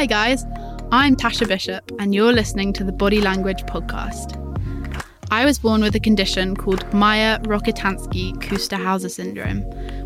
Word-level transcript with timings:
Hi, 0.00 0.06
guys. 0.06 0.46
I'm 0.92 1.14
Tasha 1.14 1.46
Bishop, 1.46 1.92
and 1.98 2.14
you're 2.14 2.32
listening 2.32 2.72
to 2.72 2.84
the 2.84 2.90
Body 2.90 3.20
Language 3.20 3.64
Podcast. 3.64 4.32
I 5.30 5.44
was 5.44 5.58
born 5.58 5.82
with 5.82 5.94
a 5.94 6.00
condition 6.00 6.56
called 6.56 6.90
Mayer 6.94 7.38
Rokitansky 7.40 8.32
Kuster 8.36 9.10
syndrome, 9.10 9.60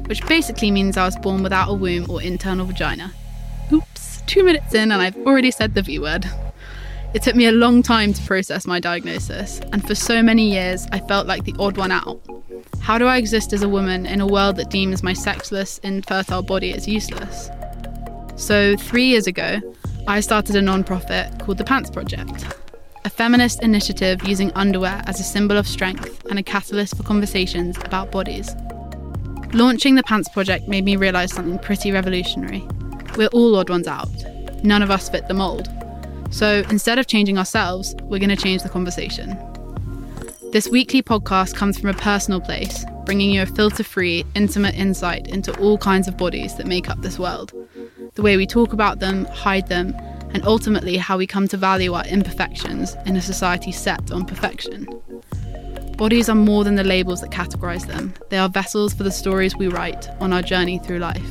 which 0.06 0.26
basically 0.26 0.72
means 0.72 0.96
I 0.96 1.04
was 1.04 1.16
born 1.18 1.44
without 1.44 1.70
a 1.70 1.74
womb 1.74 2.10
or 2.10 2.20
internal 2.20 2.66
vagina. 2.66 3.12
Oops, 3.70 4.22
two 4.26 4.42
minutes 4.42 4.74
in, 4.74 4.90
and 4.90 5.00
I've 5.00 5.16
already 5.18 5.52
said 5.52 5.74
the 5.74 5.82
V 5.82 6.00
word. 6.00 6.28
It 7.14 7.22
took 7.22 7.36
me 7.36 7.46
a 7.46 7.52
long 7.52 7.80
time 7.80 8.12
to 8.14 8.22
process 8.22 8.66
my 8.66 8.80
diagnosis, 8.80 9.60
and 9.72 9.86
for 9.86 9.94
so 9.94 10.24
many 10.24 10.50
years, 10.50 10.88
I 10.90 10.98
felt 10.98 11.28
like 11.28 11.44
the 11.44 11.54
odd 11.60 11.76
one 11.76 11.92
out. 11.92 12.20
How 12.80 12.98
do 12.98 13.06
I 13.06 13.18
exist 13.18 13.52
as 13.52 13.62
a 13.62 13.68
woman 13.68 14.06
in 14.06 14.20
a 14.20 14.26
world 14.26 14.56
that 14.56 14.70
deems 14.70 15.04
my 15.04 15.12
sexless, 15.12 15.78
infertile 15.84 16.42
body 16.42 16.72
as 16.72 16.88
useless? 16.88 17.48
So, 18.36 18.76
three 18.76 19.04
years 19.04 19.28
ago, 19.28 19.60
I 20.06 20.20
started 20.20 20.54
a 20.54 20.60
non-profit 20.60 21.38
called 21.40 21.56
the 21.56 21.64
Pants 21.64 21.88
Project, 21.88 22.44
a 23.06 23.10
feminist 23.10 23.62
initiative 23.62 24.22
using 24.28 24.52
underwear 24.52 25.02
as 25.06 25.18
a 25.18 25.22
symbol 25.22 25.56
of 25.56 25.66
strength 25.66 26.26
and 26.28 26.38
a 26.38 26.42
catalyst 26.42 26.98
for 26.98 27.02
conversations 27.04 27.78
about 27.78 28.10
bodies. 28.12 28.54
Launching 29.54 29.94
the 29.94 30.02
Pants 30.02 30.28
Project 30.28 30.68
made 30.68 30.84
me 30.84 30.96
realise 30.96 31.32
something 31.32 31.58
pretty 31.58 31.90
revolutionary. 31.90 32.62
We're 33.16 33.28
all 33.28 33.56
odd 33.56 33.70
ones 33.70 33.86
out. 33.86 34.10
None 34.62 34.82
of 34.82 34.90
us 34.90 35.08
fit 35.08 35.26
the 35.26 35.32
mould. 35.32 35.70
So 36.30 36.64
instead 36.68 36.98
of 36.98 37.06
changing 37.06 37.38
ourselves, 37.38 37.94
we're 38.02 38.18
going 38.18 38.28
to 38.28 38.36
change 38.36 38.62
the 38.62 38.68
conversation. 38.68 39.38
This 40.52 40.68
weekly 40.68 41.02
podcast 41.02 41.54
comes 41.54 41.78
from 41.78 41.88
a 41.88 41.94
personal 41.94 42.42
place, 42.42 42.84
bringing 43.06 43.30
you 43.30 43.40
a 43.40 43.46
filter 43.46 43.82
free, 43.82 44.26
intimate 44.34 44.74
insight 44.74 45.28
into 45.28 45.58
all 45.58 45.78
kinds 45.78 46.08
of 46.08 46.18
bodies 46.18 46.56
that 46.56 46.66
make 46.66 46.90
up 46.90 47.00
this 47.00 47.18
world 47.18 47.54
the 48.14 48.22
way 48.22 48.36
we 48.36 48.46
talk 48.46 48.72
about 48.72 49.00
them, 49.00 49.24
hide 49.26 49.68
them, 49.68 49.94
and 50.32 50.44
ultimately 50.44 50.96
how 50.96 51.18
we 51.18 51.26
come 51.26 51.48
to 51.48 51.56
value 51.56 51.92
our 51.92 52.06
imperfections 52.06 52.96
in 53.06 53.16
a 53.16 53.22
society 53.22 53.72
set 53.72 54.12
on 54.12 54.24
perfection. 54.24 54.86
Bodies 55.96 56.28
are 56.28 56.36
more 56.36 56.64
than 56.64 56.76
the 56.76 56.84
labels 56.84 57.20
that 57.20 57.30
categorize 57.30 57.86
them, 57.86 58.14
they 58.30 58.38
are 58.38 58.48
vessels 58.48 58.94
for 58.94 59.02
the 59.02 59.10
stories 59.10 59.56
we 59.56 59.68
write 59.68 60.08
on 60.20 60.32
our 60.32 60.42
journey 60.42 60.78
through 60.78 60.98
life. 60.98 61.30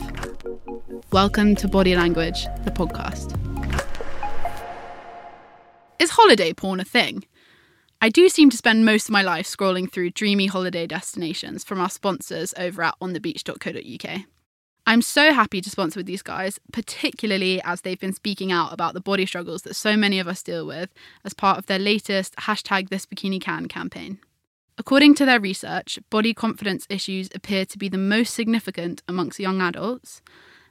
Welcome 1.12 1.56
to 1.58 1.68
Body 1.68 1.96
Language, 1.96 2.46
the 2.66 2.72
podcast. 2.72 3.38
Is 6.00 6.10
holiday 6.10 6.54
porn 6.54 6.82
a 6.82 6.86
thing? 6.86 7.24
I 8.02 8.10
do 8.10 8.28
seem 8.28 8.50
to 8.50 8.58
spend 8.58 8.86
most 8.86 9.06
of 9.06 9.12
my 9.12 9.22
life 9.22 9.48
scrolling 9.48 9.90
through 9.90 10.10
dreamy 10.10 10.48
holiday 10.48 10.86
destinations 10.86 11.64
from 11.64 11.80
our 11.80 11.90
sponsors 11.90 12.54
over 12.58 12.84
at 12.84 12.96
onthebeach.co.uk. 13.00 14.26
I'm 14.86 15.02
so 15.02 15.32
happy 15.34 15.62
to 15.62 15.70
sponsor 15.70 16.00
with 16.00 16.08
these 16.08 16.22
guys, 16.22 16.60
particularly 16.74 17.62
as 17.64 17.82
they've 17.82 18.00
been 18.00 18.14
speaking 18.14 18.52
out 18.52 18.74
about 18.74 18.94
the 18.94 19.00
body 19.00 19.26
struggles 19.26 19.62
that 19.62 19.76
so 19.76 19.96
many 19.96 20.20
of 20.20 20.28
us 20.28 20.44
deal 20.44 20.68
with 20.68 20.90
as 21.24 21.34
part 21.34 21.58
of 21.58 21.68
their 21.68 21.80
latest 21.80 22.36
hashtag 22.36 22.90
this 22.90 23.06
bikini 23.06 23.40
can 23.40 23.68
campaign. 23.68 24.20
According 24.78 25.16
to 25.16 25.26
their 25.26 25.40
research, 25.40 26.00
body 26.10 26.34
confidence 26.34 26.86
issues 26.90 27.30
appear 27.34 27.66
to 27.66 27.78
be 27.78 27.88
the 27.88 27.98
most 27.98 28.34
significant 28.34 29.02
amongst 29.08 29.40
young 29.40 29.62
adults, 29.62 30.22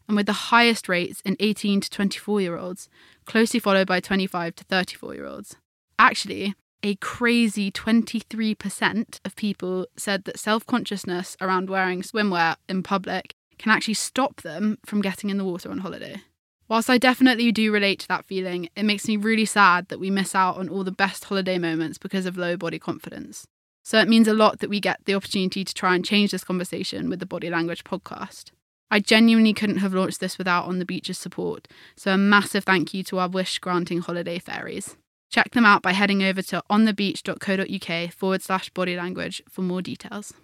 and 0.07 0.17
with 0.17 0.27
the 0.27 0.33
highest 0.33 0.89
rates 0.89 1.23
in 1.25 1.37
18 1.41 1.81
to 1.81 1.91
24 1.91 2.41
year 2.43 2.59
olds, 2.59 2.91
closely 3.25 3.61
followed 3.61 3.87
by 3.87 4.01
25 4.01 4.57
to 4.57 4.65
34 4.65 5.15
year 5.15 5.27
olds. 5.27 5.57
Actually, 5.99 6.55
a 6.83 6.97
crazy 6.97 7.71
23% 7.71 9.21
of 9.25 9.37
people 9.37 9.87
said 9.97 10.25
that 10.25 10.39
self 10.39 10.67
consciousness 10.67 11.37
around 11.41 11.71
wearing 11.71 12.03
swimwear 12.03 12.57
in 12.69 12.83
public 12.83 13.35
can 13.63 13.71
actually 13.71 13.95
stop 13.95 14.43
them 14.43 14.77
from 14.85 15.01
getting 15.01 15.31
in 15.31 15.39
the 15.39 15.45
water 15.45 15.71
on 15.71 15.79
holiday. 15.79 16.21
Whilst 16.69 16.91
I 16.91 16.99
definitely 16.99 17.53
do 17.53 17.71
relate 17.73 18.01
to 18.01 18.09
that 18.09 18.25
feeling, 18.25 18.69
it 18.75 18.83
makes 18.83 19.07
me 19.07 19.17
really 19.17 19.45
sad 19.45 19.89
that 19.89 20.01
we 20.01 20.11
miss 20.11 20.35
out 20.35 20.57
on 20.57 20.69
all 20.69 20.83
the 20.83 20.91
best 20.91 21.25
holiday 21.25 21.59
moments 21.59 21.97
because 21.97 22.27
of 22.27 22.37
low 22.37 22.57
body 22.57 22.79
confidence. 22.79 23.47
So 23.85 24.01
it 24.01 24.09
means 24.09 24.27
a 24.27 24.35
lot 24.35 24.59
that 24.59 24.71
we 24.71 24.81
get 24.81 25.05
the 25.05 25.15
opportunity 25.15 25.65
to 25.65 25.75
try 25.75 25.95
and 25.95 26.05
change 26.05 26.33
this 26.33 26.45
conversation 26.45 27.09
with 27.09 27.21
the 27.21 27.27
Body 27.27 27.51
Language 27.51 27.85
podcast. 27.85 28.51
I 28.91 29.01
genuinely 29.01 29.53
couldn't 29.53 29.79
have 29.79 29.95
launched 29.95 30.21
this 30.21 30.39
without 30.39 30.67
On 30.67 30.79
the 30.79 30.85
Beach's 30.85 31.19
support, 31.19 31.69
so 31.97 32.13
a 32.13 32.19
massive 32.19 32.65
thank 32.65 32.93
you 32.93 33.03
to 33.05 33.19
our 33.19 33.29
wish 33.29 33.59
granting 33.59 34.01
holiday 34.01 34.39
fairies. 34.39 34.97
Check 35.31 35.53
them 35.53 35.65
out 35.65 35.83
by 35.83 35.93
heading 35.93 36.23
over 36.23 36.43
to 36.43 36.63
onthebeach.co.uk 36.69 38.13
forward 38.13 38.43
slash 38.43 38.71
body 38.71 38.97
language 38.97 39.43
for 39.49 39.63
more 39.63 39.83
details. 39.83 40.35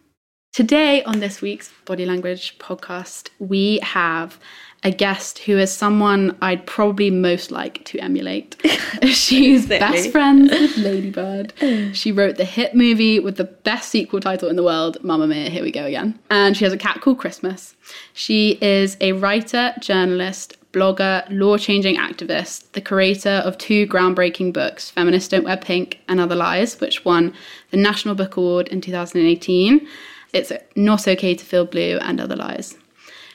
Today, 0.59 1.05
on 1.05 1.21
this 1.21 1.41
week's 1.41 1.71
Body 1.85 2.05
Language 2.05 2.59
podcast, 2.59 3.29
we 3.39 3.79
have 3.85 4.41
a 4.83 4.91
guest 4.91 5.39
who 5.39 5.57
is 5.57 5.73
someone 5.73 6.37
I'd 6.43 6.67
probably 6.67 7.13
most 7.13 7.53
like 7.53 7.85
to 7.85 7.99
emulate. 8.01 8.57
She's 9.05 9.69
the 9.69 9.79
best 9.79 10.11
friends 10.11 10.51
with 10.51 10.77
Ladybird. 10.79 11.53
she 11.93 12.11
wrote 12.11 12.39
the 12.39 12.45
hit 12.45 12.75
movie 12.75 13.21
with 13.21 13.37
the 13.37 13.45
best 13.45 13.91
sequel 13.91 14.19
title 14.19 14.49
in 14.49 14.57
the 14.57 14.65
world, 14.65 14.99
Mamma 15.05 15.29
Mia, 15.29 15.49
here 15.49 15.63
we 15.63 15.71
go 15.71 15.85
again. 15.85 16.19
And 16.29 16.57
she 16.57 16.65
has 16.65 16.73
a 16.73 16.77
cat 16.77 17.03
called 17.03 17.21
Christmas. 17.21 17.77
She 18.13 18.59
is 18.61 18.97
a 19.01 19.13
writer, 19.13 19.75
journalist, 19.79 20.57
blogger, 20.73 21.25
law 21.31 21.57
changing 21.57 21.95
activist, 21.99 22.73
the 22.73 22.81
creator 22.81 23.43
of 23.45 23.59
two 23.59 23.87
groundbreaking 23.87 24.55
books, 24.55 24.91
Feminists 24.91 25.29
Don't 25.29 25.45
Wear 25.45 25.57
Pink 25.57 26.01
and 26.09 26.19
Other 26.19 26.35
Lies, 26.35 26.81
which 26.81 27.05
won 27.05 27.33
the 27.71 27.77
National 27.77 28.17
Book 28.17 28.37
Award 28.37 28.67
in 28.67 28.81
2018 28.81 29.87
it's 30.33 30.53
Not 30.77 31.07
Okay 31.09 31.35
to 31.35 31.45
Feel 31.45 31.65
Blue 31.65 31.99
and 32.01 32.21
Other 32.21 32.37
Lies. 32.37 32.77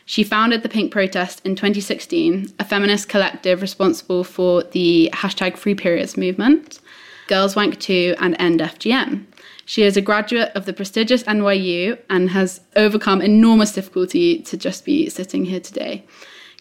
She 0.06 0.24
founded 0.24 0.64
the 0.64 0.70
Pink 0.70 0.92
Protest 0.92 1.42
in 1.46 1.56
2016, 1.56 2.54
a 2.60 2.66
feminist 2.66 3.08
collective 3.08 3.62
responsible 3.62 4.24
for 4.24 4.64
the 4.64 5.10
hashtag 5.14 5.56
Free 5.58 5.76
Periods 5.76 6.18
movement, 6.18 6.80
Girls 7.28 7.56
Wank 7.56 7.80
2, 7.80 8.16
and 8.20 8.36
End 8.38 8.60
FGM. 8.60 9.26
She 9.66 9.84
is 9.84 9.96
a 9.96 10.02
graduate 10.02 10.52
of 10.56 10.66
the 10.66 10.74
prestigious 10.74 11.24
NYU 11.24 11.98
and 12.10 12.30
has 12.32 12.60
overcome 12.76 13.22
enormous 13.22 13.72
difficulty 13.72 14.40
to 14.42 14.58
just 14.58 14.84
be 14.84 15.10
sitting 15.10 15.46
here 15.46 15.62
today. 15.62 16.06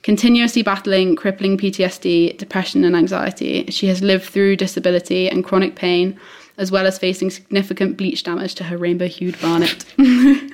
Continuously 0.03 0.63
battling 0.63 1.17
crippling 1.17 1.59
PTSD, 1.59 2.37
depression, 2.39 2.85
and 2.85 2.95
anxiety, 2.95 3.67
she 3.71 3.89
has 3.89 4.03
lived 4.03 4.25
through 4.25 4.57
disability 4.57 5.29
and 5.29 5.45
chronic 5.45 5.75
pain 5.75 6.19
as 6.63 6.71
well 6.71 6.87
as 6.87 6.99
facing 6.99 7.29
significant 7.29 7.97
bleach 7.97 8.23
damage 8.23 8.55
to 8.55 8.65
her 8.65 8.79
rainbow 8.79 9.09
hued 9.09 9.39
barnet. 9.41 9.85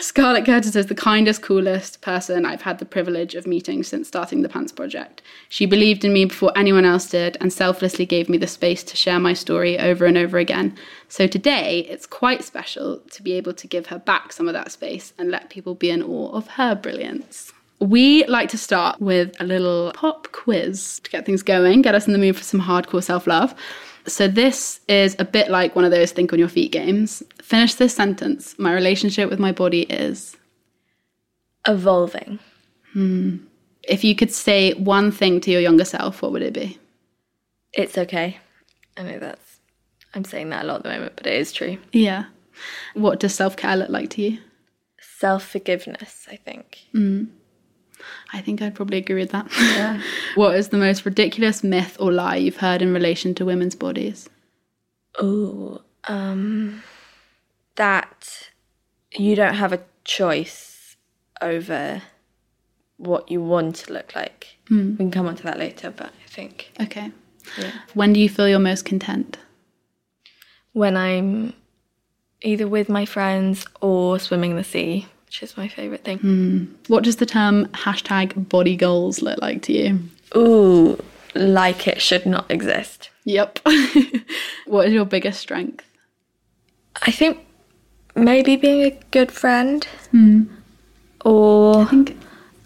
Scarlett 0.00 0.44
Curtis 0.44 0.74
is 0.74 0.86
the 0.86 0.94
kindest, 0.94 1.42
coolest 1.42 2.00
person 2.00 2.44
I've 2.44 2.62
had 2.62 2.78
the 2.78 2.84
privilege 2.84 3.34
of 3.34 3.46
meeting 3.46 3.82
since 3.82 4.08
starting 4.08 4.42
the 4.42 4.48
Pants 4.48 4.72
Project. 4.72 5.22
She 5.48 5.66
believed 5.66 6.04
in 6.04 6.12
me 6.12 6.24
before 6.24 6.52
anyone 6.56 6.84
else 6.84 7.08
did 7.08 7.36
and 7.40 7.52
selflessly 7.52 8.06
gave 8.06 8.28
me 8.28 8.38
the 8.38 8.46
space 8.46 8.82
to 8.84 8.96
share 8.96 9.20
my 9.20 9.34
story 9.34 9.78
over 9.78 10.04
and 10.04 10.16
over 10.16 10.38
again. 10.38 10.76
So 11.08 11.26
today, 11.26 11.80
it's 11.88 12.06
quite 12.06 12.42
special 12.42 13.00
to 13.12 13.22
be 13.22 13.32
able 13.32 13.54
to 13.54 13.66
give 13.66 13.86
her 13.86 13.98
back 13.98 14.32
some 14.32 14.48
of 14.48 14.54
that 14.54 14.72
space 14.72 15.12
and 15.18 15.30
let 15.30 15.50
people 15.50 15.74
be 15.74 15.90
in 15.90 16.02
awe 16.02 16.32
of 16.32 16.48
her 16.48 16.74
brilliance. 16.74 17.52
We 17.80 18.24
like 18.26 18.48
to 18.50 18.58
start 18.58 19.00
with 19.00 19.34
a 19.40 19.44
little 19.44 19.92
pop 19.94 20.32
quiz 20.32 21.00
to 21.04 21.10
get 21.10 21.26
things 21.26 21.42
going, 21.42 21.82
get 21.82 21.94
us 21.94 22.06
in 22.06 22.12
the 22.12 22.18
mood 22.18 22.36
for 22.36 22.44
some 22.44 22.60
hardcore 22.60 23.02
self 23.02 23.26
love. 23.26 23.54
So 24.06 24.28
this 24.28 24.80
is 24.88 25.16
a 25.18 25.24
bit 25.24 25.50
like 25.50 25.74
one 25.74 25.84
of 25.84 25.90
those 25.90 26.12
think 26.12 26.32
on 26.32 26.38
your 26.38 26.48
feet 26.48 26.72
games. 26.72 27.22
Finish 27.40 27.74
this 27.74 27.94
sentence. 27.94 28.58
My 28.58 28.72
relationship 28.72 29.30
with 29.30 29.38
my 29.38 29.52
body 29.52 29.82
is 29.82 30.36
evolving. 31.66 32.38
Hmm. 32.92 33.36
If 33.82 34.04
you 34.04 34.14
could 34.14 34.32
say 34.32 34.72
one 34.74 35.10
thing 35.10 35.40
to 35.42 35.50
your 35.50 35.60
younger 35.60 35.84
self, 35.84 36.22
what 36.22 36.32
would 36.32 36.42
it 36.42 36.54
be? 36.54 36.78
It's 37.72 37.98
okay. 37.98 38.38
I 38.96 39.02
know 39.02 39.18
that's 39.18 39.54
I'm 40.14 40.24
saying 40.24 40.50
that 40.50 40.64
a 40.64 40.66
lot 40.66 40.76
at 40.76 40.82
the 40.84 40.88
moment, 40.90 41.12
but 41.16 41.26
it 41.26 41.34
is 41.34 41.52
true. 41.52 41.78
Yeah. 41.92 42.26
What 42.94 43.20
does 43.20 43.34
self 43.34 43.56
care 43.56 43.76
look 43.76 43.90
like 43.90 44.10
to 44.10 44.22
you? 44.22 44.38
Self 45.18 45.46
forgiveness, 45.46 46.26
I 46.30 46.36
think. 46.36 46.78
Mm. 46.94 47.28
I 48.32 48.40
think 48.40 48.62
I'd 48.62 48.74
probably 48.74 48.98
agree 48.98 49.20
with 49.20 49.30
that. 49.30 49.46
Yeah. 49.58 50.00
what 50.34 50.56
is 50.56 50.68
the 50.68 50.76
most 50.76 51.04
ridiculous 51.04 51.62
myth 51.62 51.96
or 52.00 52.12
lie 52.12 52.36
you've 52.36 52.56
heard 52.56 52.82
in 52.82 52.92
relation 52.92 53.34
to 53.36 53.44
women's 53.44 53.74
bodies? 53.74 54.28
Oh, 55.18 55.82
um, 56.04 56.82
that 57.76 58.50
you 59.12 59.36
don't 59.36 59.54
have 59.54 59.72
a 59.72 59.80
choice 60.04 60.96
over 61.40 62.02
what 62.96 63.30
you 63.30 63.42
want 63.42 63.76
to 63.76 63.92
look 63.92 64.14
like. 64.14 64.56
Mm. 64.70 64.92
We 64.92 64.96
can 64.96 65.10
come 65.10 65.26
on 65.26 65.36
to 65.36 65.42
that 65.44 65.58
later, 65.58 65.90
but 65.90 66.06
I 66.06 66.28
think. 66.28 66.72
Okay. 66.80 67.12
Yeah. 67.58 67.72
When 67.92 68.12
do 68.12 68.20
you 68.20 68.28
feel 68.28 68.48
you're 68.48 68.58
most 68.58 68.84
content? 68.84 69.38
When 70.72 70.96
I'm 70.96 71.52
either 72.42 72.66
with 72.66 72.88
my 72.88 73.04
friends 73.04 73.66
or 73.80 74.18
swimming 74.18 74.52
in 74.52 74.56
the 74.56 74.64
sea 74.64 75.06
which 75.34 75.42
is 75.42 75.56
my 75.56 75.66
favourite 75.66 76.04
thing. 76.04 76.20
Mm. 76.20 76.68
What 76.86 77.02
does 77.02 77.16
the 77.16 77.26
term 77.26 77.66
hashtag 77.66 78.48
body 78.48 78.76
goals 78.76 79.20
look 79.20 79.42
like 79.42 79.62
to 79.62 79.72
you? 79.72 79.98
Ooh, 80.36 80.96
like 81.34 81.88
it 81.88 82.00
should 82.00 82.24
not 82.24 82.48
exist. 82.48 83.10
Yep. 83.24 83.58
what 84.66 84.86
is 84.86 84.92
your 84.92 85.04
biggest 85.04 85.40
strength? 85.40 85.84
I 87.02 87.10
think 87.10 87.44
maybe 88.14 88.54
being 88.54 88.82
a 88.82 88.96
good 89.10 89.32
friend. 89.32 89.84
Mm. 90.12 90.46
Or 91.24 91.78
I 91.78 91.86
think 91.86 92.16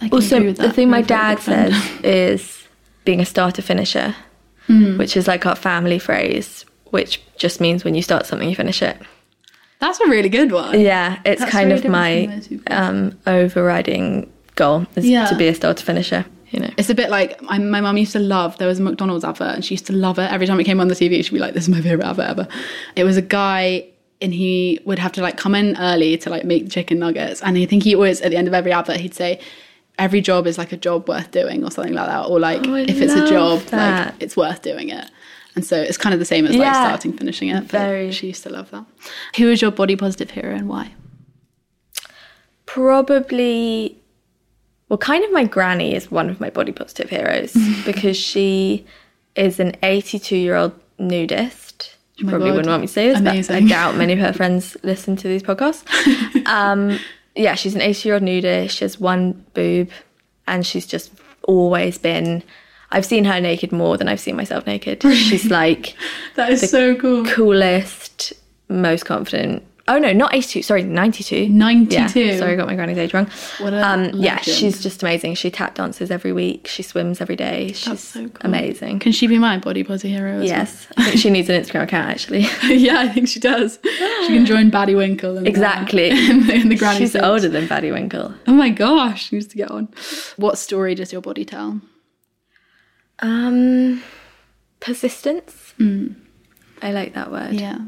I 0.02 0.10
also 0.10 0.52
the 0.52 0.70
thing 0.70 0.90
my 0.90 1.00
dad 1.00 1.38
says 1.38 1.74
is 2.04 2.68
being 3.06 3.20
a 3.20 3.24
starter 3.24 3.62
finisher, 3.62 4.14
which 4.98 5.16
is 5.16 5.26
like 5.26 5.46
our 5.46 5.56
family 5.56 5.98
phrase, 5.98 6.66
which 6.90 7.22
just 7.38 7.62
means 7.62 7.82
when 7.82 7.94
you 7.94 8.02
start 8.02 8.26
something, 8.26 8.46
you 8.46 8.54
finish 8.54 8.82
it. 8.82 8.98
That's 9.80 10.00
a 10.00 10.08
really 10.08 10.28
good 10.28 10.50
one. 10.52 10.80
Yeah, 10.80 11.20
it's 11.25 11.40
That's 11.40 11.52
kind 11.52 11.69
very 11.69 11.80
of 11.80 11.88
my 11.90 12.25
from 12.26 12.34
those 12.36 12.48
people. 12.48 12.75
um, 12.76 13.19
overriding 13.26 14.30
goal 14.56 14.86
is 14.96 15.06
Yeah. 15.08 15.26
to 15.26 15.36
be 15.36 15.46
a 15.48 15.54
starter 15.54 15.84
finisher. 15.84 16.25
You 16.50 16.60
know, 16.60 16.70
It's 16.78 16.88
a 16.88 16.94
bit 16.94 17.10
like 17.10 17.38
I, 17.48 17.58
my 17.58 17.80
mum 17.82 17.96
used 17.98 18.12
to 18.12 18.19
love. 18.19 18.56
There 18.58 18.66
was 18.66 18.78
a 18.80 18.82
McDonald's 18.82 19.22
advert, 19.25 19.54
and 19.54 19.64
she 19.64 19.75
used 19.75 19.86
to 19.86 19.92
love 19.92 20.19
it 20.19 20.32
every 20.32 20.46
time 20.46 20.58
it 20.58 20.64
came 20.64 20.80
on 20.80 20.88
the 20.88 20.94
TV. 20.94 21.22
She'd 21.22 21.32
be 21.34 21.38
like, 21.38 21.52
"This 21.54 21.64
is 21.64 21.69
my 21.69 21.80
favorite 21.82 22.06
advert 22.06 22.26
ever." 22.30 22.48
It 22.96 23.04
was 23.04 23.19
a 23.19 23.22
guy, 23.22 23.84
and 24.22 24.32
he 24.32 24.80
would 24.86 24.98
have 24.98 25.12
to 25.12 25.20
like 25.22 25.36
come 25.36 25.54
in 25.54 25.76
early 25.78 26.16
to 26.16 26.30
like 26.30 26.44
make 26.44 26.64
the 26.64 26.70
chicken 26.70 26.98
nuggets, 26.98 27.42
and 27.42 27.56
I 27.58 27.66
think 27.66 27.82
he 27.82 27.94
always 27.94 28.22
at 28.22 28.30
the 28.30 28.38
end 28.38 28.48
of 28.48 28.54
every 28.54 28.72
advert 28.72 28.96
he'd 28.96 29.14
say, 29.14 29.38
"Every 29.98 30.22
job 30.22 30.46
is 30.46 30.56
like 30.56 30.72
a 30.72 30.78
job 30.78 31.06
worth 31.06 31.30
doing," 31.32 31.62
or 31.64 31.70
something 31.70 31.92
like 31.92 32.06
that, 32.06 32.25
or 32.25 32.40
like 32.40 32.66
Oh, 32.66 32.75
if 32.76 32.98
it's 33.00 33.12
a 33.12 33.28
job, 33.28 33.60
that. 33.66 34.06
like 34.06 34.14
it's 34.22 34.34
worth 34.34 34.62
doing 34.62 34.88
it. 34.88 35.04
And 35.58 35.66
so 35.66 35.76
it's 35.76 35.99
kind 35.99 36.12
of 36.14 36.20
the 36.20 36.25
same 36.25 36.46
as 36.46 36.55
like 36.55 36.72
starting, 36.72 37.12
finishing 37.12 37.49
it. 37.49 37.62
But 37.62 37.70
Very. 37.72 38.12
She 38.12 38.28
used 38.28 38.44
to 38.44 38.49
love 38.49 38.70
that. 38.70 38.84
Who 39.38 39.50
is 39.50 39.60
your 39.60 39.72
body 39.72 39.96
positive 39.96 40.31
hero 40.31 40.55
and 40.55 40.69
why? 40.69 40.93
probably 42.66 43.96
well 44.88 44.99
kind 44.99 45.25
of 45.25 45.32
my 45.32 45.43
granny 45.43 45.94
is 45.94 46.10
one 46.10 46.28
of 46.28 46.38
my 46.38 46.50
body 46.50 46.70
positive 46.70 47.08
heroes 47.08 47.56
because 47.87 48.14
she 48.16 48.84
is 49.37 49.58
an 49.58 49.75
82 49.82 50.37
year 50.37 50.55
old 50.55 50.72
nudist 50.99 51.96
she 52.16 52.26
Oh 52.26 52.28
probably 52.28 52.49
God. 52.50 52.56
wouldn't 52.56 52.69
want 52.70 52.81
me 52.82 52.87
to 52.87 52.93
say 52.93 53.08
this 53.08 53.49
but 53.49 53.56
i 53.56 53.61
doubt 53.61 53.96
many 53.96 54.12
of 54.12 54.19
her 54.19 54.32
friends 54.40 54.76
listen 54.82 55.16
to 55.16 55.28
these 55.28 55.43
podcasts 55.43 55.82
um 56.46 56.99
yeah 57.34 57.54
she's 57.54 57.75
an 57.75 57.81
80 57.81 58.06
year 58.06 58.14
old 58.16 58.22
nudist 58.22 58.76
she 58.76 58.84
has 58.84 59.00
one 59.00 59.44
boob 59.54 59.88
and 60.46 60.66
she's 60.66 60.87
just 60.87 61.11
always 61.44 61.96
been 61.96 62.43
i've 62.90 63.06
seen 63.06 63.25
her 63.25 63.40
naked 63.40 63.73
more 63.73 63.96
than 63.96 64.08
i've 64.08 64.20
seen 64.20 64.37
myself 64.37 64.67
naked 64.67 65.02
she's 65.02 65.50
like 65.50 65.94
That 66.37 66.50
is 66.50 66.70
so 66.70 66.94
cool. 66.96 67.25
coolest 67.25 68.32
most 68.69 69.05
confident 69.06 69.64
oh 69.88 69.99
no 69.99 70.12
not 70.12 70.35
82 70.35 70.62
sorry 70.62 70.82
92 70.82 71.49
92. 71.49 72.20
yeah, 72.20 72.38
sorry, 72.38 72.52
I 72.52 72.56
got 72.56 72.67
my 72.67 72.75
granny's 72.75 72.99
age 72.99 73.14
wrong. 73.14 73.26
What 73.58 73.73
a 73.73 73.87
um, 73.87 74.11
yeah, 74.14 74.40
she's 74.40 74.82
just 74.82 75.02
amazing. 75.02 75.35
She 75.35 75.50
tap 75.50 75.75
dances 75.75 76.11
every 76.11 76.32
week. 76.32 76.67
She 76.69 76.82
swims 76.82 77.20
every 77.20 77.37
day. 77.37 77.73
She's 77.73 78.00
so 78.00 78.29
cool. 78.29 78.37
amazing. 78.43 78.99
Can 78.99 79.12
she 79.12 79.26
be 79.26 79.38
my 79.38 79.58
body 79.58 79.82
positive 79.82 80.11
hero? 80.11 80.40
As 80.40 80.44
Yes, 80.44 80.87
I 80.96 81.05
think 81.05 81.19
she 81.19 81.31
needs 81.37 81.49
an 81.49 81.62
Instagram 81.62 81.85
account 81.85 82.11
actually. 82.11 82.40
yeah, 82.64 83.00
I 83.00 83.08
think 83.08 83.29
she 83.29 83.40
does. 83.40 83.79
She 83.82 84.29
can 84.29 84.44
join 84.46 84.70
Baddie 84.70 84.96
Winkle. 84.96 85.38
And, 85.38 85.46
exactly. 85.49 86.11
in, 86.11 86.46
the, 86.46 86.55
in 86.55 86.69
the 86.69 86.76
granny 86.76 86.99
She's 86.99 87.17
older 87.17 87.49
than 87.49 87.67
Baddie 87.67 87.93
Winkle. 87.93 88.35
Oh 88.46 88.52
my 88.52 88.69
gosh, 88.70 89.29
she 89.29 89.37
needs 89.37 89.49
to 89.49 89.56
get 89.56 89.70
on. 89.70 89.88
What 90.37 90.58
story 90.58 90.94
does 90.94 91.12
your 91.12 91.23
body 91.23 91.44
tell? 91.44 91.81
Um, 93.20 94.02
persistence. 94.80 95.74
I 96.82 96.92
like 96.92 97.14
that 97.14 97.30
word. 97.30 97.54
Yeah. 97.54 97.78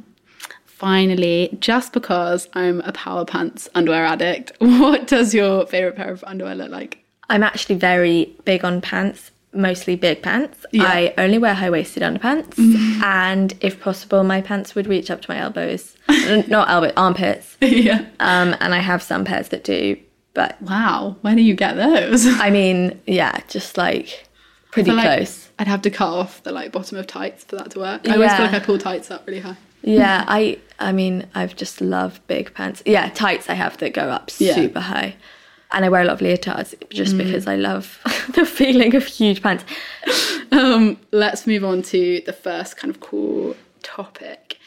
Finally, 0.64 1.56
just 1.60 1.92
because 1.92 2.48
I'm 2.54 2.80
a 2.80 2.92
Power 2.92 3.24
Pants 3.24 3.68
underwear 3.74 4.06
addict, 4.06 4.52
what 4.58 5.06
does 5.06 5.34
your 5.34 5.66
favorite 5.66 5.96
pair 5.96 6.10
of 6.10 6.24
underwear 6.24 6.54
look 6.54 6.70
like? 6.70 7.04
I'm 7.28 7.42
actually 7.42 7.76
very 7.76 8.34
big 8.44 8.64
on 8.64 8.80
pants, 8.80 9.30
mostly 9.52 9.94
big 9.94 10.22
pants. 10.22 10.64
Yeah. 10.72 10.84
I 10.84 11.14
only 11.18 11.38
wear 11.38 11.54
high 11.54 11.70
waisted 11.70 12.02
underpants, 12.02 12.58
and 13.02 13.54
if 13.60 13.80
possible, 13.80 14.24
my 14.24 14.40
pants 14.40 14.74
would 14.74 14.86
reach 14.86 15.10
up 15.10 15.20
to 15.22 15.30
my 15.30 15.38
elbows. 15.38 15.96
Not 16.48 16.70
elbow, 16.70 16.92
armpits. 16.96 17.56
yeah. 17.60 18.06
Um, 18.18 18.56
and 18.60 18.74
I 18.74 18.78
have 18.78 19.02
some 19.02 19.24
pairs 19.24 19.50
that 19.50 19.62
do, 19.62 19.96
but 20.34 20.60
Wow, 20.62 21.16
where 21.20 21.36
do 21.36 21.42
you 21.42 21.54
get 21.54 21.74
those? 21.76 22.26
I 22.26 22.50
mean, 22.50 23.00
yeah, 23.06 23.40
just 23.48 23.76
like 23.76 24.26
pretty 24.72 24.92
like 24.92 25.18
close. 25.18 25.48
I'd 25.58 25.66
have 25.68 25.82
to 25.82 25.90
cut 25.90 26.08
off 26.08 26.42
the 26.42 26.52
like 26.52 26.72
bottom 26.72 26.96
of 26.98 27.06
tights 27.06 27.44
for 27.44 27.56
that 27.56 27.70
to 27.72 27.78
work. 27.80 28.08
I 28.08 28.14
always 28.14 28.32
feel 28.32 28.44
like 28.46 28.54
I 28.54 28.60
pull 28.60 28.78
tights 28.78 29.10
up 29.10 29.26
really 29.26 29.40
high. 29.40 29.56
Yeah, 29.82 30.24
I 30.28 30.58
I 30.78 30.92
mean, 30.92 31.26
I've 31.34 31.56
just 31.56 31.80
love 31.80 32.20
big 32.26 32.52
pants. 32.54 32.82
Yeah, 32.86 33.08
tights 33.10 33.48
I 33.50 33.54
have 33.54 33.76
that 33.78 33.92
go 33.94 34.02
up 34.10 34.30
Yeah. 34.38 34.54
super 34.54 34.80
high. 34.80 35.16
And 35.72 35.84
I 35.84 35.88
wear 35.88 36.02
a 36.02 36.04
lot 36.04 36.14
of 36.14 36.20
leotards 36.20 36.74
Mm. 36.76 36.90
just 36.90 37.16
because 37.16 37.46
I 37.46 37.54
love 37.56 37.98
the 38.34 38.44
feeling 38.44 38.94
of 38.94 39.04
huge 39.06 39.42
pants. 39.42 39.64
Um, 40.52 40.96
let's 41.12 41.46
move 41.46 41.64
on 41.64 41.80
to 41.82 42.22
the 42.26 42.32
first 42.32 42.76
kind 42.76 42.92
of 42.92 42.98
cool 42.98 43.54
topic. 43.84 44.58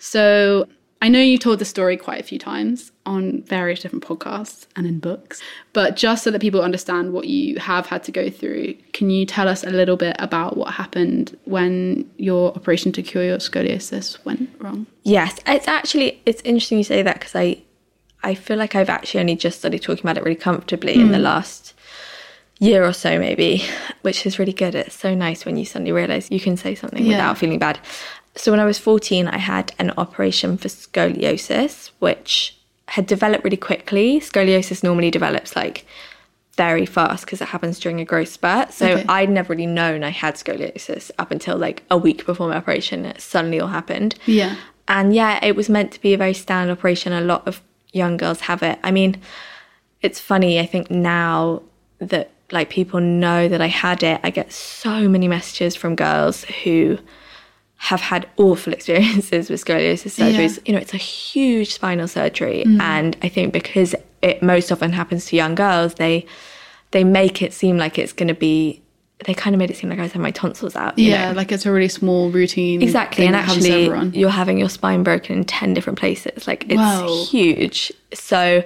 So 0.00 0.66
I 1.00 1.08
know 1.08 1.20
you've 1.20 1.40
told 1.40 1.60
the 1.60 1.64
story 1.64 1.96
quite 1.96 2.20
a 2.20 2.24
few 2.24 2.38
times 2.38 2.90
on 3.06 3.42
various 3.42 3.80
different 3.80 4.04
podcasts 4.04 4.66
and 4.74 4.86
in 4.86 4.98
books, 4.98 5.40
but 5.72 5.94
just 5.96 6.24
so 6.24 6.30
that 6.32 6.40
people 6.40 6.60
understand 6.60 7.12
what 7.12 7.28
you 7.28 7.56
have 7.60 7.86
had 7.86 8.02
to 8.04 8.12
go 8.12 8.28
through, 8.28 8.74
can 8.92 9.08
you 9.08 9.24
tell 9.24 9.46
us 9.48 9.62
a 9.62 9.70
little 9.70 9.96
bit 9.96 10.16
about 10.18 10.56
what 10.56 10.74
happened 10.74 11.38
when 11.44 12.10
your 12.16 12.52
operation 12.54 12.90
to 12.92 13.02
cure 13.02 13.22
your 13.22 13.38
scoliosis 13.38 14.22
went 14.24 14.50
wrong? 14.58 14.86
Yes, 15.04 15.38
it's 15.46 15.68
actually 15.68 16.20
it's 16.26 16.42
interesting 16.42 16.78
you 16.78 16.84
say 16.84 17.02
that 17.02 17.20
because 17.20 17.36
I 17.36 17.62
I 18.24 18.34
feel 18.34 18.56
like 18.56 18.74
I've 18.74 18.90
actually 18.90 19.20
only 19.20 19.36
just 19.36 19.60
started 19.60 19.80
talking 19.80 20.04
about 20.04 20.16
it 20.16 20.24
really 20.24 20.36
comfortably 20.36 20.94
in 20.94 21.12
the 21.12 21.18
hmm. 21.18 21.24
last 21.24 21.74
year 22.58 22.84
or 22.84 22.92
so 22.92 23.18
maybe, 23.18 23.62
which 24.02 24.26
is 24.26 24.38
really 24.38 24.52
good. 24.52 24.74
It's 24.74 24.94
so 24.94 25.14
nice 25.14 25.44
when 25.44 25.56
you 25.56 25.64
suddenly 25.64 25.92
realize 25.92 26.30
you 26.30 26.40
can 26.40 26.56
say 26.56 26.74
something 26.74 27.04
Yeah. 27.04 27.12
without 27.12 27.38
feeling 27.38 27.58
bad. 27.58 27.78
So 28.38 28.52
when 28.52 28.60
I 28.60 28.64
was 28.64 28.78
14, 28.78 29.26
I 29.28 29.38
had 29.38 29.72
an 29.78 29.92
operation 29.98 30.56
for 30.58 30.68
scoliosis, 30.68 31.90
which 31.98 32.56
had 32.86 33.06
developed 33.06 33.44
really 33.44 33.56
quickly. 33.56 34.20
Scoliosis 34.20 34.82
normally 34.82 35.10
develops 35.10 35.56
like 35.56 35.84
very 36.56 36.86
fast 36.86 37.24
because 37.24 37.40
it 37.40 37.48
happens 37.48 37.78
during 37.78 38.00
a 38.00 38.04
growth 38.04 38.28
spurt. 38.28 38.72
So 38.72 38.86
Okay. 38.86 39.04
I'd 39.08 39.30
never 39.30 39.52
really 39.52 39.66
known 39.66 40.02
I 40.02 40.10
had 40.10 40.34
scoliosis 40.34 41.10
up 41.18 41.30
until 41.30 41.56
like 41.56 41.82
a 41.90 41.98
week 41.98 42.26
before 42.26 42.48
my 42.48 42.56
operation. 42.56 43.04
It 43.04 43.20
suddenly 43.20 43.60
all 43.60 43.68
happened. 43.68 44.14
Yeah. 44.26 44.56
And 44.86 45.14
yeah, 45.14 45.44
it 45.44 45.54
was 45.54 45.68
meant 45.68 45.92
to 45.92 46.00
be 46.00 46.14
a 46.14 46.18
very 46.18 46.34
standard 46.34 46.72
operation. 46.72 47.12
A 47.12 47.20
lot 47.20 47.46
of 47.46 47.60
young 47.92 48.16
girls 48.16 48.40
have 48.40 48.62
it. 48.62 48.78
I 48.82 48.90
mean, 48.90 49.20
it's 50.00 50.20
funny, 50.20 50.58
I 50.60 50.66
think 50.66 50.90
now 50.90 51.62
that 51.98 52.30
like 52.50 52.70
people 52.70 53.00
know 53.00 53.48
that 53.48 53.60
I 53.60 53.66
had 53.66 54.02
it, 54.02 54.20
I 54.22 54.30
get 54.30 54.52
so 54.52 55.08
many 55.08 55.28
messages 55.28 55.76
from 55.76 55.96
girls 55.96 56.44
who 56.44 56.98
have 57.78 58.00
had 58.00 58.28
awful 58.36 58.72
experiences 58.78 59.48
with 59.48 59.64
scoliosis 59.64 60.18
surgeries. 60.18 60.58
You 60.66 60.74
know, 60.74 60.80
it's 60.80 60.94
a 60.94 60.98
huge 60.98 61.74
spinal 61.74 62.08
surgery 62.08 62.64
mm. 62.66 62.80
and 62.80 63.16
I 63.22 63.28
think 63.28 63.52
because 63.52 63.94
it 64.20 64.42
most 64.42 64.72
often 64.72 64.92
happens 64.92 65.26
to 65.26 65.36
young 65.36 65.54
girls, 65.54 65.94
they 65.94 66.26
they 66.90 67.04
make 67.04 67.42
it 67.42 67.52
seem 67.52 67.76
like 67.76 67.98
it's 67.98 68.12
going 68.12 68.28
to 68.28 68.34
be 68.34 68.82
they 69.24 69.34
kind 69.34 69.54
of 69.54 69.58
made 69.58 69.70
it 69.70 69.76
seem 69.76 69.90
like 69.90 69.98
I 69.98 70.02
was 70.02 70.12
having 70.12 70.22
my 70.22 70.30
tonsils 70.30 70.76
out. 70.76 70.96
you 70.98 71.10
Yeah, 71.10 71.30
know? 71.30 71.36
like 71.36 71.50
it's 71.50 71.66
a 71.66 71.72
really 71.72 71.88
small 71.88 72.30
routine. 72.30 72.82
Exactly, 72.82 73.26
and 73.26 73.34
that 73.34 73.46
happens 73.46 73.64
to 73.66 73.92
actually, 73.92 74.18
you're 74.20 74.30
having 74.30 74.58
your 74.58 74.68
spine 74.68 75.02
broken 75.02 75.38
in 75.38 75.44
ten 75.44 75.74
different 75.74 75.98
places. 75.98 76.46
Like 76.46 76.64
it's 76.68 76.76
Wow. 76.76 77.24
huge. 77.28 77.92
So, 78.14 78.62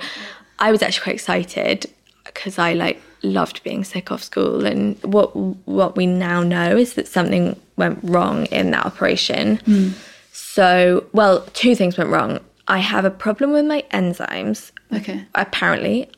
I 0.58 0.70
was 0.70 0.82
actually 0.82 1.04
quite 1.04 1.14
excited 1.14 1.86
because 2.24 2.58
I 2.58 2.74
like 2.74 3.00
loved 3.22 3.62
being 3.62 3.82
sick 3.82 4.12
off 4.12 4.22
school. 4.22 4.66
And 4.66 5.02
what 5.02 5.34
what 5.34 5.96
we 5.96 6.06
now 6.06 6.42
know 6.42 6.76
is 6.76 6.94
that 6.94 7.08
something 7.08 7.58
went 7.76 7.98
wrong 8.02 8.46
in 8.46 8.70
that 8.70 8.86
operation. 8.86 9.56
Hmm. 9.58 9.90
So, 10.32 11.06
well, 11.12 11.46
two 11.52 11.74
things 11.74 11.96
went 11.96 12.10
wrong. 12.10 12.40
I 12.68 12.78
have 12.78 13.04
a 13.04 13.10
problem 13.10 13.52
with 13.52 13.64
my 13.66 13.84
enzymes. 13.92 14.70
Okay. 14.92 15.24
Apparently, 15.34 16.10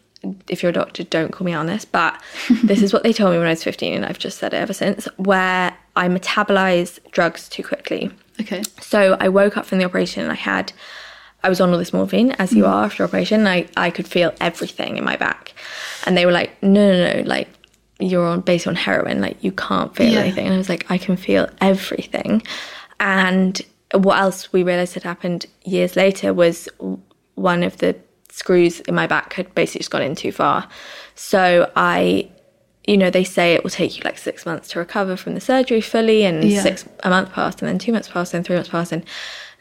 if 0.48 0.62
you're 0.62 0.70
a 0.70 0.74
doctor, 0.74 1.04
don't 1.04 1.32
call 1.32 1.44
me 1.44 1.52
on 1.52 1.66
this, 1.66 1.84
but 1.84 2.20
this 2.64 2.82
is 2.82 2.92
what 2.92 3.02
they 3.02 3.12
told 3.12 3.32
me 3.32 3.38
when 3.38 3.46
I 3.46 3.50
was 3.50 3.64
15, 3.64 3.94
and 3.94 4.04
I've 4.04 4.18
just 4.18 4.38
said 4.38 4.54
it 4.54 4.58
ever 4.58 4.72
since, 4.72 5.06
where 5.16 5.76
I 5.96 6.08
metabolize 6.08 6.98
drugs 7.12 7.48
too 7.48 7.62
quickly. 7.62 8.10
Okay. 8.40 8.62
So 8.80 9.16
I 9.20 9.28
woke 9.28 9.56
up 9.56 9.66
from 9.66 9.78
the 9.78 9.84
operation 9.84 10.22
and 10.22 10.32
I 10.32 10.36
had, 10.36 10.72
I 11.42 11.48
was 11.48 11.60
on 11.60 11.70
all 11.70 11.78
this 11.78 11.92
morphine, 11.92 12.32
as 12.32 12.52
you 12.52 12.64
hmm. 12.64 12.70
are 12.70 12.84
after 12.84 13.04
operation. 13.04 13.46
I, 13.46 13.68
I 13.76 13.90
could 13.90 14.08
feel 14.08 14.34
everything 14.40 14.96
in 14.96 15.04
my 15.04 15.16
back. 15.16 15.52
And 16.06 16.16
they 16.16 16.26
were 16.26 16.32
like, 16.32 16.62
no, 16.62 16.92
no, 16.92 17.14
no, 17.14 17.28
like 17.28 17.48
you're 18.00 18.26
on 18.26 18.40
based 18.40 18.66
on 18.66 18.74
heroin, 18.74 19.20
like 19.20 19.42
you 19.42 19.52
can't 19.52 19.94
feel 19.94 20.12
Yeah. 20.12 20.20
anything. 20.20 20.46
And 20.46 20.54
I 20.54 20.58
was 20.58 20.68
like, 20.68 20.86
I 20.90 20.98
can 20.98 21.16
feel 21.16 21.48
everything. 21.60 22.42
And 23.00 23.60
what 23.92 24.18
else 24.18 24.52
we 24.52 24.62
realized 24.62 24.94
had 24.94 25.02
happened 25.04 25.46
years 25.64 25.94
later 25.96 26.32
was 26.34 26.68
one 27.36 27.62
of 27.62 27.78
the 27.78 27.94
screws 28.30 28.80
in 28.80 28.94
my 28.94 29.06
back 29.06 29.34
had 29.34 29.54
basically 29.54 29.78
just 29.80 29.90
gone 29.90 30.02
in 30.02 30.14
too 30.16 30.32
far. 30.32 30.68
So 31.14 31.70
I 31.76 32.30
you 32.86 32.98
know, 32.98 33.08
they 33.08 33.24
say 33.24 33.54
it 33.54 33.62
will 33.64 33.70
take 33.70 33.96
you 33.96 34.02
like 34.04 34.18
six 34.18 34.44
months 34.44 34.68
to 34.68 34.78
recover 34.78 35.16
from 35.16 35.32
the 35.32 35.40
surgery 35.40 35.80
fully, 35.80 36.22
and 36.26 36.44
Yeah. 36.44 36.60
six 36.60 36.84
a 37.02 37.08
month 37.08 37.32
passed, 37.32 37.62
and 37.62 37.68
then 37.68 37.78
two 37.78 37.92
months 37.92 38.08
passed, 38.08 38.34
and 38.34 38.44
three 38.44 38.56
months 38.56 38.68
passed, 38.68 38.92
and 38.92 39.02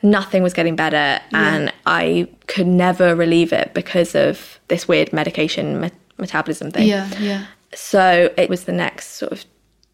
nothing 0.02 0.44
was 0.44 0.52
getting 0.54 0.76
better, 0.76 1.22
and 1.32 1.72
I 1.86 2.28
could 2.48 2.68
never 2.68 3.16
relieve 3.16 3.54
it 3.54 3.74
because 3.74 4.14
of 4.14 4.60
this 4.68 4.90
weird 4.90 5.14
medication 5.14 5.80
me- 5.80 5.92
metabolism 6.18 6.72
thing. 6.72 6.86
Yeah, 6.86 7.08
yeah. 7.18 7.46
So 7.76 8.32
it 8.38 8.50
was 8.50 8.66
the 8.66 8.72
next 8.72 9.12
sort 9.12 9.32
of 9.32 9.46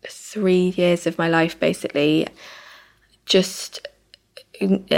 three 0.08 0.74
years 0.78 1.08
of 1.08 1.18
my 1.18 1.28
life, 1.28 1.60
basically, 1.60 2.28
just 3.26 3.88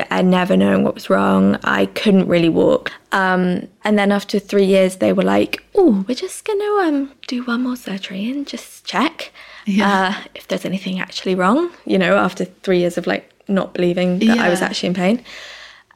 I 0.10 0.22
never 0.24 0.58
knowing 0.58 0.84
what 0.84 0.96
was 0.96 1.10
wrong. 1.10 1.58
I 1.64 1.86
couldn't 1.86 2.28
really 2.28 2.50
walk. 2.50 2.92
Um, 3.12 3.68
and 3.84 3.98
then 3.98 4.12
after 4.12 4.40
three 4.40 4.66
years, 4.66 4.96
they 4.98 5.14
were 5.14 5.24
like, 5.24 5.64
"Oh, 5.76 6.04
we're 6.08 6.16
just 6.16 6.46
gonna 6.46 6.88
um 6.88 7.12
do 7.28 7.44
one 7.44 7.62
more 7.64 7.76
surgery 7.76 8.30
and 8.32 8.48
just 8.48 8.86
check." 8.86 9.32
Yeah. 9.68 9.88
uh, 10.18 10.30
if 10.34 10.48
there's 10.48 10.66
anything 10.66 11.00
actually 11.00 11.36
wrong, 11.36 11.70
you 11.86 12.00
know, 12.00 12.18
after 12.18 12.46
three 12.46 12.80
years 12.80 12.98
of 12.98 13.06
like 13.06 13.30
not 13.48 13.74
believing 13.74 14.18
that 14.20 14.40
I 14.40 14.50
was 14.50 14.62
actually 14.62 14.88
in 14.88 14.96
pain. 14.96 15.24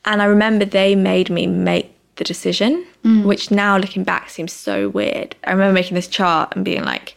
And 0.04 0.22
I 0.22 0.25
remember 0.25 0.65
they 0.65 0.96
made 0.96 1.32
me 1.32 1.48
make 1.48 1.95
the 2.18 2.24
decision, 2.24 2.86
Mm. 3.04 3.24
which 3.24 3.52
now 3.52 3.78
looking 3.78 4.04
back 4.04 4.30
seems 4.30 4.54
so 4.54 4.90
weird. 4.90 5.36
I 5.44 5.52
remember 5.52 5.74
making 5.74 5.96
this 5.96 6.08
chart 6.08 6.54
and 6.56 6.64
being 6.64 6.84
like, 6.84 7.16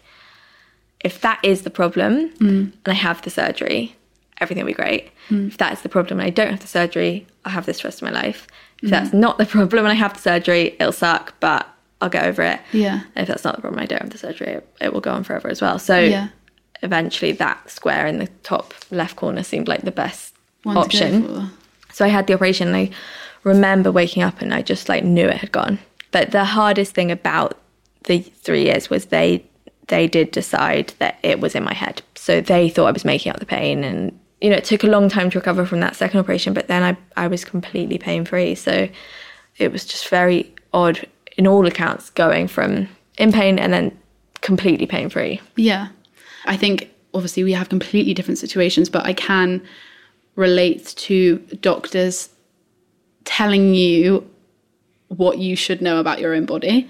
if 1.00 1.20
that 1.20 1.38
is 1.42 1.62
the 1.62 1.70
problem 1.70 2.30
Mm. 2.40 2.72
and 2.72 2.72
I 2.86 2.92
have 2.94 3.22
the 3.22 3.30
surgery, 3.30 3.94
everything 4.40 4.64
will 4.64 4.70
be 4.72 4.74
great. 4.74 5.10
If 5.30 5.58
that 5.58 5.72
is 5.74 5.82
the 5.82 5.88
problem 5.88 6.18
and 6.20 6.26
I 6.26 6.30
don't 6.30 6.50
have 6.50 6.60
the 6.60 6.66
surgery, 6.66 7.26
I'll 7.44 7.52
have 7.52 7.66
this 7.66 7.80
for 7.80 7.84
the 7.84 7.88
rest 7.88 8.02
of 8.02 8.08
my 8.10 8.14
life. 8.22 8.46
If 8.82 8.90
that's 8.90 9.10
Mm. 9.10 9.14
not 9.20 9.38
the 9.38 9.46
problem 9.46 9.84
and 9.84 9.92
I 9.92 9.96
have 9.96 10.14
the 10.14 10.20
surgery, 10.20 10.74
it'll 10.80 10.92
suck, 10.92 11.34
but 11.40 11.66
I'll 12.00 12.08
get 12.08 12.24
over 12.24 12.42
it. 12.42 12.60
Yeah. 12.72 13.00
And 13.14 13.22
if 13.22 13.28
that's 13.28 13.44
not 13.44 13.56
the 13.56 13.60
problem, 13.60 13.82
I 13.82 13.86
don't 13.86 14.00
have 14.02 14.10
the 14.10 14.18
surgery, 14.18 14.48
it, 14.48 14.68
it 14.80 14.92
will 14.92 15.00
go 15.00 15.12
on 15.12 15.22
forever 15.24 15.48
as 15.48 15.60
well. 15.60 15.78
So 15.78 15.98
Yeah. 15.98 16.28
eventually 16.82 17.32
that 17.32 17.70
square 17.70 18.06
in 18.06 18.18
the 18.18 18.28
top 18.42 18.72
left 18.90 19.16
corner 19.16 19.42
seemed 19.42 19.68
like 19.68 19.82
the 19.82 19.90
best 19.92 20.34
One 20.64 20.76
option. 20.76 21.50
So 21.92 22.04
I 22.04 22.08
had 22.08 22.26
the 22.26 22.34
operation 22.34 22.68
and 22.68 22.76
I 22.76 22.90
remember 23.44 23.92
waking 23.92 24.22
up 24.22 24.40
and 24.40 24.52
I 24.52 24.62
just 24.62 24.88
like 24.88 25.04
knew 25.04 25.26
it 25.26 25.38
had 25.38 25.52
gone. 25.52 25.78
But 26.10 26.30
the 26.30 26.44
hardest 26.44 26.94
thing 26.94 27.10
about 27.10 27.58
the 28.04 28.20
three 28.20 28.64
years 28.64 28.90
was 28.90 29.06
they 29.06 29.44
they 29.88 30.06
did 30.06 30.30
decide 30.30 30.92
that 30.98 31.18
it 31.22 31.40
was 31.40 31.54
in 31.54 31.64
my 31.64 31.74
head. 31.74 32.02
So 32.14 32.40
they 32.40 32.68
thought 32.68 32.86
I 32.86 32.92
was 32.92 33.04
making 33.04 33.32
up 33.32 33.38
the 33.38 33.46
pain 33.46 33.84
and 33.84 34.18
you 34.40 34.50
know, 34.50 34.56
it 34.56 34.64
took 34.64 34.84
a 34.84 34.88
long 34.88 35.08
time 35.08 35.30
to 35.30 35.38
recover 35.38 35.66
from 35.66 35.80
that 35.80 35.96
second 35.96 36.20
operation, 36.20 36.54
but 36.54 36.68
then 36.68 36.82
I, 36.82 37.24
I 37.24 37.26
was 37.26 37.44
completely 37.44 37.98
pain 37.98 38.24
free. 38.24 38.54
So 38.54 38.88
it 39.56 39.72
was 39.72 39.84
just 39.84 40.08
very 40.08 40.54
odd 40.72 41.04
in 41.36 41.46
all 41.46 41.66
accounts 41.66 42.10
going 42.10 42.46
from 42.46 42.88
in 43.16 43.32
pain 43.32 43.58
and 43.58 43.72
then 43.72 43.98
completely 44.40 44.86
pain 44.86 45.08
free. 45.08 45.40
Yeah. 45.56 45.88
I 46.44 46.56
think 46.56 46.90
obviously 47.14 47.42
we 47.42 47.52
have 47.52 47.68
completely 47.68 48.14
different 48.14 48.38
situations, 48.38 48.88
but 48.88 49.04
I 49.04 49.12
can 49.12 49.62
relate 50.36 50.94
to 50.96 51.38
doctors 51.60 52.28
telling 53.28 53.74
you 53.74 54.28
what 55.08 55.38
you 55.38 55.54
should 55.56 55.80
know 55.80 55.98
about 56.00 56.20
your 56.20 56.34
own 56.34 56.44
body 56.46 56.88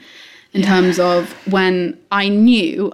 in 0.53 0.63
terms 0.63 0.99
of 0.99 1.31
when 1.53 1.99
I 2.11 2.29
knew, 2.29 2.93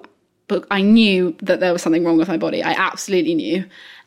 but 0.48 0.66
I 0.70 0.80
knew 0.82 1.34
that 1.42 1.60
there 1.60 1.72
was 1.72 1.82
something 1.82 2.04
wrong 2.04 2.18
with 2.18 2.28
my 2.28 2.36
body. 2.36 2.62
I 2.62 2.72
absolutely 2.72 3.34
knew. 3.34 3.64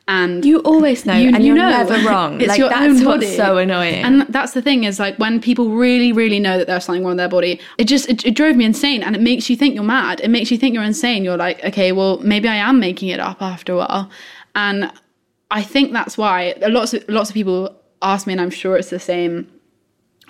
And 0.09 0.45
You 0.45 0.59
always 0.59 1.05
know, 1.05 1.15
You- 1.17 1.33
and 1.35 1.43
you 1.43 1.47
you're 1.53 1.55
know. 1.63 1.69
never 1.69 1.97
wrong. 2.07 2.31
It's 2.41 2.49
like 2.49 2.59
your 2.59 2.69
that's 2.69 2.99
own 3.01 3.05
what's 3.05 3.25
body. 3.25 3.35
so 3.35 3.57
annoying. 3.57 4.03
And 4.05 4.21
that's 4.29 4.53
the 4.53 4.61
thing 4.61 4.83
is 4.85 4.99
like 4.99 5.17
when 5.17 5.41
people 5.41 5.69
really, 5.71 6.11
really 6.13 6.39
know 6.39 6.57
that 6.57 6.67
there's 6.67 6.85
something 6.85 7.03
wrong 7.03 7.11
with 7.11 7.17
their 7.17 7.27
body, 7.29 7.59
it 7.77 7.85
just 7.85 8.07
it, 8.09 8.25
it 8.25 8.33
drove 8.35 8.55
me 8.55 8.63
insane, 8.65 9.01
and 9.03 9.15
it 9.15 9.21
makes 9.21 9.49
you 9.49 9.55
think 9.57 9.75
you're 9.75 9.83
mad. 9.99 10.21
It 10.23 10.29
makes 10.29 10.49
you 10.51 10.57
think 10.57 10.73
you're 10.75 10.83
insane. 10.95 11.23
You're 11.25 11.35
like, 11.47 11.63
okay, 11.69 11.91
well 11.91 12.19
maybe 12.19 12.47
I 12.47 12.55
am 12.69 12.79
making 12.79 13.09
it 13.09 13.19
up 13.19 13.41
after 13.41 13.73
a 13.73 13.77
while, 13.77 14.09
and 14.55 14.91
I 15.51 15.61
think 15.73 15.91
that's 15.91 16.17
why 16.17 16.53
lots 16.61 16.93
of 16.93 17.03
lots 17.09 17.29
of 17.29 17.33
people 17.33 17.75
ask 18.01 18.27
me, 18.27 18.33
and 18.33 18.41
I'm 18.41 18.49
sure 18.49 18.77
it's 18.77 18.89
the 18.89 18.99
same 18.99 19.51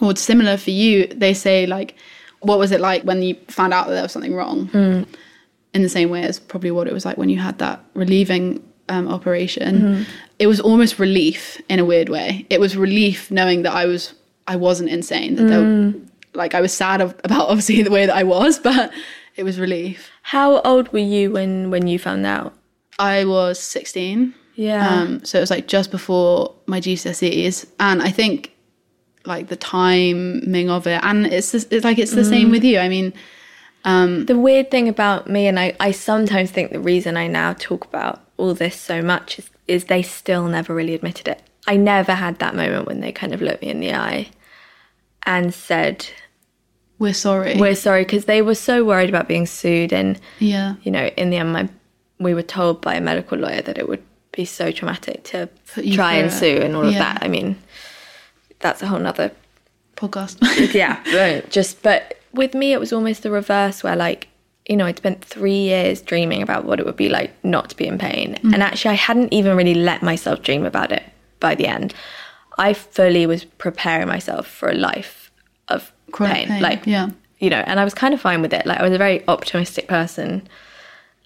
or 0.01 0.11
it's 0.11 0.21
similar 0.21 0.57
for 0.57 0.71
you. 0.71 1.07
They 1.07 1.33
say 1.33 1.65
like, 1.65 1.95
what 2.41 2.59
was 2.59 2.71
it 2.71 2.79
like 2.79 3.03
when 3.03 3.21
you 3.21 3.35
found 3.47 3.73
out 3.73 3.87
that 3.87 3.93
there 3.93 4.03
was 4.03 4.11
something 4.11 4.35
wrong? 4.35 4.67
Mm. 4.69 5.07
in 5.73 5.83
the 5.83 5.89
same 5.89 6.09
way 6.09 6.23
as 6.23 6.39
probably 6.39 6.71
what 6.71 6.87
it 6.87 6.93
was 6.93 7.05
like 7.05 7.17
when 7.17 7.29
you 7.29 7.37
had 7.37 7.59
that 7.59 7.83
relieving 7.93 8.63
um, 8.89 9.07
operation. 9.07 9.75
Mm-hmm. 9.77 10.03
It 10.39 10.47
was 10.47 10.59
almost 10.59 10.99
relief 10.99 11.61
in 11.69 11.79
a 11.79 11.85
weird 11.85 12.09
way. 12.09 12.45
It 12.49 12.59
was 12.59 12.77
relief 12.77 13.29
knowing 13.31 13.63
that 13.63 13.73
I 13.73 13.85
was 13.85 14.13
I 14.47 14.55
wasn't 14.55 14.89
insane. 14.89 15.35
That 15.35 15.43
there, 15.43 15.61
mm. 15.61 16.07
like 16.33 16.55
I 16.55 16.61
was 16.61 16.73
sad 16.73 17.01
of, 17.01 17.15
about 17.23 17.49
obviously 17.49 17.83
the 17.83 17.91
way 17.91 18.05
that 18.05 18.15
I 18.15 18.23
was, 18.23 18.59
but 18.69 18.91
it 19.35 19.43
was 19.43 19.59
relief. 19.59 20.09
How 20.23 20.61
old 20.61 20.91
were 20.93 20.99
you 20.99 21.31
when 21.31 21.69
when 21.69 21.87
you 21.87 21.99
found 21.99 22.25
out? 22.25 22.53
I 22.99 23.25
was 23.25 23.59
16. 23.59 24.33
Yeah. 24.57 24.89
Um, 24.89 25.23
so 25.23 25.37
it 25.37 25.41
was 25.41 25.51
like 25.51 25.67
just 25.67 25.91
before 25.91 26.53
my 26.65 26.81
GCSEs, 26.81 27.67
and 27.79 28.01
I 28.01 28.09
think 28.09 28.53
like 29.23 29.47
the 29.47 29.55
timing 29.55 30.69
of 30.69 30.87
it, 30.87 30.99
and 31.03 31.27
it's 31.27 31.51
just, 31.51 31.71
it's 31.71 31.85
like 31.85 31.99
it's 31.99 32.13
the 32.13 32.25
same 32.25 32.49
with 32.49 32.63
you. 32.63 32.79
I 32.79 32.89
mean, 32.89 33.13
the 33.85 34.37
weird 34.37 34.71
thing 34.71 34.89
about 34.89 35.29
me, 35.29 35.47
and 35.47 35.59
I, 35.59 35.75
I 35.79 35.91
sometimes 35.91 36.49
think 36.49 36.71
the 36.71 36.79
reason 36.79 37.15
I 37.17 37.27
now 37.27 37.53
talk 37.53 37.85
about 37.85 38.21
all 38.37 38.53
this 38.53 38.75
so 38.75 39.01
much 39.01 39.39
is, 39.39 39.49
is 39.67 39.85
they 39.85 40.01
still 40.01 40.47
never 40.47 40.73
really 40.73 40.95
admitted 40.95 41.27
it. 41.27 41.41
I 41.67 41.75
never 41.75 42.13
had 42.13 42.39
that 42.39 42.55
moment 42.55 42.87
when 42.87 43.01
they 43.01 43.11
kind 43.11 43.33
of 43.33 43.41
looked 43.41 43.61
me 43.61 43.69
in 43.69 43.79
the 43.79 43.93
eye 43.93 44.29
and 45.23 45.53
said, 45.53 46.07
we're 46.97 47.13
sorry. 47.13 47.57
We're 47.59 47.75
sorry, 47.75 48.05
because 48.05 48.25
they 48.25 48.41
were 48.41 48.55
so 48.55 48.83
worried 48.83 49.09
about 49.09 49.27
being 49.27 49.45
sued. 49.45 49.93
And, 49.93 50.19
yeah, 50.39 50.75
you 50.83 50.91
know, 50.91 51.07
in 51.17 51.29
the 51.29 51.37
end, 51.37 51.53
my, 51.53 51.69
we 52.19 52.33
were 52.33 52.41
told 52.41 52.81
by 52.81 52.95
a 52.95 53.01
medical 53.01 53.37
lawyer 53.37 53.61
that 53.61 53.77
it 53.77 53.87
would 53.87 54.01
be 54.37 54.45
so 54.45 54.71
traumatic 54.71 55.23
to 55.25 55.49
try 55.93 56.13
and 56.13 56.31
sue 56.31 56.57
and 56.65 56.75
all 56.75 56.85
of 56.87 56.93
Yeah. 56.93 56.99
that. 56.99 57.23
I 57.23 57.27
mean, 57.27 57.57
that's 58.59 58.81
a 58.81 58.87
whole 58.87 58.99
nother 58.99 59.31
podcast. 59.97 60.37
yeah, 60.73 61.01
but 61.11 61.49
just 61.49 61.81
but 61.83 62.19
with 62.33 62.53
me 62.53 62.71
it 62.71 62.79
was 62.79 62.93
almost 62.93 63.23
the 63.23 63.31
reverse 63.31 63.83
where 63.83 63.95
like 63.95 64.27
you 64.69 64.75
know 64.77 64.85
I'd 64.85 64.97
spent 64.97 65.23
three 65.25 65.61
years 65.73 66.01
dreaming 66.01 66.41
about 66.41 66.65
what 66.65 66.79
it 66.79 66.85
would 66.85 66.95
be 66.95 67.09
like 67.09 67.31
not 67.43 67.69
to 67.71 67.75
be 67.75 67.87
in 67.87 67.97
pain, 67.97 68.37
and 68.53 68.61
actually 68.63 68.91
I 68.91 68.95
hadn't 69.09 69.33
even 69.33 69.57
really 69.57 69.73
let 69.75 70.01
myself 70.01 70.41
dream 70.43 70.65
about 70.65 70.91
it 70.91 71.03
by 71.39 71.55
the 71.55 71.67
end. 71.67 71.93
I 72.59 72.73
fully 72.73 73.25
was 73.27 73.43
preparing 73.45 74.07
myself 74.07 74.47
for 74.47 74.69
a 74.69 74.73
life 74.73 75.31
of 75.67 75.91
pain, 76.13 76.47
pain, 76.47 76.61
like 76.61 76.85
yeah. 76.85 77.09
you 77.39 77.49
know, 77.49 77.63
and 77.67 77.79
I 77.79 77.83
was 77.83 77.93
kind 77.93 78.13
of 78.13 78.21
fine 78.21 78.41
with 78.41 78.53
it. 78.53 78.65
Like 78.65 78.79
I 78.79 78.83
was 78.83 78.93
a 78.93 78.97
very 78.97 79.27
optimistic 79.27 79.87
person, 79.87 80.47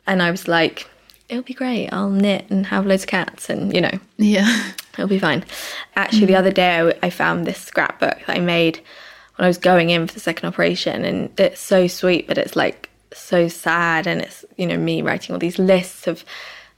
and 0.07 0.21
I 0.21 0.29
was 0.31 0.47
like, 0.47 0.89
it'll 1.31 1.43
be 1.43 1.53
great. 1.53 1.87
I'll 1.91 2.09
knit 2.09 2.45
and 2.49 2.67
have 2.67 2.85
loads 2.85 3.03
of 3.03 3.09
cats, 3.09 3.49
and 3.49 3.73
you 3.73 3.81
know, 3.81 3.97
yeah. 4.17 4.73
It'll 4.93 5.07
be 5.07 5.19
fine. 5.19 5.45
Actually, 5.95 6.25
the 6.27 6.33
mm. 6.33 6.39
other 6.39 6.51
day 6.51 6.79
I, 6.79 7.07
I 7.07 7.09
found 7.09 7.47
this 7.47 7.57
scrapbook 7.57 8.19
that 8.27 8.37
I 8.37 8.39
made 8.39 8.81
when 9.37 9.45
I 9.45 9.47
was 9.47 9.57
going 9.57 9.89
in 9.89 10.05
for 10.05 10.13
the 10.13 10.19
second 10.19 10.49
operation, 10.49 11.05
and 11.05 11.39
it's 11.39 11.61
so 11.61 11.87
sweet, 11.87 12.27
but 12.27 12.37
it's 12.37 12.55
like 12.55 12.89
so 13.13 13.47
sad, 13.47 14.05
and 14.05 14.21
it's 14.21 14.45
you 14.57 14.67
know 14.67 14.77
me 14.77 15.01
writing 15.01 15.33
all 15.33 15.39
these 15.39 15.57
lists 15.57 16.05
of 16.05 16.25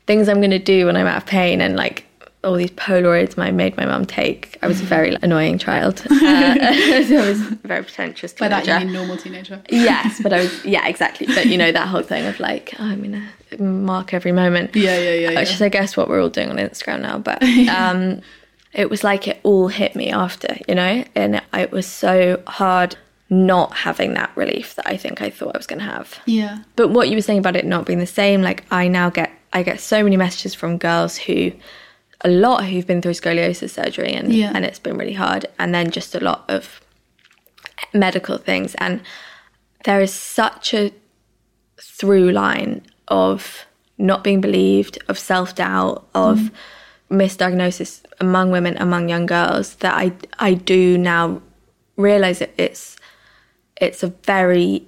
things 0.05 0.29
I'm 0.29 0.39
going 0.39 0.51
to 0.51 0.60
do 0.60 0.86
when 0.86 0.95
I'm 0.95 1.07
out 1.07 1.17
of 1.17 1.25
pain, 1.25 1.60
and 1.60 1.75
like 1.75 2.05
all 2.43 2.55
these 2.55 2.71
Polaroids 2.71 3.38
I 3.41 3.51
made 3.51 3.77
my 3.77 3.85
mum 3.85 4.05
take. 4.05 4.57
I 4.62 4.67
was 4.67 4.81
a 4.81 4.85
very 4.85 5.15
annoying 5.21 5.57
child. 5.57 6.05
Uh, 6.23 6.55
so 7.03 7.17
I 7.17 7.29
was 7.29 7.39
very 7.41 7.83
pretentious 7.83 8.33
By 8.33 8.47
that 8.47 8.65
you 8.65 8.73
mean 8.85 8.93
normal 8.93 9.17
teenager. 9.17 9.62
yes, 9.69 10.21
but 10.21 10.31
I 10.31 10.39
was 10.39 10.65
yeah 10.65 10.88
exactly. 10.88 11.27
But 11.27 11.47
you 11.47 11.57
know 11.57 11.71
that 11.71 11.88
whole 11.88 12.01
thing 12.01 12.25
of 12.25 12.39
like 12.39 12.73
oh, 12.79 12.83
I'm 12.83 13.01
gonna 13.01 13.27
mark 13.59 14.13
every 14.13 14.31
moment. 14.31 14.75
Yeah, 14.75 14.97
yeah, 14.97 15.13
yeah, 15.13 15.27
Which 15.39 15.50
yeah. 15.50 15.55
is 15.55 15.62
I 15.62 15.69
guess 15.69 15.97
what 15.97 16.07
we're 16.07 16.21
all 16.21 16.29
doing 16.29 16.50
on 16.50 16.57
Instagram 16.57 17.01
now. 17.01 17.17
But 17.17 17.43
um, 17.43 18.21
it 18.71 18.89
was 18.89 19.03
like 19.03 19.27
it 19.27 19.39
all 19.43 19.67
hit 19.67 19.95
me 19.95 20.12
after, 20.12 20.57
you 20.67 20.75
know, 20.75 21.03
and 21.15 21.35
it, 21.35 21.43
it 21.53 21.71
was 21.71 21.85
so 21.85 22.41
hard 22.47 22.95
not 23.29 23.73
having 23.73 24.13
that 24.13 24.31
relief 24.35 24.75
that 24.75 24.88
I 24.88 24.97
think 24.97 25.21
I 25.21 25.29
thought 25.29 25.55
I 25.55 25.57
was 25.57 25.67
gonna 25.67 25.83
have. 25.83 26.19
Yeah. 26.25 26.59
But 26.75 26.89
what 26.89 27.09
you 27.09 27.15
were 27.15 27.21
saying 27.21 27.39
about 27.39 27.55
it 27.55 27.65
not 27.65 27.85
being 27.85 28.00
the 28.00 28.07
same, 28.07 28.41
like 28.41 28.63
I 28.71 28.88
now 28.88 29.09
get 29.09 29.31
I 29.51 29.63
get 29.63 29.79
so 29.79 30.03
many 30.03 30.17
messages 30.17 30.53
from 30.55 30.77
girls 30.77 31.17
who 31.17 31.51
a 32.24 32.30
lot 32.30 32.65
who've 32.65 32.88
been 32.88 33.01
through 33.01 33.13
scoliosis 33.13 33.72
surgery 33.72 34.13
and 34.13 34.34
Yeah. 34.34 34.51
and 34.53 34.63
it's 34.65 34.80
been 34.80 34.98
really 34.98 35.13
hard 35.13 35.46
and 35.60 35.74
then 35.75 35.92
just 35.92 36.15
a 36.15 36.20
lot 36.20 36.46
of 36.48 36.82
medical 37.94 38.38
things 38.38 38.75
and 38.75 39.01
there 39.84 40.01
is 40.01 40.13
such 40.13 40.74
a 40.74 40.92
through 41.82 42.32
line 42.32 42.82
of 43.10 43.65
not 43.98 44.24
being 44.24 44.42
believed, 44.42 44.98
of 45.08 45.20
self 45.20 45.56
doubt, 45.56 46.08
of 46.15 46.38
mm. 46.39 46.51
misdiagnosis 47.10 48.01
among 48.20 48.51
women, 48.51 48.77
among 48.77 49.10
young 49.10 49.25
girls 49.25 49.75
that 49.75 49.94
I 49.94 50.13
I 50.39 50.53
do 50.53 50.98
now 50.98 51.42
realize 51.98 52.39
that 52.39 52.51
it's 52.58 52.96
it's 53.80 54.03
a 54.03 54.08
very 54.08 54.86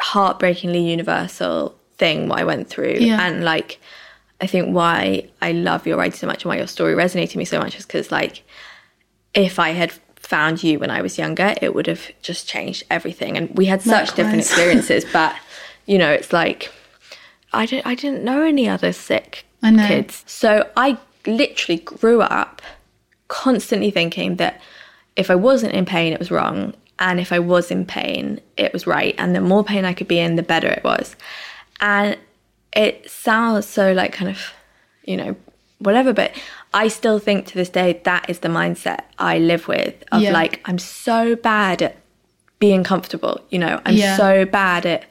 heartbreakingly 0.00 0.80
universal 0.90 1.76
thing 1.98 2.28
what 2.28 2.38
I 2.38 2.44
went 2.44 2.68
through 2.68 2.96
Yeah. 3.00 3.20
and 3.26 3.44
like 3.44 3.78
I 4.42 4.46
think 4.46 4.74
why 4.74 5.28
I 5.40 5.52
love 5.52 5.86
your 5.86 5.96
writing 5.96 6.18
so 6.18 6.26
much 6.26 6.42
and 6.42 6.50
why 6.50 6.56
your 6.56 6.66
story 6.66 6.94
resonated 6.94 7.28
with 7.28 7.36
me 7.36 7.44
so 7.44 7.60
much 7.60 7.78
is 7.78 7.86
because 7.86 8.10
like 8.10 8.42
if 9.34 9.60
I 9.60 9.70
had 9.70 9.92
found 10.16 10.64
you 10.64 10.80
when 10.80 10.90
I 10.90 11.00
was 11.00 11.16
younger, 11.16 11.54
it 11.62 11.74
would 11.76 11.86
have 11.86 12.10
just 12.22 12.48
changed 12.48 12.82
everything. 12.90 13.36
And 13.36 13.56
we 13.56 13.66
had 13.66 13.82
such 13.82 14.14
different 14.14 14.38
experiences, 14.40 15.04
but 15.12 15.36
you 15.86 15.96
know, 15.96 16.10
it's 16.10 16.32
like 16.32 16.72
I 17.52 17.66
didn't 17.66 17.86
I 17.86 17.94
didn't 17.94 18.24
know 18.24 18.42
any 18.42 18.68
other 18.68 18.92
sick 18.92 19.46
kids. 19.86 20.24
So 20.26 20.68
I 20.76 20.98
literally 21.24 21.78
grew 21.78 22.20
up 22.20 22.60
constantly 23.28 23.92
thinking 23.92 24.36
that 24.36 24.60
if 25.14 25.30
I 25.30 25.36
wasn't 25.36 25.74
in 25.74 25.84
pain, 25.84 26.12
it 26.12 26.18
was 26.18 26.32
wrong. 26.32 26.74
And 26.98 27.20
if 27.20 27.32
I 27.32 27.38
was 27.38 27.70
in 27.70 27.86
pain, 27.86 28.40
it 28.56 28.72
was 28.72 28.88
right. 28.88 29.14
And 29.18 29.36
the 29.36 29.40
more 29.40 29.62
pain 29.62 29.84
I 29.84 29.94
could 29.94 30.08
be 30.08 30.18
in, 30.18 30.34
the 30.34 30.42
better 30.42 30.68
it 30.68 30.82
was. 30.82 31.14
And 31.80 32.18
it 32.74 33.10
sounds 33.10 33.66
so 33.66 33.92
like 33.92 34.12
kind 34.12 34.30
of, 34.30 34.38
you 35.04 35.16
know, 35.16 35.36
whatever, 35.78 36.12
but 36.12 36.32
I 36.72 36.88
still 36.88 37.18
think 37.18 37.46
to 37.48 37.54
this 37.54 37.68
day 37.68 38.00
that 38.04 38.30
is 38.30 38.38
the 38.40 38.48
mindset 38.48 39.00
I 39.18 39.38
live 39.38 39.68
with 39.68 40.02
of 40.12 40.22
Yeah. 40.22 40.32
like, 40.32 40.60
I'm 40.64 40.78
so 40.78 41.36
bad 41.36 41.82
at 41.82 41.96
being 42.58 42.84
comfortable, 42.84 43.40
you 43.50 43.58
know, 43.58 43.80
I'm 43.84 43.94
Yeah. 43.96 44.16
so 44.16 44.44
bad 44.44 44.86
at 44.86 45.04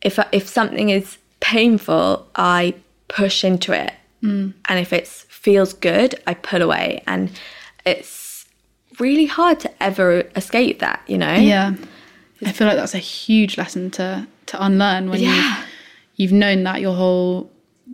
if 0.00 0.18
if 0.32 0.48
something 0.48 0.90
is 0.90 1.18
painful, 1.40 2.26
I 2.36 2.74
push 3.08 3.42
into 3.44 3.72
it. 3.72 3.92
Mm. 4.22 4.52
And 4.68 4.78
if 4.78 4.92
it 4.92 5.06
feels 5.08 5.72
good, 5.72 6.14
I 6.26 6.34
pull 6.34 6.62
away. 6.62 7.02
And 7.06 7.30
it's 7.84 8.46
really 9.00 9.26
hard 9.26 9.58
to 9.60 9.70
ever 9.82 10.24
escape 10.36 10.78
that, 10.80 11.00
you 11.06 11.18
know? 11.18 11.34
Yeah. 11.34 11.74
I 12.44 12.52
feel 12.52 12.66
like 12.68 12.76
that's 12.76 12.94
a 12.94 12.98
huge 12.98 13.58
lesson 13.58 13.90
to 13.92 14.26
to 14.46 14.64
unlearn 14.64 15.10
when 15.10 15.20
Yeah. 15.20 15.34
you've, 15.34 15.67
you've 16.18 16.32
known 16.32 16.64
that 16.64 16.82
your 16.82 16.94
whole 16.94 17.50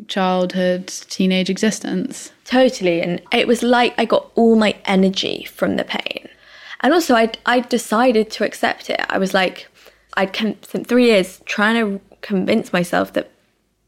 childhood, 0.08 0.88
teenage 0.88 1.48
existence. 1.48 2.32
Totally. 2.44 3.00
And 3.00 3.22
it 3.32 3.46
was 3.46 3.62
like 3.62 3.94
I 3.96 4.04
got 4.04 4.30
all 4.34 4.56
my 4.56 4.74
energy 4.84 5.44
from 5.44 5.76
the 5.76 5.84
pain. 5.84 6.28
And 6.80 6.92
also, 6.92 7.14
I 7.14 7.30
I 7.46 7.60
decided 7.60 8.30
to 8.32 8.44
accept 8.44 8.90
it. 8.90 9.00
I 9.08 9.18
was 9.18 9.32
like, 9.32 9.68
I'd 10.16 10.34
spent 10.36 10.86
three 10.86 11.06
years 11.06 11.40
trying 11.46 11.76
to 11.76 12.00
convince 12.20 12.72
myself 12.72 13.12
that, 13.12 13.30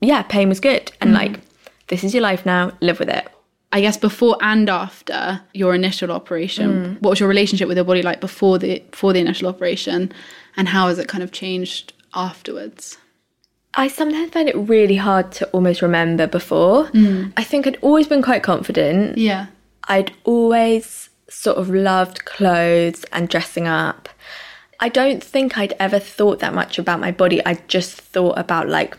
yeah, 0.00 0.23
pain 0.23 0.49
was 0.49 0.61
good. 0.61 0.93
And 1.00 1.11
mm-hmm. 1.11 1.33
like, 1.35 1.40
this 1.88 2.05
is 2.05 2.14
your 2.14 2.23
life 2.23 2.47
now, 2.47 2.73
live 2.81 2.99
with 2.99 3.09
it. 3.09 3.28
I 3.73 3.81
guess 3.81 3.97
before 3.97 4.38
and 4.40 4.71
after 4.71 5.43
your 5.52 5.75
initial 5.75 6.11
operation, 6.11 6.73
mm. 6.73 7.02
what 7.02 7.11
was 7.11 7.21
your 7.21 7.28
relationship 7.28 7.69
with 7.69 7.76
your 7.76 7.85
body 7.85 8.00
like 8.00 8.21
before 8.21 8.59
the 8.59 8.78
before 8.90 9.12
the 9.12 9.19
initial 9.21 9.49
operation, 9.49 10.12
and 10.57 10.69
how 10.69 10.88
has 10.88 10.99
it 10.99 11.09
kind 11.09 11.23
of 11.23 11.33
changed 11.33 11.93
afterwards? 12.14 12.97
I 13.78 13.88
sometimes 13.88 14.30
find 14.33 14.49
it 14.49 14.56
really 14.56 14.97
hard 14.97 15.33
to 15.33 15.47
almost 15.49 15.83
remember 15.83 16.26
before. 16.26 16.87
Mm. 16.87 17.33
I 17.37 17.45
think 17.45 17.66
I'd 17.66 17.76
always 17.83 18.06
been 18.09 18.23
quite 18.23 18.42
confident. 18.42 19.18
Yeah, 19.18 19.47
I'd 19.85 20.12
always 20.25 21.11
sort 21.28 21.59
of 21.59 21.68
loved 21.71 22.25
clothes 22.25 23.04
and 23.12 23.28
dressing 23.28 23.66
up. 23.66 24.09
I 24.80 24.88
don't 24.88 25.23
think 25.23 25.56
I'd 25.59 25.75
ever 25.78 25.99
thought 25.99 26.38
that 26.40 26.54
much 26.54 26.78
about 26.78 27.00
my 27.00 27.11
body. 27.11 27.45
I 27.45 27.54
just 27.68 28.00
thought 28.00 28.38
about 28.38 28.68
like 28.68 28.97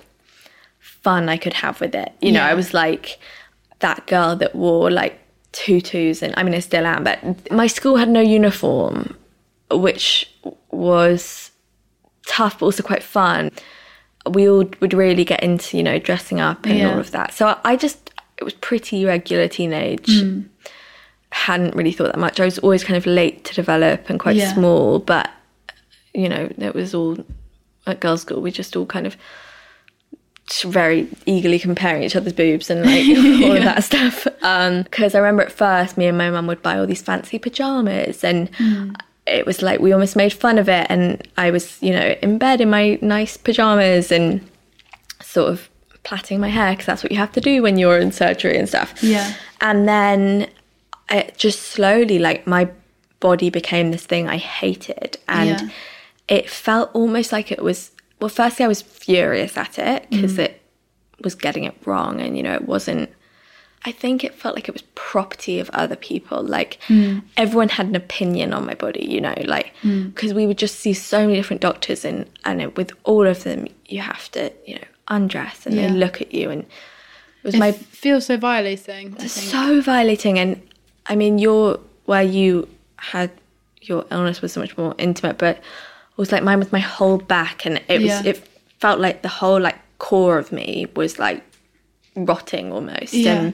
fun 0.80 1.30
I 1.30 1.38
could 1.38 1.54
have 1.54 1.80
with 1.80 1.96
it. 1.96 2.12
You 2.22 2.32
know, 2.32 2.40
Yeah. 2.40 2.48
I 2.48 2.54
was 2.54 2.74
like 2.74 3.20
that 3.80 4.06
girl 4.08 4.36
that 4.38 4.56
wore 4.56 4.90
like 4.92 5.20
tutus 5.52 6.22
and 6.22 6.34
I 6.38 6.44
mean 6.44 6.54
I 6.54 6.60
still 6.60 6.86
am, 6.86 7.04
but 7.04 7.52
my 7.52 7.68
school 7.68 7.98
had 7.98 8.10
no 8.10 8.22
uniform, 8.22 9.16
which 9.72 10.32
was 10.72 11.52
tough 12.28 12.60
but 12.60 12.66
also 12.68 12.84
quite 12.84 13.04
fun. 13.04 13.52
We 14.30 14.50
all 14.50 14.66
would 14.80 14.94
really 14.94 15.26
get 15.26 15.44
into, 15.44 15.78
you 15.78 15.84
know, 15.84 16.00
dressing 16.00 16.40
up 16.40 16.66
and 16.66 16.78
Yeah. 16.78 16.92
all 16.92 17.00
of 17.00 17.12
that. 17.12 17.34
So 17.34 17.58
I 17.64 17.76
just 17.76 18.12
it 18.38 18.44
was 18.44 18.54
pretty 18.54 19.04
regular 19.04 19.48
teenage 19.48 20.22
hmm. 20.22 20.42
hadn't 21.32 21.76
really 21.76 21.92
thought 21.92 22.12
that 22.12 22.20
much. 22.20 22.40
I 22.40 22.46
was 22.46 22.60
always 22.60 22.84
kind 22.84 22.98
of 22.98 23.06
late 23.06 23.46
to 23.46 23.54
develop 23.56 24.10
and 24.10 24.20
quite 24.20 24.36
Yeah. 24.36 24.54
small, 24.54 25.00
but 25.00 25.30
you 26.14 26.30
know, 26.30 26.52
it 26.58 26.74
was 26.74 26.94
all 26.94 27.18
at 27.86 28.00
girls' 28.00 28.22
school. 28.22 28.42
We 28.42 28.52
just 28.52 28.76
all 28.76 28.86
kind 28.86 29.08
of 29.08 29.18
very 30.64 31.08
eagerly 31.26 31.60
comparing 31.60 32.04
each 32.04 32.16
other's 32.16 32.34
boobs 32.34 32.70
and 32.70 32.86
like 32.86 33.06
all 33.44 33.58
of 33.58 33.64
that 33.64 33.84
stuff. 33.84 34.28
Um, 34.42 34.84
because 34.84 35.14
I 35.14 35.20
remember 35.20 35.44
at 35.44 35.52
first, 35.52 35.98
me 35.98 36.08
and 36.08 36.18
my 36.18 36.30
mum 36.30 36.48
would 36.48 36.62
buy 36.62 36.78
all 36.78 36.88
these 36.88 37.02
fancy 37.02 37.38
pajamas, 37.40 38.24
and 38.24 38.50
hmm. 38.56 38.92
It 39.28 39.46
was 39.46 39.62
like 39.62 39.80
we 39.80 39.92
almost 39.92 40.16
made 40.16 40.34
fun 40.34 40.58
of 40.58 40.70
it. 40.70 40.88
And 40.90 41.28
I 41.38 41.52
was, 41.52 41.82
you 41.82 41.92
know, 41.92 42.16
in 42.22 42.38
bed 42.38 42.62
in 42.62 42.70
my 42.70 42.98
nice 43.02 43.38
pajamas 43.38 44.12
and 44.12 44.48
sort 45.22 45.50
of 45.50 45.70
plaiting 46.04 46.40
my 46.40 46.50
hair 46.50 46.72
because 46.72 46.86
that's 46.86 47.04
what 47.04 47.12
you 47.12 47.18
have 47.18 47.34
to 47.34 47.42
do 47.42 47.62
when 47.62 47.78
you're 47.78 48.00
in 48.00 48.12
surgery 48.12 48.58
and 48.58 48.68
stuff. 48.68 48.94
Yeah. 49.04 49.34
And 49.62 49.88
then 49.88 50.50
it 51.10 51.38
just 51.38 51.62
slowly, 51.64 52.20
like, 52.20 52.48
my 52.48 52.70
body 53.20 53.50
became 53.50 53.92
this 53.92 54.06
thing 54.06 54.30
I 54.30 54.38
hated. 54.38 55.18
And 55.28 55.50
Yeah. 55.50 55.70
it 56.28 56.50
felt 56.50 56.90
almost 56.94 57.32
like 57.32 57.52
it 57.52 57.62
was, 57.64 57.92
well, 58.22 58.30
firstly, 58.30 58.66
I 58.66 58.68
was 58.68 58.82
furious 58.82 59.58
at 59.58 59.78
it 59.80 60.08
because 60.10 60.36
mm. 60.36 60.46
it 60.46 60.62
was 61.24 61.36
getting 61.36 61.66
it 61.66 61.76
wrong. 61.86 62.22
And, 62.22 62.38
you 62.38 62.44
know, 62.44 62.54
it 62.54 62.68
wasn't, 62.68 63.10
I 63.88 63.92
think 63.92 64.24
it 64.24 64.34
felt 64.36 64.54
like 64.56 64.68
it 64.68 64.74
was 64.74 64.84
property 64.96 65.60
of 65.60 65.70
other 65.72 65.96
people. 65.96 66.44
Like, 66.44 66.80
mm. 66.88 67.24
everyone 67.38 67.70
had 67.70 67.88
an 67.88 67.96
opinion 67.96 68.54
on 68.54 68.66
my 68.66 68.74
body, 68.76 69.06
you 69.14 69.22
know, 69.22 69.34
like, 69.46 69.74
mm. 69.82 70.14
because 70.14 70.34
we 70.34 70.46
would 70.46 70.58
just 70.58 70.76
see 70.80 70.94
so 70.94 71.22
many 71.22 71.36
different 71.36 71.62
doctors. 71.62 72.04
And, 72.04 72.30
and 72.44 72.62
it, 72.62 72.76
with 72.76 72.92
all 73.06 73.26
of 73.26 73.44
them, 73.44 73.68
you 73.86 74.02
have 74.02 74.30
to, 74.34 74.52
you 74.66 74.76
know, 74.76 74.88
undress 75.08 75.66
and 75.66 75.76
Yeah. 75.76 75.88
they 75.88 75.94
look 75.94 76.22
at 76.22 76.34
you. 76.34 76.50
And 76.50 76.64
it 76.64 76.70
was 77.44 77.56
it 77.56 77.60
my 77.60 77.72
feels 77.72 78.26
so 78.26 78.36
violating. 78.38 79.18
So 79.28 79.80
violating 79.82 80.38
and 80.40 80.62
i 81.10 81.16
mean 81.16 81.40
your 81.40 81.80
where 82.06 82.24
you 82.24 82.68
had 82.98 83.32
your 83.82 84.06
illness 84.12 84.42
was 84.42 84.52
so 84.52 84.60
much 84.60 84.78
more 84.78 84.94
intimate 84.98 85.38
but 85.38 85.56
it 85.58 85.64
was 86.18 86.32
like 86.32 86.44
mine 86.44 86.60
was 86.60 86.72
my 86.72 86.80
whole 86.80 87.18
back 87.18 87.66
and 87.66 87.78
it 87.88 88.02
was 88.02 88.10
Yeah. 88.10 88.24
it 88.26 88.38
felt 88.80 89.00
like 89.00 89.22
the 89.22 89.30
whole 89.30 89.60
like 89.62 89.78
core 90.00 90.38
of 90.38 90.52
me 90.52 90.88
was 90.96 91.18
like 91.20 91.42
rotting 92.16 92.72
almost 92.74 93.14
Yeah. 93.14 93.34
and 93.36 93.54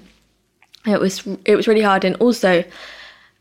it 0.85 0.99
was 0.99 1.25
it 1.45 1.55
was 1.55 1.67
really 1.67 1.81
hard 1.81 2.03
and 2.03 2.15
also 2.17 2.63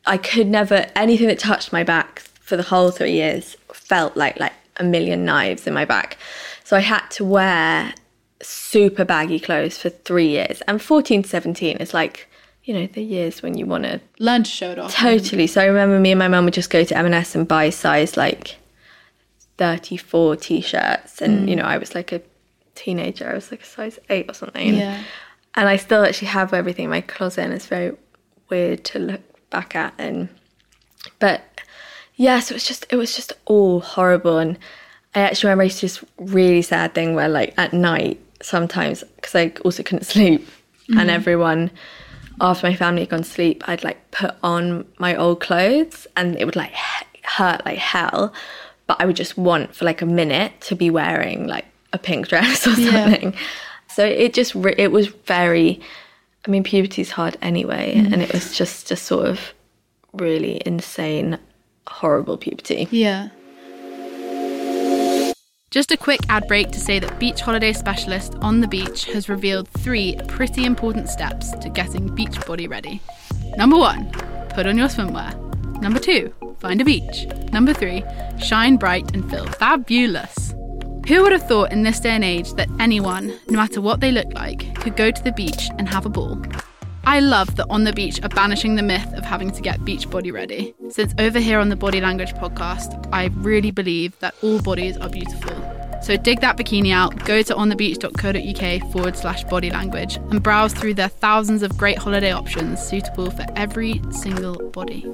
i 0.07 0.17
could 0.17 0.47
never 0.47 0.87
anything 0.95 1.27
that 1.27 1.39
touched 1.39 1.73
my 1.73 1.83
back 1.83 2.21
for 2.41 2.57
the 2.57 2.63
whole 2.63 2.91
three 2.91 3.13
years 3.13 3.57
felt 3.73 4.17
like 4.17 4.39
like 4.39 4.53
a 4.79 4.85
million 4.85 5.25
knives 5.25 5.67
in 5.67 5.75
my 5.75 5.85
back 5.85 6.17
so 6.65 6.77
i 6.77 6.81
had 6.81 7.07
to 7.09 7.25
wear 7.25 7.93
super 8.41 9.05
baggy 9.05 9.39
clothes 9.39 9.79
for 9.79 9.89
three 9.89 10.29
years 10.29 10.63
and 10.63 10.81
14 10.83 11.23
to 11.23 11.29
17 11.29 11.77
is 11.77 11.95
like 11.95 12.29
you 12.65 12.75
know 12.75 12.87
the 12.87 13.03
years 13.03 13.43
when 13.43 13.57
you 13.57 13.67
want 13.67 13.85
to 13.85 14.01
Learn 14.19 14.45
to 14.45 14.51
show 14.51 14.71
it 14.71 14.79
off. 14.79 14.95
totally 14.95 15.47
so 15.47 15.61
i 15.61 15.65
remember 15.65 15.99
me 15.99 16.13
and 16.13 16.19
my 16.19 16.29
mum 16.29 16.45
would 16.45 16.55
just 16.55 16.71
go 16.71 16.85
to 16.85 16.97
m&s 16.97 17.35
and 17.35 17.47
buy 17.47 17.71
size 17.71 18.17
like 18.17 18.57
34 19.59 20.37
t-shirts 20.37 21.21
and 21.21 21.47
mm. 21.47 21.51
you 21.51 21.57
know 21.57 21.65
i 21.65 21.77
was 21.77 21.95
like 21.95 22.13
a 22.13 22.23
teenager 22.75 23.29
i 23.29 23.35
was 23.35 23.51
like 23.51 23.63
a 23.63 23.67
size 23.67 23.99
8 24.09 24.31
or 24.31 24.35
something 24.35 24.75
Yeah. 24.75 25.03
And 25.55 25.69
I 25.69 25.77
still 25.77 26.05
actually 26.05 26.29
have 26.29 26.53
everything 26.53 26.85
in 26.85 26.91
my 26.91 27.01
closet, 27.01 27.43
and 27.43 27.53
it's 27.53 27.67
very 27.67 27.97
weird 28.49 28.85
to 28.85 28.99
look 28.99 29.51
back 29.51 29.77
at. 29.77 29.95
And 29.99 30.29
but 31.19 31.43
yeah, 32.17 32.41
so 32.41 32.53
it 32.53 32.57
was 32.57 32.65
just 32.65 32.87
it 32.91 32.97
was 32.97 33.15
just 33.15 33.33
all 33.45 33.81
horrible. 33.81 34.39
And 34.39 34.59
I 35.15 35.21
actually 35.21 35.49
remember 35.49 35.63
I 35.63 35.65
used 35.65 35.81
to 35.81 35.89
do 35.89 35.89
this 35.89 36.05
really 36.19 36.63
sad 36.63 36.95
thing 36.95 37.15
where 37.15 37.29
like 37.29 37.55
at 37.59 37.73
night 37.73 38.21
sometimes 38.41 39.05
because 39.17 39.35
I 39.35 39.53
also 39.65 39.83
couldn't 39.83 40.05
sleep, 40.15 40.49
and 40.89 40.99
mm-hmm. 40.99 41.11
everyone 41.11 41.71
after 42.41 42.67
my 42.67 42.75
family 42.75 43.03
had 43.03 43.11
gone 43.11 43.23
to 43.23 43.29
sleep, 43.29 43.69
I'd 43.69 43.85
like 43.85 44.11
put 44.11 44.35
on 44.43 44.87
my 44.99 45.15
old 45.15 45.41
clothes, 45.41 46.07
and 46.17 46.37
it 46.37 46.45
would 46.45 46.57
like 46.57 46.73
hurt 47.23 47.65
like 47.65 47.79
hell. 47.79 48.33
But 48.87 49.01
I 49.01 49.07
would 49.07 49.17
just 49.17 49.39
want 49.39 49.75
for 49.75 49.85
like 49.85 50.03
a 50.03 50.07
minute 50.07 50.61
to 50.63 50.75
be 50.75 50.91
wearing 50.91 51.47
like 51.47 51.67
a 51.93 51.99
pink 51.99 52.29
dress 52.33 52.67
or 52.67 52.73
Yeah. 52.73 53.33
Something. 53.95 54.15
So 54.15 54.23
it 54.25 54.35
just 54.35 54.55
re- 54.55 54.75
it 54.79 54.93
was 54.93 55.09
very. 55.09 55.81
I 56.47 56.51
mean, 56.51 56.65
puberty's 56.65 57.11
hard 57.11 57.37
anyway, 57.41 57.95
mm. 57.95 58.13
and 58.13 58.21
it 58.21 58.33
was 58.33 58.57
just 58.57 58.91
a 58.91 58.97
sort 58.97 59.27
of 59.27 59.53
really 60.13 60.61
insane, 60.67 61.39
horrible 61.87 62.37
puberty. 62.37 62.89
Yeah. 62.91 63.29
Just 65.71 65.91
a 65.91 65.97
quick 65.97 66.21
ad 66.29 66.47
break 66.49 66.71
to 66.73 66.79
say 66.79 66.99
that 66.99 67.19
Beach 67.19 67.41
Holiday 67.41 67.73
Specialist 67.73 68.35
on 68.43 68.61
the 68.61 68.69
Beach 68.69 69.07
has 69.07 69.31
revealed 69.31 69.69
three 69.69 70.19
pretty 70.29 70.67
important 70.67 71.09
steps 71.09 71.51
to 71.53 71.71
getting 71.71 72.15
beach 72.15 72.45
body 72.45 72.69
ready. 72.69 73.01
Number 73.57 73.79
one, 73.79 74.11
put 74.51 74.67
on 74.67 74.77
your 74.77 74.89
swimwear. 74.89 75.33
Number 75.81 75.99
two, 75.99 76.35
find 76.59 76.81
a 76.83 76.85
beach. 76.85 77.27
Number 77.53 77.73
three, 77.73 78.05
shine 78.39 78.77
bright 78.77 79.15
and 79.15 79.29
feel 79.31 79.47
fabulous. 79.47 80.55
Who 81.09 81.23
would 81.23 81.33
have 81.33 81.49
thought 81.49 81.73
in 81.73 81.83
this 81.83 81.99
day 81.99 82.11
and 82.11 82.23
age 82.23 82.55
that 82.55 82.69
anyone, 82.79 83.39
no 83.49 83.59
matter 83.59 83.81
what 83.81 84.01
they 84.01 84.13
look 84.13 84.33
like, 84.35 84.75
could 84.77 84.97
go 84.97 85.11
to 85.11 85.23
the 85.23 85.33
beach 85.33 85.69
and 85.77 85.89
have 85.89 86.07
a 86.07 86.09
ball? 86.09 86.41
I 87.05 87.19
love 87.19 87.57
that 87.57 87.67
On 87.69 87.83
the 87.83 87.93
Beach 87.93 88.23
are 88.23 88.29
banishing 88.29 88.77
the 88.77 88.83
myth 88.83 89.13
of 89.15 89.25
having 89.25 89.51
to 89.51 89.61
get 89.61 89.85
beach 89.85 90.09
body 90.09 90.31
ready. 90.31 90.75
Since 90.91 91.15
over 91.19 91.41
here 91.41 91.59
on 91.59 91.69
the 91.69 91.77
Body 91.77 92.01
Language 92.01 92.35
podcast, 92.35 93.09
I 93.13 93.27
really 93.39 93.73
believe 93.73 94.17
that 94.21 94.35
all 94.43 94.63
bodies 94.63 94.97
are 94.97 95.09
beautiful. 95.09 95.53
So 96.03 96.17
dig 96.17 96.41
that 96.41 96.57
bikini 96.57 96.93
out, 96.93 97.25
go 97.25 97.43
to 97.43 97.55
onthebeach.co.uk 97.55 98.93
forward 98.93 99.17
slash 99.17 99.45
body 99.45 99.71
language 99.71 100.17
and 100.17 100.43
browse 100.43 100.73
through 100.73 100.95
their 100.95 101.09
thousands 101.09 101.63
of 101.63 101.77
great 101.77 101.99
holiday 101.99 102.33
options 102.33 102.81
suitable 102.81 103.31
for 103.31 103.45
every 103.57 104.01
single 104.11 104.71
body. 104.71 105.07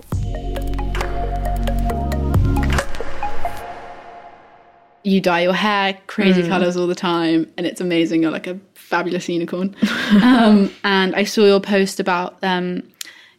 You 5.08 5.20
dye 5.20 5.40
your 5.40 5.54
hair 5.54 5.98
crazy 6.06 6.46
colours 6.46 6.76
all 6.76 6.86
the 6.86 6.94
time, 6.94 7.50
and 7.56 7.66
it's 7.66 7.80
amazing. 7.80 8.22
You're 8.22 8.30
like 8.30 8.46
a 8.46 8.58
fabulous 8.74 9.28
unicorn. 9.28 9.74
um, 10.22 10.70
and 10.84 11.14
I 11.14 11.24
saw 11.24 11.44
your 11.44 11.60
post 11.60 11.98
about 11.98 12.36
um, 12.42 12.82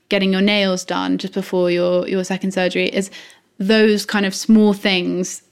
getting 0.09 0.31
your 0.31 0.41
nails 0.41 0.83
done 0.83 1.17
just 1.17 1.33
before 1.33 1.69
your 1.69 2.07
your 2.07 2.23
second 2.23 2.53
surgery. 2.53 2.87
Is 2.87 3.11
those 3.59 4.05
kind 4.05 4.25
of 4.25 4.33
small 4.33 4.73
things? 4.73 5.43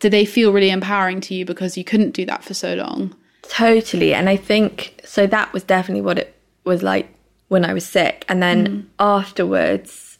Do 0.00 0.10
they 0.10 0.24
feel 0.24 0.52
really 0.52 0.70
empowering 0.70 1.20
to 1.22 1.34
you 1.34 1.44
because 1.44 1.78
you 1.78 1.84
couldn't 1.84 2.10
do 2.10 2.26
that 2.26 2.44
for 2.44 2.54
so 2.54 2.74
long? 2.74 3.14
Totally. 3.42 4.14
And 4.14 4.28
I 4.28 4.36
think 4.36 5.00
so 5.04 5.26
that 5.26 5.52
was 5.52 5.62
definitely 5.62 6.02
what 6.02 6.18
it 6.18 6.36
was 6.64 6.82
like 6.82 7.08
when 7.48 7.64
I 7.64 7.72
was 7.72 7.86
sick. 7.86 8.24
And 8.28 8.42
then 8.42 8.90
afterwards, 8.98 10.18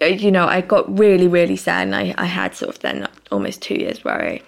uh, 0.00 0.06
you 0.06 0.30
know, 0.30 0.46
I 0.46 0.60
got 0.60 0.98
really, 0.98 1.28
really 1.28 1.56
sad. 1.56 1.88
And 1.88 1.94
I, 1.94 2.14
I 2.16 2.26
had 2.26 2.54
sort 2.54 2.74
of 2.74 2.80
then 2.80 3.08
almost 3.30 3.60
two 3.60 3.74
years 3.74 4.04
where 4.04 4.22
I 4.22 4.40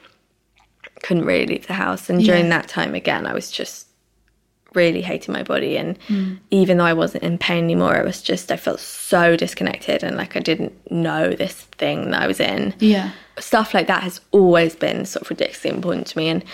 couldn't 1.02 1.24
really 1.24 1.46
leave 1.46 1.66
the 1.66 1.74
house. 1.74 2.10
And 2.10 2.22
during 2.22 2.48
that 2.50 2.68
time, 2.68 2.94
again, 2.94 3.26
I 3.26 3.34
was 3.34 3.50
just 3.50 3.86
really 4.74 5.02
hating 5.02 5.32
my 5.32 5.42
body. 5.42 5.76
And 5.76 5.98
mm. 6.08 6.38
even 6.50 6.78
though 6.78 6.84
I 6.84 6.92
wasn't 6.92 7.24
in 7.24 7.38
pain 7.38 7.64
anymore, 7.64 7.96
it 7.96 8.04
was 8.04 8.22
just, 8.22 8.52
I 8.52 8.56
felt 8.56 8.80
so 8.80 9.36
disconnected 9.36 10.02
and 10.02 10.16
like 10.16 10.36
I 10.36 10.40
didn't 10.40 10.72
know 10.90 11.30
this 11.30 11.54
thing 11.78 12.10
that 12.10 12.22
I 12.22 12.26
was 12.26 12.40
in. 12.40 12.74
Yeah. 12.78 13.12
Stuff 13.38 13.74
like 13.74 13.86
that 13.88 14.02
has 14.02 14.20
always 14.30 14.76
been 14.76 15.06
sort 15.06 15.22
of 15.22 15.30
ridiculously 15.30 15.70
important 15.70 16.06
to 16.08 16.18
me. 16.18 16.28
And 16.28 16.44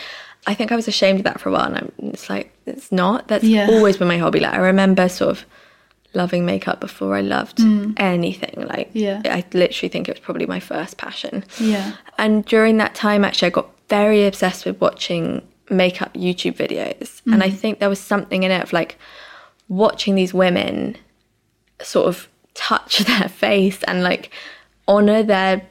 I 0.46 0.54
think 0.54 0.72
I 0.72 0.76
was 0.76 0.88
ashamed 0.88 1.20
of 1.20 1.24
that 1.24 1.40
for 1.40 1.48
a 1.48 1.52
while. 1.52 1.66
And 1.66 1.76
I'm, 1.76 1.92
it's 2.10 2.30
like, 2.30 2.52
it's 2.66 2.90
not. 2.92 3.28
That's 3.28 3.44
Yeah. 3.44 3.68
always 3.68 3.96
been 3.96 4.08
my 4.08 4.18
hobby. 4.18 4.40
Like, 4.40 4.54
I 4.54 4.58
remember 4.58 5.08
sort 5.08 5.30
of 5.30 5.44
loving 6.14 6.46
makeup 6.46 6.80
before 6.80 7.14
I 7.16 7.20
loved 7.20 7.58
mm. 7.58 7.92
anything. 7.98 8.66
Like, 8.66 8.90
Yeah. 8.92 9.20
I 9.24 9.44
literally 9.52 9.90
think 9.90 10.08
it 10.08 10.12
was 10.12 10.20
probably 10.20 10.46
my 10.46 10.60
first 10.60 10.96
passion. 10.96 11.44
Yeah. 11.58 11.92
And 12.16 12.44
during 12.46 12.78
that 12.78 12.94
time, 12.94 13.24
actually, 13.24 13.46
I 13.48 13.50
got 13.50 13.68
very 13.88 14.26
obsessed 14.26 14.64
with 14.64 14.80
watching 14.80 15.46
makeup 15.70 16.14
YouTube 16.14 16.56
videos. 16.56 17.22
And 17.26 17.42
I 17.42 17.48
mm-hmm. 17.48 17.56
think 17.56 17.78
there 17.78 17.88
was 17.88 18.00
something 18.00 18.42
in 18.42 18.50
it 18.50 18.62
of 18.62 18.72
like 18.72 18.98
watching 19.68 20.14
these 20.14 20.32
women 20.32 20.96
sort 21.82 22.06
of 22.06 22.28
touch 22.54 22.98
their 23.06 23.28
face 23.28 23.82
and 23.84 24.02
like 24.02 24.30
honor 24.88 25.22
their. 25.22 25.62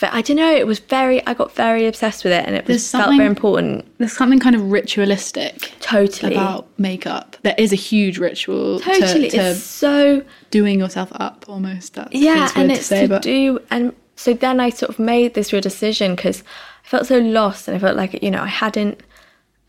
I 0.00 0.22
don't 0.22 0.38
know. 0.38 0.50
It 0.50 0.66
was 0.66 0.78
very. 0.78 1.24
I 1.26 1.34
got 1.34 1.54
very 1.54 1.86
obsessed 1.86 2.24
with 2.24 2.32
it, 2.32 2.46
and 2.46 2.56
it 2.56 2.66
was 2.66 2.90
felt 2.90 3.14
very 3.14 3.26
important. 3.26 3.86
There's 3.98 4.16
something 4.16 4.40
kind 4.40 4.56
of 4.56 4.70
ritualistic 4.72 5.72
Totally, 5.80 6.34
about 6.34 6.66
makeup. 6.78 7.36
There 7.42 7.54
is 7.58 7.70
a 7.70 7.76
huge 7.76 8.18
ritual 8.18 8.80
totally. 8.80 9.28
to, 9.28 9.36
it's 9.36 9.62
so 9.62 10.24
doing 10.50 10.78
yourself 10.78 11.10
up 11.12 11.44
almost. 11.48 11.98
Yeah, 12.12 12.50
and 12.56 12.70
to 12.70 12.76
it's 12.76 12.86
say, 12.86 13.06
to 13.06 13.20
do. 13.20 13.60
And 13.70 13.94
so 14.16 14.32
then 14.32 14.58
I 14.58 14.70
sort 14.70 14.88
of 14.88 14.98
made 14.98 15.34
this 15.34 15.52
real 15.52 15.62
decision 15.62 16.14
because 16.16 16.42
I 16.84 16.88
felt 16.88 17.06
so 17.06 17.18
lost, 17.18 17.66
and 17.68 17.76
I 17.76 17.80
felt 17.80 17.96
like 17.96 18.22
you 18.22 18.30
know 18.30 18.42
I 18.42 18.48
hadn't. 18.48 19.00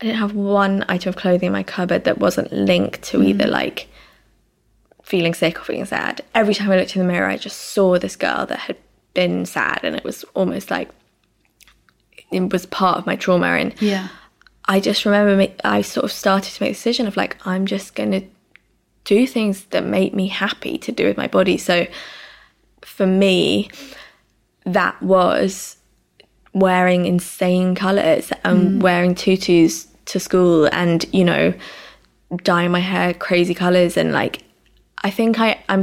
I 0.00 0.04
didn't 0.04 0.18
have 0.18 0.34
one 0.34 0.84
item 0.88 1.08
of 1.10 1.16
clothing 1.16 1.46
in 1.46 1.52
my 1.52 1.62
cupboard 1.62 2.04
that 2.04 2.18
wasn't 2.18 2.52
linked 2.52 3.02
to 3.04 3.18
Mm. 3.18 3.28
either 3.28 3.46
like 3.46 3.88
feeling 5.02 5.32
sick 5.34 5.58
or 5.58 5.64
feeling 5.64 5.86
sad. 5.86 6.20
Every 6.34 6.54
time 6.54 6.70
I 6.70 6.76
looked 6.76 6.94
in 6.96 7.00
the 7.00 7.08
mirror, 7.10 7.28
I 7.28 7.38
just 7.38 7.58
saw 7.72 7.98
this 7.98 8.16
girl 8.16 8.44
that 8.46 8.58
had 8.58 8.76
been 9.14 9.46
sad, 9.46 9.80
and 9.82 9.96
it 9.96 10.04
was 10.04 10.24
almost 10.34 10.70
like 10.70 10.90
it 12.30 12.52
was 12.52 12.66
part 12.66 12.98
of 12.98 13.06
my 13.06 13.16
trauma. 13.16 13.46
And 13.46 13.74
yeah, 13.80 14.08
I 14.66 14.80
just 14.80 15.04
remember 15.06 15.36
me, 15.36 15.54
I 15.64 15.80
sort 15.82 16.04
of 16.04 16.12
started 16.12 16.52
to 16.54 16.62
make 16.62 16.72
the 16.72 16.74
decision 16.74 17.06
of 17.06 17.16
like, 17.16 17.36
I'm 17.46 17.64
just 17.66 17.94
going 17.94 18.10
to 18.10 18.22
do 19.04 19.26
things 19.26 19.64
that 19.66 19.84
make 19.84 20.12
me 20.12 20.26
happy 20.26 20.76
to 20.78 20.90
do 20.92 21.06
with 21.06 21.16
my 21.16 21.28
body. 21.28 21.56
So 21.56 21.86
for 22.82 23.06
me, 23.06 23.70
that 24.64 25.00
was 25.00 25.76
wearing 26.56 27.04
insane 27.04 27.74
colours 27.74 28.32
and 28.42 28.80
mm. 28.80 28.82
wearing 28.82 29.14
tutus 29.14 29.86
to 30.06 30.18
school 30.18 30.64
and, 30.72 31.04
you 31.12 31.22
know, 31.22 31.52
dyeing 32.42 32.70
my 32.70 32.80
hair 32.80 33.12
crazy 33.12 33.54
colours. 33.54 33.98
And 33.98 34.12
like, 34.12 34.42
I 35.04 35.10
think 35.10 35.38
I, 35.38 35.62
I'm, 35.68 35.82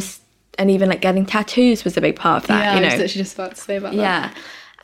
and 0.57 0.71
even 0.71 0.89
like 0.89 1.01
getting 1.01 1.27
tattoos 1.27 1.83
was 1.83 1.95
a 1.95 2.01
big 2.01 2.15
part 2.15 2.41
of 2.41 2.47
that, 2.47 2.63
yeah. 2.63 2.71
you 2.71 2.77
I 2.77 2.79
know. 2.79 2.88
was 2.88 2.99
literally 2.99 3.23
just 3.23 3.36
about 3.36 3.55
to 3.55 3.62
say 3.62 3.75
about 3.75 3.91
that. 3.91 3.97
Yeah. 3.97 4.33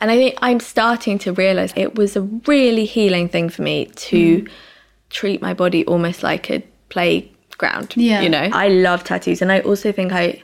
And 0.00 0.12
I 0.12 0.16
think 0.16 0.38
I'm 0.40 0.60
starting 0.60 1.18
to 1.18 1.32
realize 1.32 1.72
it 1.74 1.96
was 1.96 2.14
a 2.14 2.22
really 2.22 2.84
healing 2.84 3.28
thing 3.28 3.48
for 3.48 3.62
me 3.62 3.86
to 3.86 4.42
mm. 4.42 4.50
treat 5.10 5.42
my 5.42 5.54
body 5.54 5.84
almost 5.86 6.22
like 6.22 6.50
a 6.50 6.62
playground. 6.88 7.94
Yeah. 7.96 8.20
You 8.20 8.28
know, 8.28 8.48
I 8.52 8.68
love 8.68 9.02
tattoos. 9.02 9.42
And 9.42 9.50
I 9.50 9.58
also 9.60 9.90
think 9.90 10.12
I, 10.12 10.40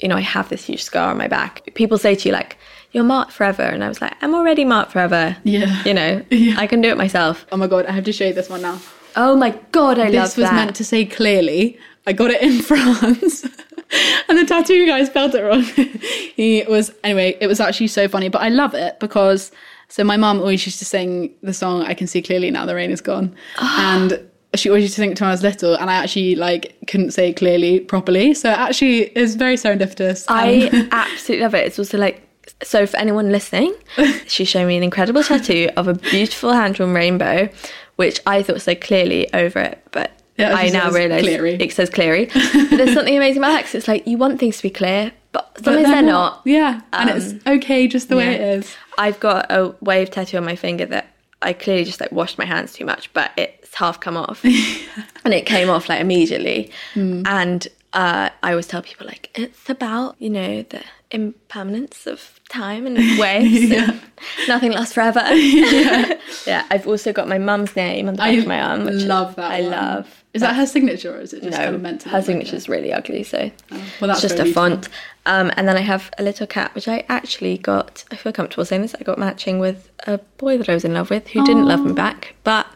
you 0.00 0.08
know, 0.08 0.16
I 0.16 0.22
have 0.22 0.48
this 0.48 0.64
huge 0.64 0.82
scar 0.82 1.12
on 1.12 1.18
my 1.18 1.28
back. 1.28 1.72
People 1.74 1.98
say 1.98 2.16
to 2.16 2.28
you, 2.28 2.32
like, 2.32 2.58
you're 2.92 3.04
marked 3.04 3.32
forever. 3.32 3.62
And 3.62 3.82
I 3.82 3.88
was 3.88 4.00
like, 4.00 4.14
I'm 4.22 4.34
already 4.34 4.64
marked 4.64 4.92
forever. 4.92 5.36
Yeah. 5.44 5.82
You 5.84 5.94
know, 5.94 6.22
Yeah. 6.30 6.54
I 6.58 6.66
can 6.66 6.80
do 6.80 6.88
it 6.88 6.96
myself. 6.96 7.46
Oh 7.52 7.56
my 7.56 7.66
god, 7.66 7.86
I 7.86 7.92
have 7.92 8.04
to 8.04 8.12
show 8.12 8.26
you 8.26 8.32
this 8.34 8.48
one 8.48 8.62
now. 8.62 8.78
Oh 9.16 9.36
my 9.36 9.50
God, 9.72 9.98
I 9.98 10.04
love 10.04 10.12
that. 10.12 10.22
This 10.22 10.36
was 10.38 10.50
meant 10.52 10.76
to 10.76 10.84
say 10.84 11.04
clearly. 11.04 11.78
I 12.06 12.12
got 12.12 12.30
it 12.30 12.42
in 12.42 12.60
France. 12.70 13.44
and 14.28 14.38
the 14.38 14.44
tattoo 14.46 14.86
guy 14.86 15.04
spelled 15.04 15.34
it 15.34 15.42
wrong. 15.42 15.62
he 16.36 16.64
was 16.68 16.92
anyway, 17.04 17.36
it 17.40 17.46
was 17.46 17.60
actually 17.60 17.88
so 17.88 18.08
funny, 18.08 18.28
but 18.28 18.40
I 18.42 18.48
love 18.48 18.74
it 18.74 18.98
because 19.00 19.52
so 19.88 20.02
my 20.04 20.16
mum 20.16 20.38
always 20.40 20.64
used 20.64 20.78
to 20.78 20.84
sing 20.86 21.30
the 21.42 21.52
song 21.52 21.82
I 21.82 21.92
can 21.94 22.06
see 22.06 22.22
clearly 22.22 22.50
now 22.50 22.64
the 22.64 22.74
rain 22.74 22.90
is 22.90 23.00
gone. 23.02 23.34
and 23.60 24.18
she 24.54 24.68
always 24.70 24.82
used 24.84 24.94
to 24.96 25.00
sing 25.02 25.12
it 25.12 25.16
to 25.18 25.24
when 25.24 25.28
I 25.28 25.32
was 25.32 25.42
little 25.42 25.74
and 25.76 25.88
I 25.90 25.94
actually 25.94 26.34
like 26.34 26.74
couldn't 26.86 27.12
say 27.12 27.32
clearly 27.32 27.80
properly. 27.80 28.32
So 28.34 28.50
it 28.50 28.58
actually 28.58 29.00
is 29.16 29.34
very 29.36 29.56
serendipitous. 29.56 30.24
Um, 30.30 30.36
I 30.38 30.88
absolutely 30.92 31.42
love 31.44 31.54
it. 31.54 31.66
It's 31.66 31.78
also 31.78 31.98
like 31.98 32.22
so 32.62 32.86
for 32.86 32.96
anyone 32.96 33.30
listening, 33.30 33.74
she 34.26 34.44
showed 34.44 34.66
me 34.66 34.76
an 34.76 34.82
incredible 34.82 35.22
tattoo 35.22 35.68
of 35.76 35.88
a 35.88 35.94
beautiful 35.94 36.52
hand 36.52 36.74
drawn 36.76 36.92
rainbow, 36.92 37.48
which 37.96 38.20
I 38.26 38.42
thought 38.42 38.60
said 38.60 38.80
clearly 38.80 39.32
over 39.32 39.58
it, 39.60 39.82
but 39.90 40.12
actually 40.38 40.68
I 40.68 40.70
now 40.70 40.90
realise 40.90 41.26
it 41.26 41.72
says 41.72 41.90
cleary. 41.90 42.26
but 42.34 42.70
there's 42.70 42.94
something 42.94 43.16
amazing 43.16 43.38
about 43.38 43.52
that 43.52 43.74
it's 43.74 43.88
like 43.88 44.06
you 44.06 44.18
want 44.18 44.40
things 44.40 44.56
to 44.58 44.62
be 44.62 44.70
clear, 44.70 45.12
but 45.32 45.52
but 45.54 45.64
sometimes 45.64 45.88
they're, 45.88 46.02
not. 46.02 46.42
Yeah. 46.44 46.80
and 46.92 47.10
it's 47.10 47.46
okay 47.46 47.86
just 47.88 48.08
the 48.08 48.16
way 48.16 48.34
it 48.34 48.40
is. 48.40 48.74
I've 48.98 49.20
got 49.20 49.50
a 49.50 49.74
wave 49.80 50.10
tattoo 50.10 50.36
on 50.36 50.44
my 50.44 50.56
finger 50.56 50.86
that 50.86 51.06
I 51.40 51.52
clearly 51.52 51.84
just 51.84 52.00
like 52.00 52.12
washed 52.12 52.38
my 52.38 52.44
hands 52.44 52.72
too 52.72 52.84
much, 52.84 53.12
but 53.12 53.32
it's 53.36 53.74
half 53.74 54.00
come 54.00 54.16
off, 54.16 54.44
and 55.24 55.34
it 55.34 55.46
came 55.46 55.68
off 55.68 55.88
like 55.88 56.00
immediately. 56.00 56.70
Hmm. 56.94 57.22
And 57.26 57.68
uh, 57.92 58.30
I 58.42 58.50
always 58.50 58.66
tell 58.66 58.82
people 58.82 59.06
like 59.06 59.30
it's 59.34 59.68
about 59.68 60.16
you 60.18 60.30
know 60.30 60.62
the 60.62 60.82
impermanence 61.10 62.06
of 62.06 62.40
time 62.48 62.86
and 62.86 62.96
waves. 63.18 63.70
and 63.70 64.00
nothing 64.48 64.72
lasts 64.72 64.94
forever. 64.94 65.20
yeah. 66.46 66.66
I've 66.70 66.86
also 66.86 67.12
got 67.12 67.28
my 67.28 67.38
mum's 67.38 67.76
name 67.76 68.08
on 68.08 68.14
the 68.14 68.18
back 68.18 68.28
I 68.28 68.32
of 68.32 68.46
my 68.46 68.60
arm. 68.60 68.84
Which 68.84 69.02
I 69.02 69.06
love 69.06 69.36
that. 69.36 69.50
I 69.50 69.60
one. 69.62 69.70
love. 69.70 70.24
Is 70.32 70.40
that 70.40 70.56
her 70.56 70.64
signature 70.64 71.14
or 71.14 71.20
is 71.20 71.34
it 71.34 71.42
just 71.42 71.58
kind 71.58 71.74
of 71.74 71.82
meant 71.82 72.00
to 72.02 72.08
her 72.08 72.16
look 72.16 72.26
like 72.28 72.36
signature's 72.36 72.66
really 72.66 72.90
ugly, 72.90 73.22
so 73.22 73.50
well, 73.70 74.08
that's 74.08 74.24
it's 74.24 74.34
just 74.34 74.38
a 74.38 74.50
font. 74.50 74.88
Um, 75.26 75.52
and 75.58 75.68
then 75.68 75.76
I 75.76 75.80
have 75.82 76.10
a 76.18 76.22
little 76.22 76.46
cat, 76.46 76.74
which 76.74 76.88
I 76.88 77.04
actually 77.10 77.58
got. 77.58 78.04
I 78.10 78.16
feel 78.16 78.32
comfortable 78.32 78.64
saying 78.64 78.80
this. 78.80 78.94
I 78.98 79.04
got 79.04 79.18
matching 79.18 79.58
with 79.58 79.90
a 80.06 80.16
boy 80.38 80.56
that 80.56 80.70
I 80.70 80.74
was 80.74 80.86
in 80.86 80.94
love 80.94 81.10
with, 81.10 81.28
who 81.28 81.44
didn't 81.44 81.66
love 81.66 81.84
me 81.84 81.92
back, 81.92 82.34
but 82.44 82.66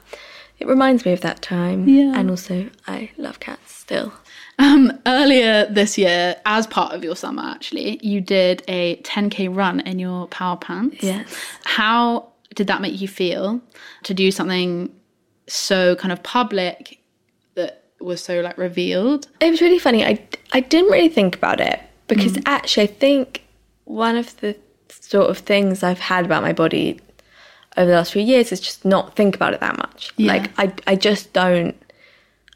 it 0.58 0.66
reminds 0.68 1.06
me 1.06 1.12
of 1.12 1.22
that 1.22 1.40
time. 1.40 1.88
Yeah. 1.88 2.12
And 2.14 2.28
also, 2.28 2.68
I 2.86 3.10
love 3.16 3.40
cats 3.40 3.74
still. 3.74 4.12
Um, 4.58 4.98
earlier 5.04 5.66
this 5.66 5.98
year, 5.98 6.36
as 6.46 6.66
part 6.66 6.94
of 6.94 7.04
your 7.04 7.14
summer, 7.14 7.42
actually, 7.42 7.98
you 8.06 8.20
did 8.20 8.62
a 8.68 8.96
10k 9.02 9.54
run 9.54 9.80
in 9.80 9.98
your 9.98 10.26
power 10.28 10.56
pants. 10.56 11.02
Yes. 11.02 11.26
How 11.64 12.28
did 12.54 12.66
that 12.68 12.80
make 12.80 13.00
you 13.00 13.08
feel 13.08 13.60
to 14.04 14.14
do 14.14 14.30
something 14.30 14.94
so 15.46 15.94
kind 15.96 16.10
of 16.10 16.22
public 16.22 17.00
that 17.54 17.84
was 18.00 18.22
so 18.22 18.40
like 18.40 18.56
revealed? 18.56 19.28
It 19.40 19.50
was 19.50 19.60
really 19.60 19.78
funny. 19.78 20.04
I, 20.04 20.26
I 20.52 20.60
didn't 20.60 20.90
really 20.90 21.10
think 21.10 21.36
about 21.36 21.60
it 21.60 21.80
because 22.08 22.38
actually, 22.46 22.84
I 22.84 22.92
think 22.92 23.42
one 23.84 24.16
of 24.16 24.36
the 24.40 24.56
sort 24.88 25.30
of 25.30 25.38
things 25.38 25.82
I've 25.82 26.00
had 26.00 26.24
about 26.24 26.42
my 26.42 26.52
body 26.52 27.00
over 27.76 27.90
the 27.90 27.96
last 27.96 28.12
few 28.12 28.22
years 28.22 28.52
is 28.52 28.60
just 28.60 28.84
not 28.84 29.14
think 29.16 29.36
about 29.36 29.54
it 29.54 29.60
that 29.60 29.76
much. 29.76 30.12
Yeah. 30.16 30.32
Like, 30.32 30.50
I, 30.58 30.72
I 30.86 30.96
just 30.96 31.32
don't. 31.32 31.76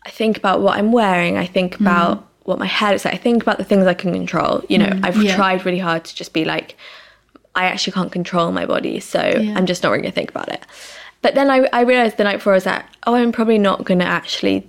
I 0.06 0.10
think 0.10 0.36
about 0.36 0.60
what 0.60 0.78
I'm 0.78 0.92
wearing. 0.92 1.36
I 1.36 1.46
think 1.46 1.74
mm. 1.76 1.80
about 1.82 2.26
what 2.44 2.58
my 2.58 2.66
hair 2.66 2.92
looks 2.92 3.04
like. 3.04 3.14
I 3.14 3.18
think 3.18 3.42
about 3.42 3.58
the 3.58 3.64
things 3.64 3.86
I 3.86 3.94
can 3.94 4.12
control. 4.12 4.62
You 4.68 4.78
know, 4.78 4.86
mm. 4.86 5.04
I've 5.04 5.22
Yeah. 5.22 5.36
tried 5.36 5.64
really 5.64 5.78
hard 5.78 6.04
to 6.04 6.14
just 6.14 6.32
be 6.32 6.44
like, 6.44 6.76
I 7.54 7.64
actually 7.66 7.92
can't 7.92 8.12
control 8.12 8.52
my 8.52 8.64
body, 8.64 9.00
so 9.00 9.20
I'm 9.20 9.66
just 9.66 9.82
not 9.82 9.90
really 9.90 10.02
gonna 10.02 10.12
think 10.12 10.30
about 10.30 10.48
it. 10.50 10.64
But 11.22 11.34
then 11.34 11.50
I, 11.50 11.68
I 11.72 11.82
realized 11.82 12.16
the 12.16 12.24
night 12.24 12.36
before 12.36 12.52
I 12.54 12.56
was 12.56 12.66
like, 12.66 12.84
oh, 13.06 13.14
I'm 13.14 13.32
probably 13.32 13.58
not 13.58 13.84
gonna 13.84 14.04
actually 14.04 14.68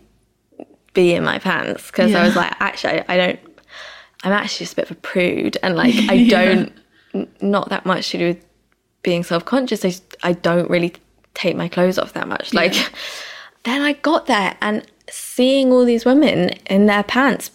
be 0.93 1.13
in 1.13 1.23
my 1.23 1.39
pants 1.39 1.87
because 1.87 2.11
Yeah. 2.11 2.21
I 2.21 2.25
was 2.25 2.35
like, 2.35 2.53
actually, 2.59 2.99
I, 2.99 3.05
I 3.07 3.17
don't. 3.17 3.39
I'm 4.23 4.31
actually 4.33 4.65
just 4.65 4.73
a 4.73 4.75
bit 4.77 4.85
of 4.91 4.97
a 4.97 4.99
prude, 4.99 5.57
and 5.63 5.75
like 5.75 5.95
I 6.09 6.27
don't, 6.27 6.73
n- 7.13 7.27
not 7.39 7.69
that 7.69 7.85
much 7.85 8.09
to 8.11 8.17
do 8.17 8.27
with 8.29 8.45
being 9.03 9.23
self 9.23 9.45
conscious. 9.45 9.85
I, 9.85 9.93
I 10.23 10.33
don't 10.33 10.69
really 10.69 10.93
take 11.33 11.55
my 11.55 11.67
clothes 11.67 11.97
off 11.97 12.13
that 12.13 12.27
much. 12.27 12.53
Like, 12.53 12.73
then 13.63 13.81
I 13.81 13.93
got 13.93 14.25
there 14.25 14.57
and 14.61 14.85
seeing 15.11 15.71
all 15.71 15.85
these 15.85 16.05
women 16.05 16.49
in 16.67 16.85
their 16.87 17.03
pants, 17.03 17.51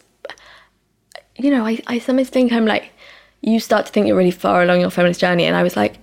you 1.37 1.51
know, 1.51 1.67
I, 1.67 1.83
I 1.87 1.99
sometimes 1.99 2.29
think 2.31 2.53
I'm 2.53 2.67
like, 2.67 2.91
you 3.43 3.61
start 3.61 3.87
to 3.87 3.93
think 3.93 4.07
you're 4.07 4.17
really 4.17 4.31
far 4.31 4.63
along 4.63 4.81
your 4.81 4.91
feminist 4.91 5.21
journey, 5.21 5.45
and 5.45 5.57
I 5.57 5.63
was 5.63 5.77
like, 5.77 5.97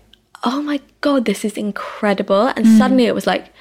oh 0.43 0.61
my 0.61 0.79
god, 1.01 1.25
this 1.25 1.43
is 1.45 1.57
incredible, 1.57 2.47
and 2.55 2.65
suddenly 2.77 3.05
it 3.05 3.15
was 3.15 3.25
like 3.27 3.51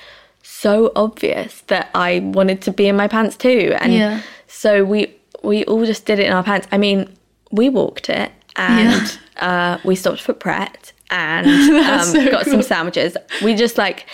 so 0.42 0.92
obvious 0.96 1.60
that 1.68 1.88
I 1.94 2.18
wanted 2.20 2.60
to 2.62 2.72
be 2.72 2.88
in 2.88 2.96
my 2.96 3.08
pants 3.08 3.36
too, 3.36 3.74
and 3.80 3.92
Yeah. 3.92 4.20
so 4.46 4.84
we 4.84 5.14
we 5.42 5.64
all 5.64 5.84
just 5.86 6.06
did 6.06 6.18
it 6.18 6.26
in 6.26 6.32
our 6.32 6.42
pants. 6.44 6.68
I 6.70 6.78
mean, 6.78 7.12
we 7.50 7.68
walked 7.68 8.08
it 8.08 8.30
and 8.56 9.18
uh, 9.40 9.78
we 9.84 9.96
stopped 9.96 10.20
for 10.20 10.32
Pret 10.34 10.92
and 11.10 11.46
um, 11.86 12.04
so 12.04 12.30
got 12.30 12.44
cool. 12.44 12.52
some 12.52 12.62
sandwiches. 12.62 13.16
We 13.42 13.54
just 13.56 13.76
like 13.76 14.06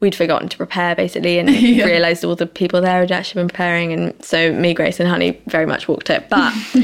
we'd 0.00 0.14
forgotten 0.14 0.48
to 0.48 0.56
prepare 0.56 0.94
basically 0.96 1.38
and 1.38 1.50
Yeah. 1.70 1.84
realized 1.84 2.24
all 2.24 2.34
the 2.34 2.46
people 2.46 2.80
there 2.80 3.00
had 3.00 3.12
actually 3.12 3.42
been 3.42 3.48
preparing 3.48 3.92
and 3.92 4.24
so 4.24 4.52
me 4.52 4.74
grace 4.74 4.98
and 4.98 5.08
honey 5.08 5.40
very 5.46 5.66
much 5.66 5.88
walked 5.88 6.10
it 6.10 6.28
but 6.28 6.52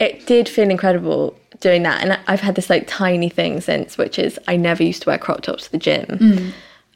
it 0.00 0.26
did 0.26 0.48
feel 0.48 0.70
incredible 0.70 1.36
doing 1.58 1.82
that 1.82 2.02
and 2.02 2.18
i've 2.26 2.40
had 2.40 2.54
this 2.54 2.70
like 2.70 2.86
tiny 2.86 3.28
thing 3.28 3.60
since 3.60 3.98
which 3.98 4.18
is 4.18 4.38
i 4.48 4.56
never 4.56 4.82
used 4.82 5.02
to 5.02 5.10
wear 5.10 5.18
crop 5.18 5.42
tops 5.42 5.64
to 5.64 5.72
the 5.72 5.78
gym 5.78 6.06
mm. 6.06 6.52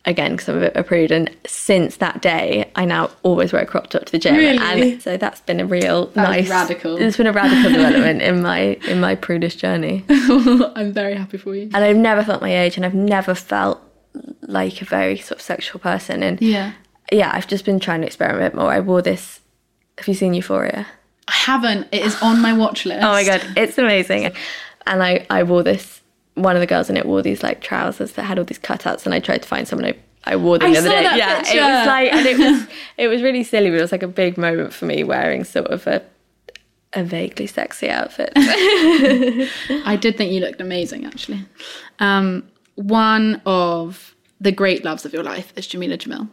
again 0.06 0.32
because 0.32 0.48
I'm 0.48 0.56
a 0.58 0.60
bit 0.60 0.76
of 0.76 0.84
a 0.84 0.84
prude. 0.86 1.10
And 1.10 1.30
since 1.46 1.96
that 1.96 2.20
day, 2.22 2.70
I 2.76 2.84
now 2.84 3.10
always 3.22 3.52
wear 3.52 3.62
a 3.62 3.66
crop 3.66 3.88
top 3.88 4.04
to 4.04 4.12
the 4.12 4.18
gym. 4.18 4.36
Really? 4.36 4.92
And 4.92 5.02
so 5.02 5.16
that's 5.16 5.40
been 5.40 5.60
a 5.60 5.66
real 5.66 6.06
was 6.06 6.16
nice 6.16 6.48
radical. 6.48 6.96
It's 6.96 7.16
been 7.16 7.26
a 7.26 7.32
radical 7.32 7.70
development 7.72 8.22
in 8.22 8.42
my 8.42 8.78
in 8.86 9.00
my 9.00 9.14
prudish 9.14 9.56
journey. 9.56 10.04
I'm 10.08 10.92
very 10.92 11.14
happy 11.14 11.38
for 11.38 11.54
you. 11.54 11.70
And 11.74 11.76
I've 11.76 11.96
never 11.96 12.22
felt 12.22 12.42
my 12.42 12.54
age, 12.54 12.76
and 12.76 12.84
I've 12.84 12.94
never 12.94 13.34
felt 13.34 13.80
like 14.46 14.82
a 14.82 14.84
very 14.84 15.16
sort 15.18 15.38
of 15.38 15.42
sexual 15.42 15.80
person. 15.80 16.22
And 16.22 16.40
Yeah. 16.40 16.72
yeah, 17.12 17.30
I've 17.32 17.46
just 17.46 17.64
been 17.64 17.80
trying 17.80 18.00
to 18.02 18.06
experiment 18.06 18.54
more. 18.54 18.70
I 18.70 18.80
wore 18.80 19.02
this. 19.02 19.40
Have 19.98 20.08
you 20.08 20.14
seen 20.14 20.34
Euphoria? 20.34 20.86
I 21.28 21.32
haven't. 21.32 21.88
It 21.92 22.04
is 22.04 22.20
on 22.22 22.40
my 22.42 22.52
watch 22.52 22.84
list. 22.84 23.02
Oh 23.02 23.12
my 23.12 23.24
god, 23.24 23.42
it's 23.56 23.78
amazing. 23.78 24.32
And 24.86 25.02
I, 25.02 25.26
I 25.30 25.42
wore 25.42 25.62
this. 25.62 26.02
One 26.34 26.56
of 26.56 26.60
the 26.60 26.66
girls 26.66 26.90
in 26.90 26.96
it 26.96 27.06
wore 27.06 27.22
these 27.22 27.42
like 27.42 27.60
trousers 27.60 28.12
that 28.12 28.24
had 28.24 28.38
all 28.38 28.44
these 28.44 28.58
cutouts, 28.58 29.06
and 29.06 29.14
I 29.14 29.20
tried 29.20 29.42
to 29.42 29.48
find 29.48 29.66
someone 29.68 29.86
I, 29.86 29.96
I 30.32 30.36
wore 30.36 30.58
them 30.58 30.70
I 30.70 30.72
the 30.72 30.78
other 30.80 30.88
day. 30.90 31.02
yeah, 31.02 31.38
picture. 31.38 31.58
it 31.58 31.60
was 31.62 31.86
like, 31.86 32.12
and 32.12 32.26
it 32.26 32.38
was 32.38 32.66
it 32.98 33.08
was 33.08 33.22
really 33.22 33.44
silly, 33.44 33.70
but 33.70 33.78
it 33.78 33.82
was 33.82 33.92
like 33.92 34.02
a 34.02 34.08
big 34.08 34.36
moment 34.36 34.72
for 34.74 34.84
me 34.86 35.04
wearing 35.04 35.44
sort 35.44 35.68
of 35.68 35.86
a 35.86 36.02
a 36.92 37.02
vaguely 37.04 37.46
sexy 37.46 37.88
outfit. 37.88 38.32
I 38.36 39.96
did 40.00 40.16
think 40.16 40.32
you 40.32 40.40
looked 40.40 40.60
amazing, 40.60 41.04
actually. 41.06 41.44
Um, 41.98 42.46
one 42.76 43.40
of 43.46 44.13
the 44.40 44.52
great 44.52 44.84
loves 44.84 45.04
of 45.04 45.12
your 45.12 45.22
life 45.22 45.52
is 45.56 45.66
Jameela 45.66 45.98
Jamil. 45.98 46.28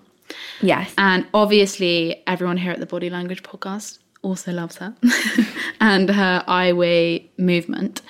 yes, 0.61 0.93
And 0.97 1.25
obviously, 1.33 2.23
everyone 2.27 2.57
here 2.57 2.71
at 2.71 2.79
the 2.79 2.85
Body 2.85 3.09
Language 3.09 3.43
podcast 3.43 3.99
also 4.21 4.51
loves 4.51 4.77
her 4.77 4.95
and 5.79 6.09
her 6.09 6.43
I 6.47 6.73
Weigh 6.73 7.29
movement. 7.37 8.01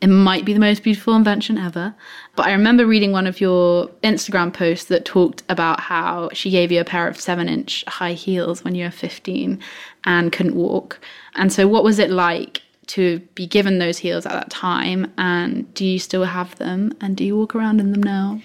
It 0.00 0.08
might 0.08 0.44
be 0.44 0.52
the 0.52 0.60
most 0.60 0.82
beautiful 0.82 1.14
invention 1.16 1.56
ever. 1.56 1.94
But 2.36 2.46
I 2.46 2.52
remember 2.52 2.84
reading 2.86 3.12
one 3.12 3.26
of 3.26 3.40
your 3.40 3.88
Instagram 4.02 4.52
posts 4.52 4.86
that 4.86 5.06
talked 5.06 5.42
about 5.48 5.80
how 5.80 6.28
she 6.34 6.50
gave 6.50 6.70
you 6.70 6.80
a 6.80 6.84
pair 6.84 7.08
of 7.08 7.18
seven 7.18 7.48
inch 7.48 7.84
high 7.88 8.12
heels 8.12 8.62
when 8.64 8.74
you 8.74 8.84
were 8.84 8.90
15 8.90 9.58
and 10.04 10.32
couldn't 10.32 10.54
walk. 10.56 11.00
And 11.36 11.50
so, 11.50 11.66
what 11.66 11.84
was 11.84 11.98
it 11.98 12.10
like 12.10 12.60
to 12.88 13.20
be 13.34 13.46
given 13.46 13.78
those 13.78 13.96
heels 13.96 14.26
at 14.26 14.32
that 14.32 14.50
time? 14.50 15.10
And 15.16 15.72
do 15.72 15.86
you 15.86 15.98
still 15.98 16.24
have 16.24 16.54
them? 16.56 16.92
And 17.00 17.16
do 17.16 17.24
you 17.24 17.36
walk 17.38 17.54
around 17.54 17.80
in 17.80 17.92
them 17.92 18.02
now? 18.02 18.42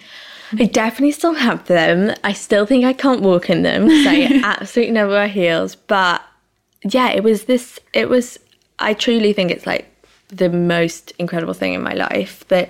I 0.54 0.66
definitely 0.66 1.12
still 1.12 1.34
have 1.34 1.66
them. 1.68 2.14
I 2.24 2.34
still 2.34 2.66
think 2.66 2.86
I 2.86 2.94
can't 2.94 3.22
walk 3.22 3.50
in 3.50 3.62
them 3.64 3.84
because 3.88 4.08
I 4.08 4.42
absolutely 4.44 4.94
never 4.94 5.12
wear 5.12 5.28
heels. 5.28 5.76
But 5.76 6.22
yeah, 6.84 7.10
it 7.10 7.24
was 7.24 7.44
this. 7.46 7.80
It 7.94 8.10
was. 8.10 8.40
I 8.80 8.94
truly 8.94 9.34
think 9.34 9.52
it's 9.52 9.66
like 9.68 9.86
the 10.30 10.50
most 10.50 11.12
incredible 11.20 11.54
thing 11.54 11.74
in 11.74 11.82
my 11.82 11.94
life. 11.94 12.48
That 12.48 12.70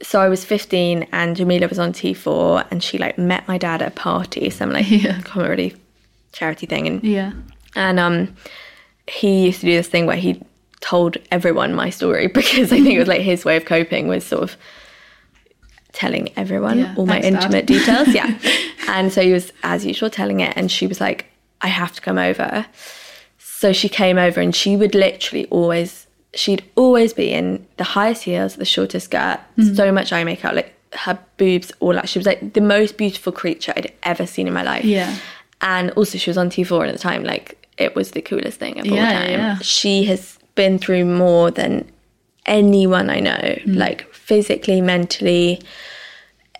so 0.00 0.20
I 0.20 0.28
was 0.28 0.44
15 0.44 1.06
and 1.12 1.36
Jameela 1.36 1.68
was 1.68 1.78
on 1.78 1.92
T4 1.92 2.66
and 2.70 2.82
she 2.82 2.98
like 2.98 3.18
met 3.18 3.46
my 3.48 3.58
dad 3.58 3.82
at 3.82 3.88
a 3.88 3.90
party, 3.94 4.48
some 4.50 4.70
like 4.72 4.88
Yeah. 4.90 5.20
comedy 5.22 5.74
charity 6.32 6.66
thing, 6.66 6.86
and 6.86 7.02
Yeah. 7.02 7.32
and 7.74 7.98
um, 7.98 8.36
he 9.08 9.46
used 9.46 9.60
to 9.60 9.66
do 9.66 9.72
this 9.72 9.88
thing 9.88 10.06
where 10.06 10.16
he 10.16 10.40
told 10.80 11.16
everyone 11.32 11.74
my 11.74 11.90
story 11.90 12.26
because 12.40 12.72
I 12.72 12.76
think 12.80 12.94
it 12.94 12.98
was 13.00 13.08
like 13.08 13.22
his 13.22 13.44
way 13.44 13.56
of 13.56 13.64
coping 13.64 14.06
was 14.06 14.24
sort 14.24 14.44
of 14.44 14.56
telling 15.92 16.30
everyone 16.36 16.78
Yeah, 16.78 16.94
all 16.96 17.06
my 17.06 17.20
thanks, 17.20 17.44
Dad. 17.44 17.54
intimate 17.54 17.66
details. 17.66 18.08
Yeah. 18.08 18.38
and 18.88 19.12
so 19.12 19.22
he 19.22 19.32
was, 19.32 19.52
as 19.62 19.84
usual, 19.86 20.10
telling 20.10 20.40
it. 20.40 20.52
And 20.56 20.70
she 20.70 20.86
was 20.86 21.00
like, 21.00 21.26
I 21.60 21.68
have 21.68 21.92
to 21.94 22.00
come 22.00 22.18
over. 22.18 22.66
So 23.38 23.72
she 23.72 23.88
came 23.88 24.18
over 24.18 24.40
and 24.40 24.54
she 24.54 24.76
would 24.76 24.94
literally 24.94 25.46
always, 25.46 26.06
she'd 26.34 26.62
always 26.76 27.12
be 27.12 27.32
in 27.32 27.66
the 27.78 27.84
highest 27.84 28.22
heels, 28.24 28.56
the 28.56 28.64
shortest 28.64 29.06
skirt, 29.06 29.40
Mm-hmm. 29.58 29.74
so 29.74 29.90
much 29.90 30.12
eye 30.12 30.22
makeup, 30.24 30.54
like 30.54 30.74
her 30.92 31.18
boobs, 31.36 31.72
all 31.80 31.94
that. 31.94 32.08
She 32.08 32.18
was 32.18 32.26
like 32.26 32.52
the 32.52 32.60
most 32.60 32.96
beautiful 32.96 33.32
creature 33.32 33.72
I'd 33.76 33.92
ever 34.04 34.26
seen 34.26 34.46
in 34.46 34.52
my 34.54 34.62
life. 34.62 34.84
Yeah. 34.84 35.16
And 35.60 35.90
also, 35.92 36.18
she 36.18 36.30
was 36.30 36.38
on 36.38 36.50
T4 36.50 36.86
at 36.88 36.92
the 36.92 36.98
time. 37.00 37.24
Like, 37.24 37.66
it 37.78 37.96
was 37.96 38.12
the 38.12 38.22
coolest 38.22 38.58
thing 38.60 38.78
of 38.78 38.86
all 38.90 38.96
time. 38.96 39.30
yeah. 39.30 39.58
She 39.58 40.04
has 40.04 40.38
been 40.54 40.78
through 40.78 41.04
more 41.06 41.50
than 41.50 41.90
anyone 42.46 43.10
I 43.10 43.18
know, 43.20 43.58
like 43.66 44.02
physically, 44.28 44.80
mentally, 44.80 45.60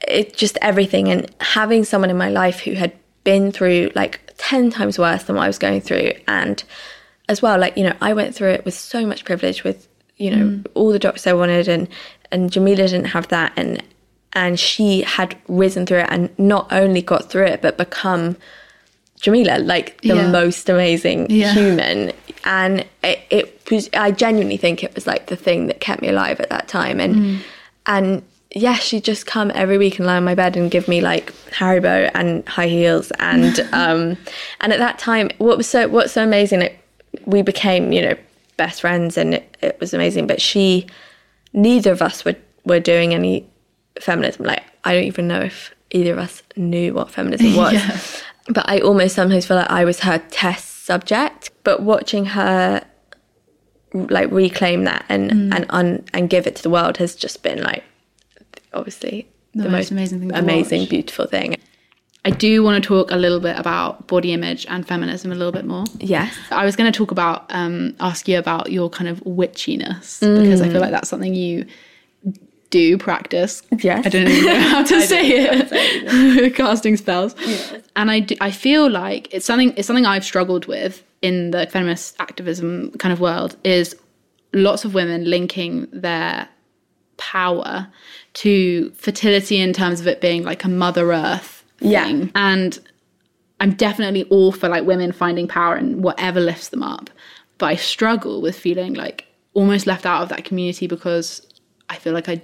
it 0.06 0.34
just 0.36 0.56
everything. 0.62 1.08
And 1.08 1.30
having 1.40 1.84
someone 1.84 2.10
in 2.10 2.16
my 2.16 2.30
life 2.30 2.60
who 2.60 2.72
had 2.72 2.92
been 3.24 3.52
through 3.52 3.90
like 3.94 4.20
10 4.38 4.70
times 4.70 4.98
worse 4.98 5.24
than 5.24 5.36
what 5.36 5.42
I 5.42 5.48
was 5.48 5.58
going 5.58 5.80
through. 5.82 6.12
And 6.26 6.62
as 7.28 7.42
well, 7.42 7.58
like, 7.58 7.76
you 7.76 7.84
know, 7.84 7.94
I 8.00 8.12
went 8.14 8.34
through 8.34 8.50
it 8.52 8.64
with 8.64 8.74
so 8.74 9.04
much 9.06 9.24
privilege 9.24 9.64
with, 9.64 9.86
you 10.16 10.30
know, 10.34 10.62
all 10.74 10.90
the 10.92 10.98
doctors 10.98 11.26
I 11.26 11.32
wanted 11.34 11.68
and, 11.68 11.88
and 12.32 12.50
Jameela 12.50 12.76
didn't 12.76 13.06
have 13.06 13.28
that. 13.28 13.52
And, 13.56 13.82
and 14.32 14.58
she 14.58 15.02
had 15.02 15.36
risen 15.48 15.84
through 15.84 15.98
it 16.00 16.08
and 16.10 16.30
not 16.38 16.72
only 16.72 17.02
got 17.02 17.30
through 17.30 17.46
it, 17.46 17.60
but 17.60 17.76
become 17.76 18.36
Jameela, 19.20 19.64
like 19.66 20.00
the 20.02 20.08
Yeah. 20.14 20.30
most 20.30 20.68
amazing 20.68 21.26
Yeah. 21.28 21.52
human. 21.52 22.12
And 22.44 22.86
it, 23.02 23.18
it 23.30 23.70
was, 23.70 23.90
I 23.94 24.12
genuinely 24.12 24.56
think 24.56 24.82
it 24.84 24.94
was 24.94 25.06
like 25.06 25.26
the 25.26 25.36
thing 25.36 25.66
that 25.66 25.80
kept 25.80 26.00
me 26.02 26.08
alive 26.08 26.40
at 26.40 26.48
that 26.50 26.68
time. 26.68 26.98
And, 27.00 27.14
Mm. 27.16 27.38
And 27.88 28.22
yeah, 28.54 28.74
she'd 28.74 29.04
just 29.04 29.26
come 29.26 29.50
every 29.54 29.78
week 29.78 29.98
and 29.98 30.06
lie 30.06 30.16
on 30.16 30.24
my 30.24 30.34
bed 30.34 30.56
and 30.56 30.70
give 30.70 30.88
me 30.88 31.00
like 31.00 31.32
Haribo 31.50 32.10
and 32.14 32.46
high 32.48 32.68
heels. 32.68 33.10
And, 33.18 33.58
um, 33.72 34.16
and 34.60 34.72
at 34.72 34.78
that 34.78 34.98
time, 34.98 35.30
what 35.38 35.56
was 35.56 35.66
so, 35.66 35.88
what's 35.88 36.12
so 36.12 36.22
amazing, 36.22 36.62
it, 36.62 36.78
we 37.24 37.42
became, 37.42 37.92
you 37.92 38.02
know, 38.02 38.14
best 38.56 38.82
friends 38.82 39.16
and 39.16 39.34
it, 39.34 39.56
it 39.60 39.80
was 39.80 39.92
amazing. 39.92 40.26
But 40.26 40.40
she, 40.40 40.86
neither 41.52 41.90
of 41.90 42.00
us 42.00 42.24
were, 42.24 42.36
were 42.64 42.80
doing 42.80 43.14
any 43.14 43.46
feminism. 44.00 44.46
Like, 44.46 44.64
I 44.84 44.94
don't 44.94 45.04
even 45.04 45.28
know 45.28 45.40
if 45.40 45.74
either 45.90 46.12
of 46.12 46.18
us 46.18 46.42
knew 46.56 46.94
what 46.94 47.10
feminism 47.10 47.54
was. 47.56 47.74
Yeah. 47.74 48.00
But 48.50 48.68
I 48.68 48.80
almost 48.80 49.14
sometimes 49.14 49.46
feel 49.46 49.58
like 49.58 49.70
I 49.70 49.84
was 49.84 50.00
her 50.00 50.18
test 50.30 50.84
subject. 50.84 51.50
But 51.64 51.82
watching 51.82 52.24
her 52.26 52.82
like 53.94 54.30
reclaim 54.30 54.84
that 54.84 55.04
and 55.08 55.30
Mm. 55.30 55.54
and 55.56 55.66
un, 55.70 56.04
and 56.12 56.28
give 56.30 56.46
it 56.46 56.56
to 56.56 56.62
the 56.62 56.70
world 56.70 56.96
has 56.98 57.14
just 57.14 57.42
been 57.42 57.62
like 57.62 57.84
obviously 58.74 59.26
The 59.54 59.68
most 59.68 59.90
amazing 59.90 60.20
thing 60.20 60.32
amazing, 60.34 60.80
watch. 60.82 60.90
beautiful 60.90 61.26
thing. 61.26 61.56
I 62.24 62.30
do 62.30 62.62
want 62.62 62.82
to 62.82 62.86
talk 62.86 63.10
a 63.10 63.16
little 63.16 63.40
bit 63.40 63.58
about 63.58 64.06
body 64.08 64.32
image 64.32 64.66
and 64.68 64.86
feminism 64.86 65.32
a 65.32 65.34
little 65.34 65.52
bit 65.52 65.64
more. 65.64 65.84
Yes. 65.98 66.34
I 66.50 66.64
was 66.66 66.76
going 66.76 66.92
to 66.92 66.96
talk 66.96 67.10
about, 67.10 67.46
um, 67.48 67.94
ask 68.00 68.28
you 68.28 68.38
about 68.38 68.70
your 68.70 68.90
kind 68.90 69.08
of 69.08 69.20
witchiness 69.24 70.20
because 70.20 70.60
I 70.60 70.68
feel 70.68 70.80
like 70.80 70.90
that's 70.90 71.08
something 71.08 71.34
you 71.34 71.64
do 72.70 72.98
practice. 72.98 73.62
Yes. 73.78 74.04
I 74.04 74.08
don't 74.10 74.28
even 74.28 74.44
know 74.44 74.60
how 74.60 74.84
to 74.84 75.00
say 75.06 75.22
it. 75.28 76.54
Casting 76.54 76.98
spells. 76.98 77.34
And 77.96 78.10
I, 78.10 78.20
do, 78.20 78.34
I 78.42 78.50
feel 78.50 78.90
like 78.90 79.32
it's 79.32 79.46
something, 79.46 79.72
it's 79.76 79.86
something 79.86 80.04
I've 80.04 80.24
struggled 80.24 80.66
with 80.66 81.02
in 81.22 81.50
the 81.50 81.66
feminist 81.66 82.16
activism 82.20 82.90
kind 82.98 83.12
of 83.12 83.20
world 83.20 83.56
is 83.64 83.96
lots 84.52 84.84
of 84.84 84.94
women 84.94 85.24
linking 85.24 85.88
their 85.92 86.48
power 87.16 87.88
to 88.34 88.90
fertility 88.90 89.58
in 89.58 89.72
terms 89.72 90.00
of 90.00 90.06
it 90.06 90.20
being 90.20 90.44
like 90.44 90.64
a 90.64 90.68
mother 90.68 91.12
earth 91.12 91.64
Yeah. 91.80 92.04
thing. 92.04 92.30
And 92.34 92.78
I'm 93.60 93.72
definitely 93.74 94.24
all 94.24 94.52
for 94.52 94.68
like 94.68 94.84
women 94.84 95.12
finding 95.12 95.48
power 95.48 95.76
in 95.76 96.00
whatever 96.02 96.40
lifts 96.40 96.68
them 96.68 96.82
up. 96.82 97.10
But 97.58 97.66
I 97.66 97.76
struggle 97.76 98.40
with 98.40 98.56
feeling 98.56 98.94
like 98.94 99.26
almost 99.54 99.86
left 99.86 100.06
out 100.06 100.22
of 100.22 100.28
that 100.28 100.44
community 100.44 100.86
because 100.86 101.44
I 101.90 101.96
feel 101.96 102.12
like 102.12 102.28
I 102.28 102.40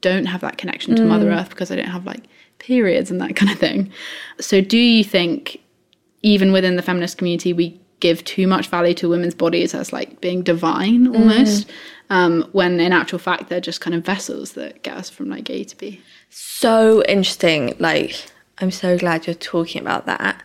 don't 0.00 0.26
have 0.26 0.40
that 0.40 0.56
connection 0.56 0.96
to 0.96 1.04
Mother 1.04 1.26
mm. 1.26 1.38
Earth 1.38 1.50
because 1.50 1.70
I 1.70 1.76
don't 1.76 1.88
have 1.88 2.06
like 2.06 2.24
periods 2.58 3.10
and 3.10 3.20
that 3.20 3.36
kind 3.36 3.52
of 3.52 3.58
thing. 3.58 3.92
So 4.40 4.60
do 4.62 4.78
you 4.78 5.04
think 5.04 5.60
even 6.22 6.52
within 6.52 6.76
the 6.76 6.82
feminist 6.82 7.18
community 7.18 7.52
we 7.52 7.78
give 8.00 8.22
too 8.24 8.46
much 8.46 8.68
value 8.68 8.94
to 8.94 9.08
women's 9.08 9.34
bodies 9.34 9.74
as 9.74 9.92
like 9.92 10.20
being 10.20 10.42
divine 10.42 11.06
almost? 11.14 11.70
Um, 12.10 12.48
when 12.52 12.80
in 12.80 12.92
actual 12.92 13.18
fact 13.18 13.48
they're 13.48 13.60
just 13.60 13.80
kind 13.80 13.94
of 13.94 14.04
vessels 14.04 14.52
that 14.52 14.82
get 14.82 14.96
us 14.96 15.08
from 15.08 15.30
like 15.30 15.48
A 15.50 15.64
to 15.64 15.76
B. 15.76 16.00
so 16.30 17.02
interesting. 17.04 17.74
Like, 17.78 18.26
I'm 18.58 18.70
so 18.70 18.98
glad 18.98 19.26
you're 19.26 19.34
talking 19.34 19.80
about 19.80 20.06
that. 20.06 20.42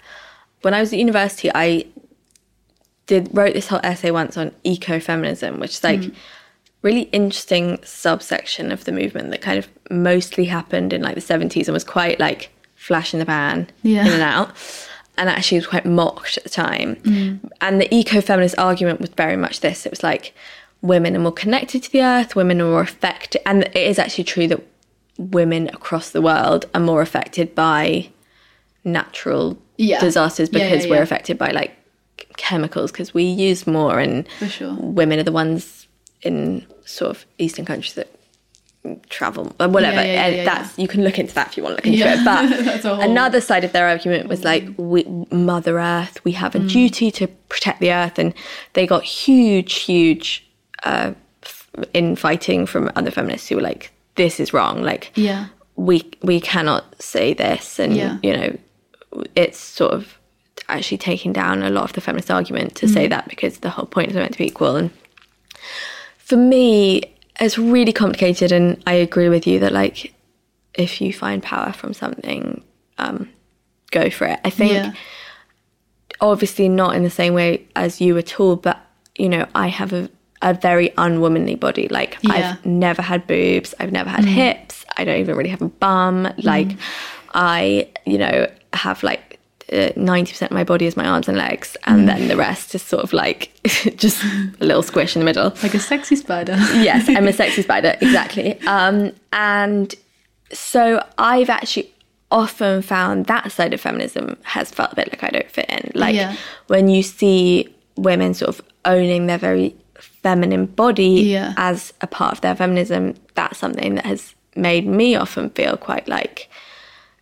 When 0.61 0.73
I 0.73 0.79
was 0.79 0.93
at 0.93 0.99
university, 0.99 1.49
I 1.53 1.85
did 3.07 3.29
wrote 3.33 3.53
this 3.53 3.67
whole 3.67 3.79
essay 3.83 4.11
once 4.11 4.37
on 4.37 4.51
ecofeminism, 4.65 5.59
which 5.59 5.71
is 5.71 5.83
like 5.83 6.11
really 6.81 7.03
interesting 7.11 7.79
subsection 7.83 8.71
of 8.71 8.85
the 8.85 8.91
movement 8.91 9.31
that 9.31 9.41
kind 9.41 9.57
of 9.59 9.67
mostly 9.91 10.45
happened 10.45 10.93
in 10.93 11.01
like 11.01 11.15
the 11.15 11.21
70s 11.21 11.65
and 11.67 11.73
was 11.73 11.83
quite 11.83 12.19
like 12.19 12.51
flash 12.75 13.13
in 13.13 13.19
the 13.19 13.25
pan, 13.25 13.67
Yeah. 13.83 14.05
in 14.05 14.13
and 14.13 14.21
out. 14.21 14.51
And 15.19 15.29
actually 15.29 15.57
was 15.59 15.67
quite 15.67 15.85
mocked 15.85 16.37
at 16.37 16.43
the 16.45 16.49
time. 16.49 16.95
Mm. 16.97 17.51
And 17.61 17.79
the 17.81 17.87
ecofeminist 17.89 18.55
argument 18.57 19.01
was 19.01 19.09
very 19.11 19.35
much 19.35 19.59
this. 19.59 19.85
It 19.85 19.91
was 19.91 20.01
like 20.01 20.33
women 20.81 21.15
are 21.15 21.19
more 21.19 21.31
connected 21.33 21.83
to 21.83 21.91
the 21.91 22.01
earth, 22.01 22.35
women 22.35 22.61
are 22.61 22.65
more 22.71 22.81
affected 22.81 23.41
and 23.45 23.63
it 23.63 23.75
is 23.75 23.99
actually 23.99 24.23
true 24.23 24.47
that 24.47 24.61
women 25.17 25.67
across 25.69 26.11
the 26.11 26.21
world 26.21 26.65
are 26.73 26.79
more 26.79 27.01
affected 27.01 27.53
by 27.53 28.09
natural 28.85 29.57
Yeah. 29.77 29.99
disasters 29.99 30.49
Yeah, 30.51 30.63
because 30.69 30.85
yeah, 30.85 30.91
we're 30.91 31.01
affected 31.01 31.37
by 31.37 31.51
like 31.51 31.75
chemicals 32.37 32.91
because 32.91 33.13
we 33.13 33.23
use 33.23 33.67
more 33.67 33.99
and 33.99 34.25
sure. 34.47 34.73
women 34.79 35.19
are 35.19 35.23
the 35.23 35.31
ones 35.33 35.87
in 36.21 36.65
sort 36.85 37.11
of 37.11 37.25
eastern 37.37 37.65
countries 37.65 37.93
that 37.95 38.09
travel 39.09 39.53
or 39.59 39.67
whatever. 39.67 39.97
Yeah, 39.97 40.03
yeah, 40.03 40.25
And 40.25 40.35
yeah, 40.37 40.43
that's 40.45 40.77
you 40.77 40.87
can 40.87 41.03
look 41.03 41.19
into 41.19 41.33
that 41.35 41.47
if 41.47 41.57
you 41.57 41.63
want 41.63 41.77
to 41.77 41.89
look 41.89 41.93
into 41.93 42.07
it. 42.07 42.23
But 42.23 42.49
That's 42.65 42.85
a 42.85 42.95
whole- 42.95 43.03
another 43.03 43.41
side 43.41 43.63
of 43.63 43.71
their 43.71 43.87
argument 43.87 44.27
was 44.27 44.43
like, 44.43 44.65
mm. 44.65 44.77
we, 44.77 45.35
Mother 45.35 45.79
Earth, 45.79 46.23
we 46.23 46.31
have 46.33 46.55
a 46.55 46.59
mm. 46.59 46.69
duty 46.69 47.11
to 47.11 47.27
protect 47.27 47.79
the 47.79 47.91
Earth, 47.91 48.17
and 48.17 48.33
they 48.73 48.87
got 48.87 49.03
huge, 49.03 49.73
huge 49.73 50.47
uh, 50.83 51.13
infighting 51.93 52.65
from 52.65 52.91
other 52.95 53.11
feminists 53.11 53.49
who 53.49 53.55
were 53.55 53.61
like, 53.61 53.91
"This 54.15 54.39
is 54.39 54.53
wrong." 54.53 54.81
Like, 54.81 55.11
Yeah. 55.15 55.47
we 55.75 56.09
we 56.21 56.39
cannot 56.39 57.01
say 57.01 57.33
this, 57.33 57.79
and 57.79 57.95
you 58.23 58.33
know, 58.33 58.57
it's 59.35 59.59
sort 59.59 59.93
of 59.93 60.17
actually 60.69 60.97
taking 60.97 61.33
down 61.33 61.63
a 61.63 61.69
lot 61.69 61.83
of 61.83 61.93
the 61.93 62.01
feminist 62.01 62.29
argument 62.29 62.75
to 62.75 62.87
say 62.87 63.07
mm. 63.07 63.09
that 63.09 63.27
because 63.27 63.57
the 63.59 63.71
whole 63.71 63.87
point 63.87 64.09
is 64.09 64.15
meant 64.15 64.33
to 64.33 64.37
be 64.37 64.45
equal 64.45 64.75
and 64.75 64.91
for 66.29 66.37
me, 66.37 67.01
it's 67.39 67.57
really 67.57 67.93
complicated, 67.93 68.51
and 68.51 68.81
I 68.87 68.93
agree 68.93 69.29
with 69.29 69.45
you 69.47 69.59
that 69.59 69.71
like 69.71 70.13
if 70.73 71.01
you 71.01 71.11
find 71.13 71.41
power 71.43 71.73
from 71.73 71.93
something, 71.93 72.63
um, 72.97 73.29
go 73.91 74.09
for 74.09 74.25
it. 74.27 74.39
I 74.45 74.49
think 74.49 74.73
Yeah. 74.73 74.91
obviously 76.21 76.69
not 76.69 76.95
in 76.95 77.03
the 77.03 77.09
same 77.09 77.33
way 77.33 77.65
as 77.75 78.01
you 78.01 78.17
at 78.17 78.39
all, 78.39 78.55
but 78.55 78.77
you 79.17 79.29
know, 79.29 79.45
I 79.55 79.67
have 79.67 79.93
a 79.93 80.09
a 80.41 80.53
very 80.53 80.89
unwomanly 80.91 81.59
body. 81.59 81.89
Like 81.89 82.17
Yeah. 82.21 82.33
I've 82.55 82.65
never 82.65 83.01
had 83.01 83.27
boobs, 83.27 83.73
I've 83.79 83.91
never 83.91 84.09
had 84.09 84.23
hips, 84.23 84.85
I 84.95 85.03
don't 85.03 85.19
even 85.19 85.35
really 85.35 85.49
have 85.49 85.61
a 85.61 85.67
bum. 85.67 86.31
Like 86.37 86.69
I, 87.33 87.89
you 88.05 88.17
know, 88.17 88.47
have 88.71 89.03
like 89.03 89.28
ninety 89.95 90.31
percent 90.31 90.51
of 90.51 90.55
my 90.55 90.63
body 90.63 90.85
is 90.85 90.97
my 90.97 91.05
arms 91.07 91.27
and 91.27 91.37
legs, 91.37 91.77
and 91.85 92.07
then 92.07 92.27
the 92.27 92.35
rest 92.37 92.73
is 92.75 92.81
sort 92.81 93.03
of 93.03 93.13
like 93.13 93.51
just 93.95 94.23
a 94.59 94.65
little 94.65 94.81
squish 94.83 95.15
in 95.15 95.19
the 95.19 95.25
middle 95.25 95.53
Like 95.63 95.73
a 95.73 95.79
sexy 95.79 96.15
spider. 96.15 96.55
yes, 96.57 97.07
I'm 97.09 97.27
a 97.27 97.33
sexy 97.33 97.61
spider, 97.67 97.95
exactly. 98.01 98.59
Um, 98.61 99.11
and 99.33 99.93
so 100.51 101.03
I've 101.17 101.49
actually 101.49 101.93
often 102.31 102.81
found 102.81 103.25
that 103.25 103.51
side 103.51 103.73
of 103.73 103.81
feminism 103.81 104.37
has 104.43 104.69
felt 104.71 104.91
a 104.93 104.95
bit 104.95 105.09
like 105.11 105.23
I 105.23 105.29
don't 105.29 105.49
fit 105.51 105.65
in. 105.69 105.91
Like 105.95 106.15
Yeah. 106.15 106.35
when 106.67 106.87
you 106.89 107.01
see 107.03 107.73
women 107.95 108.33
sort 108.33 108.49
of 108.49 108.61
owning 108.85 109.27
their 109.27 109.37
very 109.39 109.75
feminine 109.99 110.65
body 110.65 111.21
Yeah. 111.35 111.53
as 111.57 111.93
a 112.01 112.07
part 112.07 112.33
of 112.33 112.41
their 112.41 112.55
feminism, 112.55 113.15
that's 113.35 113.57
something 113.59 113.95
that 113.95 114.05
has 114.05 114.35
made 114.55 114.85
me 114.87 115.15
often 115.15 115.49
feel 115.51 115.75
quite 115.77 116.07
like 116.07 116.49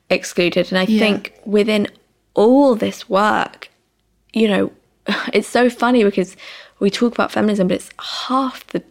excluded. 0.09 0.69
And 0.71 0.77
I 0.77 0.83
Yeah. 0.83 0.99
think 0.99 1.33
within 1.45 1.87
all 2.37 2.75
this 2.75 3.09
work, 3.09 3.69
you 4.31 4.47
know, 4.47 4.71
it's 5.33 5.49
so 5.49 5.69
funny 5.69 6.05
because 6.05 6.37
we 6.79 6.89
talk 6.89 7.13
about 7.13 7.31
feminism, 7.33 7.67
but 7.67 7.75
it's 7.75 7.89
half 8.27 8.65
the 8.67 8.81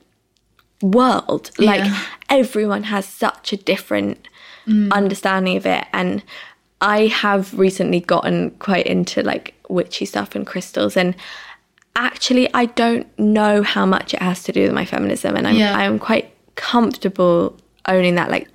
world. 0.82 1.50
Like 1.59 1.90
everyone 2.28 2.82
has 2.82 3.06
such 3.06 3.54
a 3.54 3.56
different 3.56 4.28
mm. 4.66 4.92
understanding 4.92 5.56
of 5.56 5.64
it. 5.64 5.87
And 5.94 6.22
I 6.80 7.06
have 7.06 7.59
recently 7.59 8.00
gotten 8.00 8.50
quite 8.59 8.87
into 8.87 9.22
like 9.22 9.54
witchy 9.68 10.04
stuff 10.04 10.35
and 10.35 10.46
crystals 10.46 10.96
and 10.96 11.16
actually 11.94 12.52
I 12.52 12.66
don't 12.66 13.06
know 13.18 13.62
how 13.62 13.87
much 13.87 14.12
it 14.12 14.20
has 14.20 14.42
to 14.44 14.52
do 14.52 14.64
with 14.64 14.72
my 14.72 14.85
feminism 14.85 15.35
and 15.35 15.46
I'm 15.46 15.56
Yeah. 15.56 15.74
I'm 15.74 15.98
quite 15.98 16.30
comfortable 16.56 17.56
owning 17.88 18.16
that 18.16 18.30
like 18.30 18.48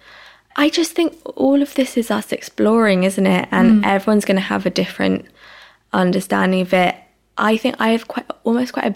I 0.56 0.70
just 0.70 0.92
think 0.94 1.18
all 1.38 1.62
of 1.62 1.74
this 1.76 1.98
is 1.98 2.12
us 2.12 2.32
exploring, 2.32 3.04
isn't 3.04 3.26
it? 3.26 3.48
And 3.52 3.84
mm. 3.84 3.88
everyone's 3.88 4.26
going 4.26 4.36
to 4.36 4.42
have 4.42 4.66
a 4.66 4.70
different 4.70 5.26
understanding 5.94 6.62
of 6.62 6.74
it. 6.74 6.96
I 7.38 7.58
think 7.58 7.76
I 7.80 7.90
have 7.90 8.08
quite 8.08 8.26
almost 8.44 8.74
quite 8.74 8.86
a 8.86 8.96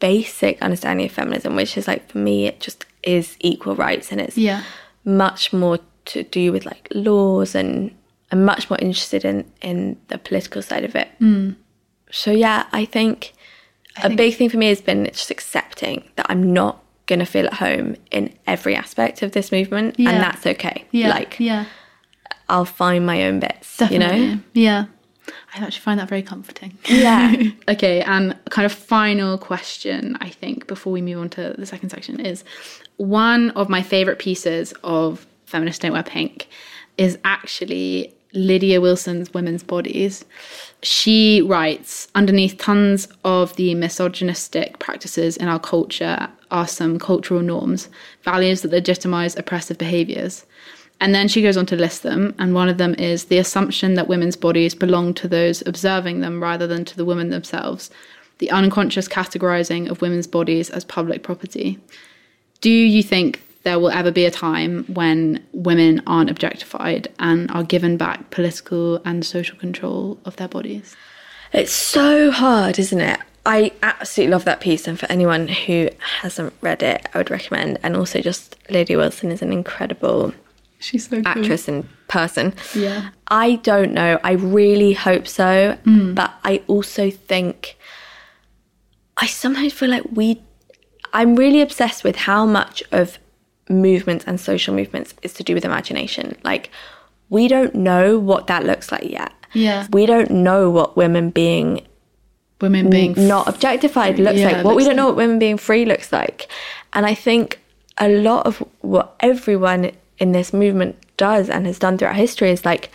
basic 0.00 0.60
understanding 0.62 1.06
of 1.06 1.12
feminism, 1.12 1.54
which 1.56 1.76
is 1.76 1.86
like 1.86 2.10
for 2.10 2.18
me, 2.18 2.46
it 2.46 2.60
just 2.60 2.86
is 3.02 3.36
equal 3.40 3.76
rights, 3.76 4.10
and 4.10 4.20
it's 4.20 4.36
Yeah. 4.36 4.62
much 5.04 5.52
more 5.52 5.78
to 6.06 6.22
do 6.24 6.52
with 6.52 6.64
like 6.66 6.88
laws, 6.92 7.54
and 7.54 7.94
I'm 8.32 8.44
much 8.44 8.68
more 8.70 8.78
interested 8.80 9.24
in 9.24 9.44
in 9.62 9.96
the 10.08 10.18
political 10.18 10.62
side 10.62 10.84
of 10.84 10.94
it. 10.96 11.08
Mm. 11.20 11.56
So 12.10 12.32
yeah, 12.32 12.66
I 12.72 12.84
think 12.84 13.32
a 13.96 14.02
think- 14.02 14.16
big 14.16 14.36
thing 14.36 14.48
for 14.48 14.56
me 14.56 14.68
has 14.68 14.80
been 14.80 15.04
just 15.06 15.30
accepting 15.30 16.04
that 16.16 16.26
I'm 16.28 16.52
not 16.52 16.82
going 17.10 17.18
to 17.18 17.26
feel 17.26 17.46
at 17.46 17.54
home 17.54 17.96
in 18.10 18.32
every 18.46 18.74
aspect 18.74 19.20
of 19.22 19.32
this 19.32 19.52
movement, 19.52 19.96
Yeah. 19.98 20.10
and 20.10 20.22
that's 20.22 20.46
okay. 20.46 20.84
Yeah. 20.92 21.10
Like 21.10 21.38
yeah. 21.38 21.66
I'll 22.48 22.64
find 22.64 23.04
my 23.04 23.24
own 23.24 23.40
bits, 23.40 23.76
Definitely. 23.76 24.20
you 24.22 24.34
know. 24.36 24.40
Yeah. 24.54 24.84
I 25.54 25.58
actually 25.58 25.80
find 25.82 26.00
that 26.00 26.08
very 26.08 26.22
comforting. 26.22 26.76
Yeah. 26.88 27.34
okay, 27.68 28.00
and 28.02 28.36
kind 28.50 28.66
of 28.66 28.72
final 28.72 29.36
question, 29.38 30.16
I 30.20 30.28
think, 30.30 30.66
before 30.66 30.92
we 30.92 31.02
move 31.02 31.18
on 31.18 31.28
to 31.30 31.54
the 31.58 31.66
second 31.66 31.90
section 31.90 32.18
is 32.20 32.42
one 32.96 33.50
of 33.50 33.68
my 33.68 33.82
favorite 33.82 34.18
pieces 34.18 34.72
of 34.82 35.26
Feminists 35.46 35.78
Don't 35.80 35.92
Wear 35.92 36.02
Pink 36.02 36.48
is 36.96 37.18
actually 37.24 38.14
Lydia 38.32 38.80
Wilson's 38.80 39.34
Women's 39.34 39.62
Bodies. 39.62 40.24
She 40.82 41.42
writes 41.42 42.08
underneath 42.14 42.58
tons 42.58 43.08
of 43.24 43.54
the 43.56 43.74
misogynistic 43.74 44.78
practices 44.78 45.36
in 45.36 45.48
our 45.48 45.58
culture 45.58 46.28
are 46.50 46.66
some 46.66 46.98
cultural 46.98 47.40
norms, 47.40 47.88
values 48.22 48.62
that 48.62 48.72
legitimize 48.72 49.36
oppressive 49.36 49.78
behaviors. 49.78 50.44
And 51.00 51.14
then 51.14 51.28
she 51.28 51.42
goes 51.42 51.56
on 51.56 51.66
to 51.66 51.76
list 51.76 52.02
them, 52.02 52.34
and 52.38 52.54
one 52.54 52.68
of 52.68 52.78
them 52.78 52.94
is 52.94 53.24
the 53.24 53.38
assumption 53.38 53.94
that 53.94 54.08
women's 54.08 54.36
bodies 54.36 54.74
belong 54.74 55.14
to 55.14 55.28
those 55.28 55.66
observing 55.66 56.20
them 56.20 56.42
rather 56.42 56.66
than 56.66 56.84
to 56.84 56.96
the 56.96 57.06
women 57.06 57.30
themselves, 57.30 57.90
the 58.38 58.50
unconscious 58.50 59.08
categorizing 59.08 59.90
of 59.90 60.02
women's 60.02 60.26
bodies 60.26 60.68
as 60.70 60.84
public 60.84 61.22
property. 61.22 61.78
Do 62.60 62.70
you 62.70 63.02
think 63.02 63.42
there 63.62 63.78
will 63.78 63.90
ever 63.90 64.10
be 64.10 64.24
a 64.24 64.30
time 64.30 64.84
when 64.84 65.44
women 65.52 66.02
aren't 66.06 66.30
objectified 66.30 67.08
and 67.18 67.50
are 67.50 67.62
given 67.62 67.96
back 67.96 68.30
political 68.30 68.96
and 69.04 69.24
social 69.24 69.56
control 69.58 70.18
of 70.24 70.36
their 70.36 70.48
bodies? 70.48 70.96
It's 71.52 71.72
so 71.72 72.30
hard, 72.30 72.78
isn't 72.78 73.00
it? 73.00 73.20
I 73.46 73.72
absolutely 73.82 74.32
love 74.32 74.44
that 74.44 74.60
piece, 74.60 74.86
and 74.86 74.98
for 74.98 75.06
anyone 75.10 75.48
who 75.48 75.88
hasn't 76.20 76.52
read 76.60 76.82
it, 76.82 77.06
I 77.14 77.18
would 77.18 77.30
recommend. 77.30 77.78
And 77.82 77.96
also, 77.96 78.20
just 78.20 78.56
Lydia 78.68 78.98
Wilson 78.98 79.30
is 79.30 79.42
an 79.42 79.52
incredible 79.52 80.34
She's 80.80 81.08
so 81.08 81.22
actress 81.26 81.68
and 81.68 81.86
person. 82.08 82.54
Yeah. 82.74 83.10
I 83.28 83.56
don't 83.56 83.92
know. 83.92 84.18
I 84.24 84.32
really 84.32 84.94
hope 84.94 85.28
so, 85.28 85.78
mm. 85.84 86.14
but 86.14 86.32
I 86.42 86.62
also 86.66 87.10
think 87.10 87.76
I 89.16 89.26
sometimes 89.26 89.72
feel 89.72 89.90
like 89.90 90.04
we. 90.10 90.42
I'm 91.12 91.36
really 91.36 91.60
obsessed 91.60 92.04
with 92.04 92.16
how 92.16 92.46
much 92.46 92.82
of 92.92 93.18
movements 93.70 94.24
and 94.26 94.38
social 94.40 94.74
movements 94.74 95.14
is 95.22 95.32
to 95.34 95.42
do 95.42 95.54
with 95.54 95.64
imagination. 95.64 96.36
Like, 96.44 96.70
we 97.28 97.48
don't 97.48 97.74
know 97.74 98.18
what 98.18 98.48
that 98.48 98.64
looks 98.64 98.90
like 98.92 99.04
yet. 99.04 99.32
Yeah. 99.52 99.86
We 99.90 100.04
don't 100.06 100.30
know 100.30 100.70
what 100.70 100.96
women 100.96 101.30
being 101.30 101.86
Women 102.60 102.90
being 102.90 103.14
not 103.16 103.48
objectified 103.48 104.18
looks 104.18 104.38
Yeah, 104.38 104.50
like. 104.50 104.64
What 104.66 104.76
we 104.76 104.84
don't 104.84 104.96
know 104.96 105.06
what 105.06 105.16
women 105.16 105.38
being 105.38 105.56
free 105.56 105.86
looks 105.86 106.12
like. 106.12 106.46
And 106.92 107.06
I 107.06 107.14
think 107.14 107.58
a 107.96 108.08
lot 108.08 108.46
of 108.46 108.58
what 108.82 109.16
everyone 109.20 109.92
in 110.18 110.32
this 110.32 110.52
movement 110.52 110.96
does 111.16 111.48
and 111.48 111.66
has 111.66 111.78
done 111.78 111.96
throughout 111.96 112.16
history 112.16 112.50
is 112.50 112.66
like 112.66 112.90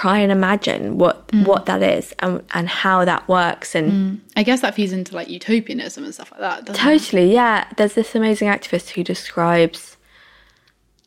try 0.00 0.18
and 0.24 0.32
imagine 0.32 0.96
what 1.02 1.16
Mm. 1.28 1.46
what 1.46 1.66
that 1.66 1.82
is 1.82 2.14
and 2.20 2.42
and 2.54 2.66
how 2.68 3.04
that 3.04 3.22
works 3.28 3.74
and 3.74 4.20
I 4.36 4.42
guess 4.42 4.60
that 4.62 4.74
feeds 4.74 4.92
into 4.92 5.14
like 5.14 5.28
utopianism 5.28 6.02
and 6.04 6.14
stuff 6.14 6.30
like 6.32 6.40
that, 6.40 6.64
doesn't 6.64 6.74
it? 6.80 6.84
Totally, 6.98 7.32
yeah. 7.32 7.66
There's 7.76 7.94
this 7.94 8.14
amazing 8.14 8.48
activist 8.48 8.90
who 8.90 9.02
describes. 9.04 9.96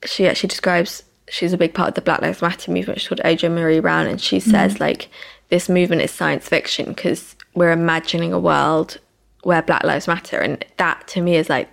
She 0.06 0.28
actually 0.28 0.50
describes. 0.50 1.04
She's 1.28 1.54
a 1.54 1.58
big 1.58 1.74
part 1.74 1.90
of 1.90 1.96
the 1.96 2.02
Black 2.02 2.22
Lives 2.22 2.42
Matter 2.44 2.72
movement. 2.72 3.00
She's 3.00 3.08
called 3.10 3.22
Adrienne 3.26 3.56
Maree 3.58 3.82
Brown, 3.82 4.06
and 4.08 4.22
she 4.22 4.40
says 4.40 4.80
like 4.80 5.10
this 5.50 5.68
movement 5.68 6.02
is 6.04 6.12
science 6.12 6.48
fiction 6.48 6.86
because 6.94 7.36
we're 7.56 7.72
imagining 7.72 8.32
a 8.34 8.40
world 8.40 9.00
where 9.44 9.62
Black 9.64 9.84
Lives 9.84 10.08
Matter, 10.08 10.38
and 10.40 10.64
that 10.78 11.08
to 11.08 11.22
me 11.22 11.36
is 11.36 11.50
like 11.50 11.70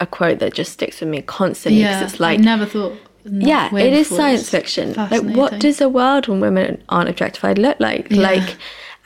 a 0.00 0.06
quote 0.06 0.38
that 0.38 0.54
just 0.54 0.72
sticks 0.72 1.00
with 1.00 1.08
me 1.10 1.20
constantly 1.22 1.82
because 1.82 2.00
Yeah, 2.00 2.06
it's 2.06 2.20
like 2.20 2.38
I 2.38 2.42
never 2.42 2.64
thought. 2.66 2.94
Yeah, 3.24 3.74
it 3.74 3.92
is 3.92 4.08
science 4.08 4.48
fiction. 4.48 4.94
Like, 4.94 5.22
what 5.22 5.58
does 5.58 5.80
a 5.80 5.88
world 5.88 6.28
when 6.28 6.40
women 6.40 6.82
aren't 6.88 7.08
objectified 7.08 7.58
look 7.58 7.78
like? 7.80 8.10
Yeah. 8.10 8.22
Like, 8.22 8.56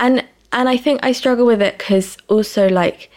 and 0.01 0.25
and 0.53 0.69
I 0.69 0.77
think 0.77 1.01
I 1.03 1.13
struggle 1.13 1.47
with 1.47 1.63
it 1.63 1.79
because 1.79 2.17
also 2.29 2.69
like, 2.69 3.11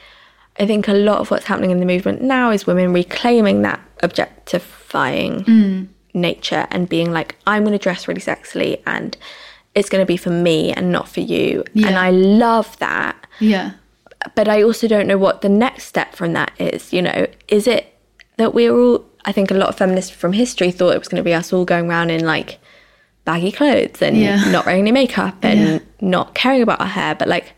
I 0.59 0.65
think 0.65 0.87
a 0.87 0.93
lot 0.93 1.19
of 1.19 1.31
what's 1.31 1.45
happening 1.45 1.71
in 1.71 1.79
the 1.79 1.85
movement 1.85 2.21
now 2.21 2.49
is 2.51 2.65
women 2.65 2.93
reclaiming 2.93 3.61
that 3.63 3.79
objectifying 4.03 5.43
Mm. 5.43 5.87
nature 6.13 6.67
and 6.71 6.87
being 6.87 7.11
like, 7.11 7.35
I'm 7.45 7.63
going 7.63 7.77
to 7.77 7.81
dress 7.83 8.07
really 8.07 8.21
sexily 8.21 8.81
and 8.85 9.17
it's 9.73 9.89
going 9.89 10.01
to 10.01 10.05
be 10.05 10.17
for 10.17 10.29
me 10.29 10.71
and 10.71 10.91
not 10.91 11.09
for 11.09 11.19
you. 11.19 11.63
And 11.75 11.97
I 11.97 12.11
love 12.11 12.77
that 12.79 13.27
Yeah. 13.39 13.71
but 14.35 14.47
I 14.47 14.63
also 14.63 14.87
don't 14.87 15.07
know 15.07 15.17
what 15.17 15.41
the 15.41 15.49
next 15.49 15.85
step 15.85 16.15
from 16.15 16.33
that 16.33 16.51
is. 16.57 16.93
You 16.93 17.01
know, 17.01 17.27
is 17.49 17.67
it 17.67 17.93
that 18.37 18.53
we're 18.53 18.73
all? 18.73 19.05
I 19.25 19.31
think 19.31 19.51
a 19.51 19.55
lot 19.55 19.69
of 19.69 19.75
feminists 19.77 20.11
from 20.11 20.33
history 20.33 20.71
thought 20.71 20.93
it 20.95 20.99
was 20.99 21.07
going 21.07 21.21
to 21.23 21.23
be 21.23 21.33
us 21.33 21.51
all 21.51 21.65
going 21.65 21.89
around 21.89 22.09
in 22.11 22.25
like 22.25 22.59
baggy 23.25 23.51
clothes 23.51 24.01
and 24.01 24.15
Yeah. 24.17 24.51
not 24.51 24.65
wearing 24.65 24.81
any 24.81 24.91
makeup 24.91 25.35
and 25.43 25.59
Yeah. 25.59 25.79
not 26.01 26.35
caring 26.35 26.61
about 26.61 26.79
our 26.79 26.87
hair. 26.87 27.15
But 27.15 27.27
like, 27.27 27.53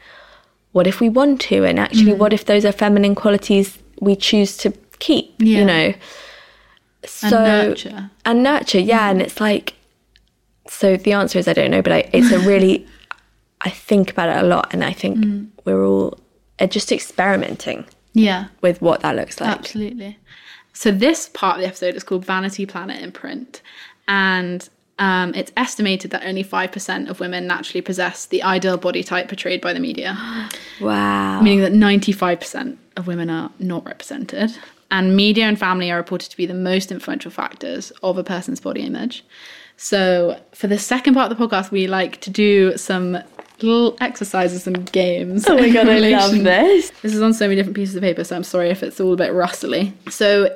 what 0.71 0.87
if 0.87 0.99
we 1.01 1.09
want 1.09 1.41
to? 1.41 1.65
And 1.65 1.77
actually, 1.79 2.13
Mm. 2.13 2.17
what 2.19 2.31
if 2.33 2.45
those 2.45 2.63
are 2.65 2.71
feminine 2.71 3.15
qualities 3.15 3.77
we 3.99 4.15
choose 4.15 4.55
to 4.57 4.71
keep? 4.99 5.33
Yeah. 5.39 5.59
You 5.59 5.65
know. 5.65 5.93
so 7.05 7.37
And 7.37 7.67
nurture. 7.69 8.09
and 8.25 8.43
nurture 8.43 8.79
yeah 8.79 9.09
and 9.09 9.21
it's 9.21 9.39
like 9.39 9.75
so 10.67 10.97
the 10.97 11.13
answer 11.13 11.39
is 11.39 11.47
i 11.47 11.53
don't 11.53 11.71
know 11.71 11.81
but 11.81 11.93
I, 11.93 12.09
it's 12.11 12.31
a 12.31 12.39
really 12.51 12.85
i 13.61 13.69
think 13.69 14.09
about 14.11 14.27
it 14.29 14.43
a 14.43 14.45
lot 14.47 14.73
and 14.73 14.83
i 14.83 14.91
think 14.91 15.17
Mm. 15.17 15.47
we're 15.63 15.85
all 15.85 16.17
uh, 16.59 16.67
just 16.67 16.91
experimenting 16.91 17.85
Yeah. 18.13 18.45
with 18.61 18.81
what 18.81 19.01
that 19.01 19.15
looks 19.15 19.39
like 19.39 19.57
Absolutely. 19.59 20.17
So 20.77 20.91
this 20.91 21.29
part 21.29 21.55
of 21.55 21.61
the 21.61 21.67
episode 21.67 21.95
is 21.95 22.03
called 22.03 22.23
Vanity 22.23 22.67
Planet 22.67 23.01
Imprint, 23.01 23.63
and 24.07 24.69
um, 24.99 25.33
it's 25.33 25.51
estimated 25.57 26.11
that 26.11 26.23
only 26.23 26.43
five 26.43 26.71
percent 26.71 27.09
of 27.09 27.19
women 27.19 27.47
naturally 27.47 27.81
possess 27.81 28.27
the 28.27 28.43
ideal 28.43 28.77
body 28.77 29.03
type 29.03 29.27
portrayed 29.27 29.59
by 29.59 29.73
the 29.73 29.79
media, 29.79 30.15
wow 30.79 31.41
meaning 31.41 31.61
that 31.61 31.73
ninety-five 31.73 32.39
percent 32.39 32.77
of 32.95 33.07
women 33.07 33.27
are 33.31 33.49
not 33.57 33.85
represented. 33.85 34.55
And 34.91 35.15
media 35.15 35.45
and 35.45 35.57
family 35.57 35.89
are 35.89 35.97
reported 35.97 36.29
to 36.29 36.37
be 36.37 36.45
the 36.45 36.53
most 36.53 36.91
influential 36.91 37.31
factors 37.31 37.91
of 38.03 38.19
a 38.19 38.23
person's 38.23 38.59
body 38.59 38.81
image. 38.81 39.25
So 39.77 40.39
for 40.53 40.67
the 40.67 40.77
second 40.77 41.15
part 41.15 41.31
of 41.31 41.37
the 41.37 41.43
podcast, 41.43 41.71
we 41.71 41.87
like 41.87 42.21
to 42.21 42.29
do 42.29 42.77
some 42.77 43.17
little 43.61 43.97
exercises 43.99 44.67
and 44.67 44.89
games. 44.91 45.47
oh 45.47 45.57
my 45.57 45.69
god 45.71 45.89
i 45.89 45.97
love 45.97 46.31
this 46.43 46.91
this 47.01 47.15
is 47.15 47.21
on 47.23 47.33
so 47.33 47.45
many 47.45 47.55
different 47.55 47.75
pieces 47.75 47.95
of 47.95 48.03
paper, 48.03 48.23
so 48.23 48.35
I'm 48.35 48.43
sorry 48.43 48.69
if 48.69 48.83
it's 48.83 48.99
all 48.99 49.13
a 49.13 49.17
bit 49.17 49.33
rustly. 49.33 49.91
So 50.11 50.55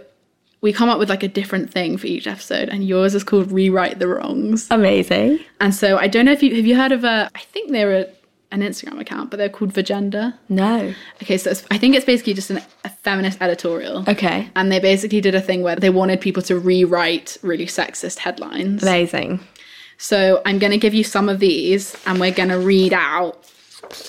we 0.62 0.72
come 0.72 0.90
up 0.90 1.00
with 1.00 1.10
like 1.10 1.24
a 1.24 1.28
different 1.28 1.72
thing 1.72 1.98
for 1.98 2.08
each 2.08 2.28
episode, 2.28 2.70
and 2.70 2.86
yours 2.88 3.16
is 3.16 3.24
called 3.24 3.52
Rewrite 3.52 4.00
the 4.00 4.08
Wrongs. 4.08 4.68
amazing 4.72 5.40
And 5.60 5.74
so 5.76 5.98
I 5.98 6.08
don't 6.08 6.26
know 6.26 6.32
if 6.32 6.44
you 6.44 6.56
have 6.56 6.66
you 6.66 6.76
heard 6.76 6.92
of 6.92 7.04
a 7.04 7.30
I 7.36 7.40
think 7.40 7.72
they're 7.72 7.96
a, 8.02 8.06
an 8.52 8.62
Instagram 8.62 9.00
account, 9.00 9.32
but 9.32 9.38
they're 9.38 9.50
called 9.50 9.74
Vagenda. 9.74 10.34
no 10.50 10.94
Okay, 11.22 11.38
so 11.38 11.52
it's, 11.52 11.64
I 11.72 11.78
think 11.78 11.96
it's 11.96 12.06
basically 12.06 12.34
just 12.34 12.50
an, 12.50 12.62
a 12.84 12.90
feminist 12.90 13.42
editorial. 13.42 14.04
okay 14.08 14.50
And 14.56 14.72
they 14.72 14.80
basically 14.80 15.22
did 15.22 15.36
a 15.36 15.42
thing 15.42 15.62
where 15.64 15.76
they 15.78 15.90
wanted 15.90 16.20
people 16.22 16.44
to 16.44 16.60
rewrite 16.60 17.38
really 17.44 17.66
sexist 17.66 18.18
headlines. 18.20 18.84
amazing 18.84 19.40
So 19.98 20.42
I'm 20.46 20.60
going 20.60 20.72
to 20.72 20.78
give 20.80 20.94
you 20.94 21.04
some 21.04 21.30
of 21.30 21.40
these 21.40 21.96
and 22.06 22.20
we're 22.20 22.32
going 22.34 22.50
to 22.50 22.60
read 22.60 22.92
out. 22.94 23.38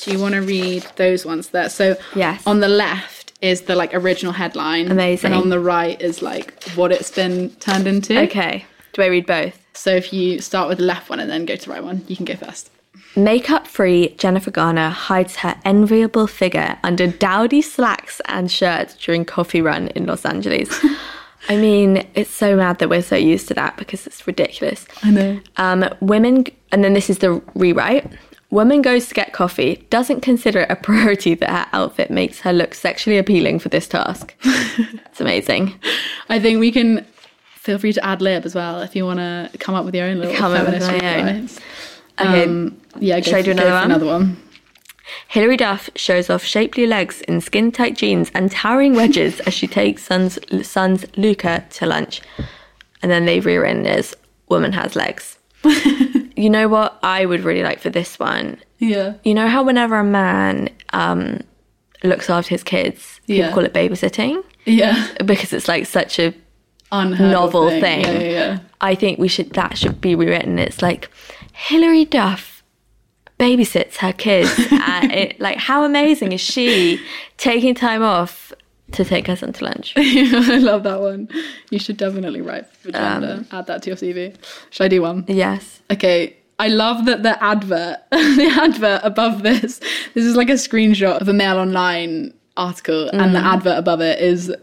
Do 0.02 0.10
you 0.12 0.18
want 0.18 0.34
to 0.34 0.40
read 0.40 0.86
those 0.96 1.24
ones 1.24 1.48
there? 1.50 1.68
So 1.68 1.96
Yes. 2.16 2.42
on 2.46 2.60
the 2.60 2.68
left 2.68 3.21
is 3.42 3.62
the 3.62 3.74
like 3.76 3.92
original 3.94 4.32
headline. 4.32 4.90
Amazing. 4.90 5.32
And 5.32 5.42
on 5.42 5.48
the 5.50 5.60
right 5.60 6.00
is 6.00 6.22
like 6.22 6.62
what 6.74 6.92
it's 6.92 7.10
been 7.10 7.50
turned 7.56 7.86
into. 7.86 8.18
okay 8.20 8.64
do 8.92 9.02
i 9.02 9.06
read 9.06 9.26
both 9.26 9.58
So 9.74 9.90
if 9.94 10.12
you 10.12 10.40
start 10.40 10.68
with 10.68 10.78
the 10.78 10.84
left 10.84 11.10
one 11.10 11.20
and 11.20 11.30
then 11.30 11.44
go 11.44 11.56
to 11.56 11.64
the 11.64 11.70
right 11.70 11.82
one, 11.82 12.04
you 12.08 12.16
can 12.16 12.24
go 12.26 12.36
first. 12.36 12.70
Makeup 13.16 13.66
free 13.66 14.14
Jennifer 14.18 14.50
Garner 14.50 14.90
hides 14.90 15.36
her 15.36 15.54
enviable 15.64 16.26
figure 16.26 16.78
under 16.82 17.06
dowdy 17.06 17.62
slacks 17.62 18.20
and 18.26 18.50
shirts 18.50 18.94
during 18.96 19.24
coffee 19.24 19.60
run 19.62 19.88
in 19.88 20.06
Los 20.06 20.24
Angeles. 20.24 20.68
I 21.48 21.56
mean, 21.56 22.06
it's 22.14 22.30
so 22.30 22.54
mad 22.56 22.78
that 22.78 22.88
we're 22.88 23.02
so 23.02 23.16
used 23.16 23.48
to 23.48 23.54
that 23.54 23.76
because 23.76 24.06
it's 24.06 24.26
ridiculous. 24.26 24.86
I 25.02 25.10
know. 25.10 25.40
Um, 25.56 25.88
women, 26.00 26.46
and 26.70 26.84
then 26.84 26.92
this 26.92 27.10
is 27.10 27.18
the 27.18 27.42
rewrite. 27.54 28.06
Woman 28.52 28.82
goes 28.82 29.08
to 29.08 29.14
get 29.14 29.32
coffee, 29.32 29.86
doesn't 29.88 30.20
consider 30.20 30.60
it 30.60 30.70
a 30.70 30.76
priority 30.76 31.34
that 31.34 31.48
her 31.50 31.66
outfit 31.72 32.10
makes 32.10 32.40
her 32.40 32.52
look 32.52 32.74
sexually 32.74 33.16
appealing 33.16 33.58
for 33.58 33.70
this 33.70 33.88
task. 33.88 34.34
it's 34.44 35.22
amazing. 35.22 35.74
I 36.28 36.38
think 36.38 36.60
we 36.60 36.70
can 36.70 37.06
feel 37.54 37.78
free 37.78 37.94
to 37.94 38.04
ad 38.04 38.20
lib 38.20 38.44
as 38.44 38.54
well 38.54 38.82
if 38.82 38.94
you 38.94 39.06
want 39.06 39.20
to 39.20 39.48
come 39.58 39.74
up 39.74 39.86
with 39.86 39.94
your 39.94 40.06
own 40.06 40.18
little 40.18 40.34
Come 40.34 40.52
up 40.52 40.66
with 40.66 40.82
feminist 40.82 41.02
my 41.02 41.18
own. 41.18 41.48
Okay, 42.20 42.42
Um, 42.44 42.80
yeah, 43.00 43.20
go, 43.20 43.24
Should 43.24 43.34
I 43.36 43.42
do 43.42 43.50
another 43.52 43.70
one? 43.72 43.84
another 43.84 44.06
one. 44.06 44.36
Hilary 45.28 45.56
Duff 45.56 45.88
shows 45.96 46.28
off 46.28 46.44
shapely 46.44 46.86
legs 46.86 47.22
in 47.22 47.40
skin 47.40 47.72
tight 47.72 47.96
jeans 47.96 48.30
and 48.34 48.50
towering 48.50 48.94
wedges 48.94 49.40
as 49.40 49.54
she 49.54 49.66
takes 49.66 50.02
son's, 50.04 50.38
son's 50.68 51.06
Luca 51.16 51.64
to 51.70 51.86
lunch. 51.86 52.20
And 53.00 53.10
then 53.10 53.24
they 53.24 53.40
rear 53.40 53.64
it 53.64 53.86
as 53.86 54.14
woman 54.50 54.72
has 54.72 54.94
legs. 54.94 55.38
you 56.42 56.50
know 56.50 56.68
what 56.68 56.98
I 57.02 57.24
would 57.26 57.40
really 57.44 57.62
like 57.62 57.80
for 57.80 57.90
this 57.90 58.18
one? 58.18 58.58
Yeah. 58.78 59.14
You 59.24 59.34
know 59.34 59.48
how 59.48 59.62
whenever 59.62 59.96
a 59.98 60.04
man 60.04 60.68
um, 60.92 61.40
looks 62.02 62.28
after 62.28 62.50
his 62.50 62.62
kids, 62.64 63.20
people 63.26 63.36
Yeah. 63.46 63.52
call 63.52 63.64
it 63.64 63.72
babysitting? 63.72 64.42
Yeah. 64.64 65.06
Because 65.24 65.52
it's 65.52 65.68
like 65.68 65.86
such 65.86 66.18
a 66.18 66.34
Unheard 66.90 67.30
novel 67.32 67.70
thing. 67.70 67.80
thing. 67.80 68.04
Yeah, 68.04 68.18
yeah, 68.20 68.30
yeah. 68.30 68.58
I 68.80 68.94
think 68.94 69.18
we 69.18 69.28
should 69.28 69.50
that 69.52 69.78
should 69.78 70.00
be 70.00 70.14
rewritten. 70.14 70.58
It's 70.58 70.82
like 70.82 71.08
Hilary 71.52 72.04
Duff 72.04 72.62
babysits 73.38 73.96
her 73.96 74.12
kids. 74.12 74.52
and 74.70 75.10
it, 75.12 75.40
like 75.40 75.58
how 75.58 75.84
amazing 75.84 76.32
is 76.32 76.40
she 76.40 77.00
taking 77.38 77.74
time 77.74 78.02
off 78.02 78.52
to 78.94 79.04
take 79.04 79.28
us 79.28 79.42
into 79.42 79.64
lunch? 79.64 79.94
I 79.96 80.58
love 80.58 80.82
that 80.84 81.00
one. 81.00 81.28
You 81.70 81.78
should 81.78 81.96
definitely 81.96 82.40
write. 82.40 82.66
Um, 82.94 83.46
Add 83.52 83.66
that 83.66 83.82
to 83.82 83.90
your 83.90 83.96
CV. 83.96 84.34
Should 84.70 84.84
I 84.84 84.88
do 84.88 85.02
one? 85.02 85.24
Yes. 85.28 85.80
Okay. 85.90 86.36
I 86.58 86.68
love 86.68 87.06
that 87.06 87.22
the 87.22 87.42
advert, 87.42 87.98
the 88.10 88.50
advert 88.60 89.00
above 89.02 89.42
this, 89.42 89.78
this 90.14 90.24
is 90.24 90.36
like 90.36 90.48
a 90.50 90.52
screenshot 90.54 91.20
of 91.20 91.28
a 91.28 91.32
Mail 91.32 91.58
Online 91.58 92.32
article, 92.56 93.08
and 93.10 93.34
the 93.34 93.40
Mm. 93.40 93.54
advert 93.54 93.78
above 93.78 94.00
it 94.00 94.20
is 94.20 94.54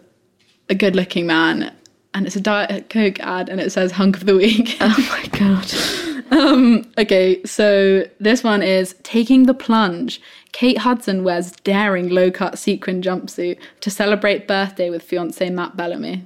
a 0.70 0.76
good 0.76 0.96
looking 0.96 1.26
man, 1.28 1.74
and 2.14 2.26
it's 2.26 2.36
a 2.38 2.42
Diet 2.42 2.90
Coke 2.90 3.20
ad, 3.20 3.50
and 3.50 3.60
it 3.60 3.72
says 3.72 3.92
hunk 3.92 4.16
of 4.16 4.26
the 4.26 4.36
week. 4.36 4.78
Oh 4.80 4.96
my 5.10 5.38
god. 5.38 5.66
Um, 6.32 6.86
okay, 6.98 7.44
so 7.44 8.04
this 8.20 8.44
one 8.44 8.62
is 8.62 8.96
Taking 9.04 9.46
the 9.46 9.54
Plunge. 9.54 10.22
Kate 10.52 10.80
Hudson 10.80 11.24
wears 11.24 11.52
daring 11.52 12.10
low 12.10 12.32
cut 12.32 12.58
sequin 12.58 13.02
jumpsuit 13.02 13.58
to 13.82 13.90
celebrate 13.90 14.48
birthday 14.48 14.90
with 14.90 15.04
fiance 15.04 15.50
Matt 15.50 15.76
Bellamy. 15.76 16.26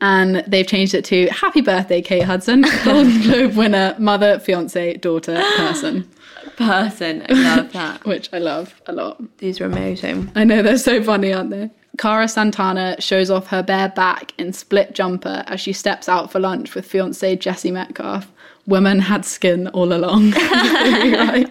And 0.00 0.44
they've 0.48 0.66
changed 0.66 0.94
it 0.94 1.04
to 1.06 1.28
Happy 1.28 1.60
Birthday, 1.60 2.02
Kate 2.02 2.24
Hudson, 2.24 2.64
Golden 2.84 3.22
Globe 3.22 3.54
winner, 3.54 3.94
mother, 4.00 4.40
fiance, 4.40 4.94
daughter, 4.94 5.40
person, 5.56 6.08
Person. 6.56 7.24
I 7.28 7.32
love 7.32 7.72
that. 7.72 8.04
which 8.06 8.28
I 8.32 8.38
love 8.38 8.80
a 8.86 8.92
lot. 8.92 9.22
These 9.38 9.60
are 9.60 9.64
amazing. 9.64 10.30
I 10.34 10.44
know 10.44 10.62
they're 10.62 10.76
so 10.76 11.02
funny, 11.02 11.32
aren't 11.32 11.50
they? 11.50 11.70
Cara 11.98 12.26
Santana 12.26 13.00
shows 13.00 13.30
off 13.30 13.48
her 13.48 13.62
bare 13.62 13.90
back 13.90 14.32
in 14.38 14.52
split 14.52 14.94
jumper 14.94 15.44
as 15.46 15.60
she 15.60 15.72
steps 15.72 16.08
out 16.08 16.32
for 16.32 16.40
lunch 16.40 16.74
with 16.74 16.86
fiance 16.86 17.36
Jesse 17.36 17.70
Metcalfe. 17.70 18.31
Women 18.66 19.00
had 19.00 19.24
skin 19.24 19.68
all 19.68 19.92
along. 19.92 20.30
right? 20.32 21.46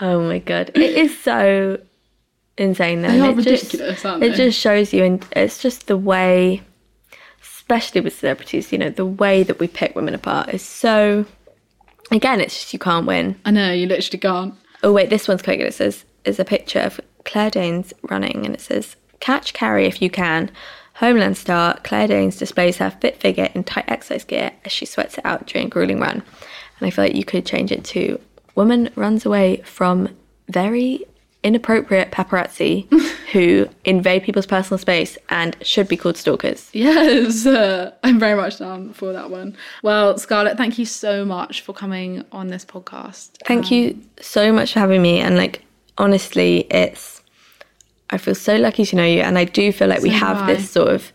Oh 0.00 0.20
my 0.22 0.38
god. 0.38 0.70
It 0.74 0.96
is 0.96 1.18
so 1.18 1.80
insane 2.56 3.02
though. 3.02 3.08
They 3.10 3.20
are 3.20 3.30
it 3.38 3.42
just- 3.42 3.64
ridiculous, 3.72 4.04
aren't 4.04 4.22
it 4.22 4.34
just 4.34 4.58
shows 4.58 4.92
you 4.92 5.04
and 5.04 5.26
it's 5.34 5.60
just 5.60 5.86
the 5.86 5.96
way 5.96 6.62
especially 7.42 8.00
with 8.00 8.18
celebrities, 8.18 8.72
you 8.72 8.78
know, 8.78 8.90
the 8.90 9.06
way 9.06 9.44
that 9.44 9.60
we 9.60 9.68
pick 9.68 9.94
women 9.94 10.14
apart 10.14 10.48
is 10.48 10.62
so 10.62 11.24
again, 12.10 12.40
it's 12.40 12.54
just 12.54 12.72
you 12.72 12.78
can't 12.78 13.06
win. 13.06 13.36
I 13.44 13.50
know, 13.52 13.72
you 13.72 13.86
literally 13.86 14.18
can't. 14.18 14.54
Oh 14.82 14.92
wait, 14.92 15.10
this 15.10 15.28
one's 15.28 15.42
quite 15.42 15.58
good. 15.58 15.68
It 15.68 15.74
says 15.74 16.04
is 16.24 16.38
a 16.40 16.44
picture 16.44 16.80
of 16.80 17.00
Claire 17.24 17.50
Danes 17.50 17.92
running 18.02 18.44
and 18.44 18.54
it 18.54 18.60
says 18.60 18.96
catch 19.20 19.52
Carrie 19.52 19.86
if 19.86 20.02
you 20.02 20.10
can. 20.10 20.50
Homeland 21.00 21.36
star 21.38 21.78
Claire 21.82 22.08
Danes 22.08 22.36
displays 22.36 22.76
her 22.76 22.90
fit 22.90 23.16
figure 23.16 23.48
in 23.54 23.64
tight 23.64 23.86
exercise 23.88 24.22
gear 24.22 24.52
as 24.66 24.70
she 24.70 24.84
sweats 24.84 25.16
it 25.16 25.24
out 25.24 25.46
during 25.46 25.66
a 25.66 25.70
grueling 25.70 25.98
run. 25.98 26.22
And 26.78 26.86
I 26.86 26.90
feel 26.90 27.04
like 27.06 27.14
you 27.14 27.24
could 27.24 27.46
change 27.46 27.72
it 27.72 27.84
to 27.84 28.20
woman 28.54 28.90
runs 28.96 29.24
away 29.24 29.62
from 29.64 30.10
very 30.50 31.02
inappropriate 31.42 32.12
paparazzi 32.12 32.86
who 33.32 33.66
invade 33.86 34.24
people's 34.24 34.44
personal 34.44 34.76
space 34.76 35.16
and 35.30 35.56
should 35.62 35.88
be 35.88 35.96
called 35.96 36.18
stalkers. 36.18 36.68
Yes, 36.74 37.46
uh, 37.46 37.92
I'm 38.04 38.18
very 38.18 38.34
much 38.34 38.58
down 38.58 38.92
for 38.92 39.14
that 39.14 39.30
one. 39.30 39.56
Well, 39.82 40.18
Scarlett, 40.18 40.58
thank 40.58 40.78
you 40.78 40.84
so 40.84 41.24
much 41.24 41.62
for 41.62 41.72
coming 41.72 42.26
on 42.30 42.48
this 42.48 42.66
podcast. 42.66 43.38
Thank 43.46 43.70
you 43.70 43.98
so 44.20 44.52
much 44.52 44.74
for 44.74 44.80
having 44.80 45.00
me. 45.00 45.20
And 45.20 45.38
like, 45.38 45.64
honestly, 45.96 46.66
it's, 46.70 47.19
I 48.10 48.18
feel 48.18 48.34
so 48.34 48.56
lucky 48.56 48.84
to 48.86 48.96
know 48.96 49.04
you. 49.04 49.20
And 49.20 49.38
I 49.38 49.44
do 49.44 49.72
feel 49.72 49.88
like 49.88 50.02
we 50.02 50.10
have 50.10 50.36
I. 50.38 50.54
this 50.54 50.70
sort 50.70 50.88
of 50.88 51.12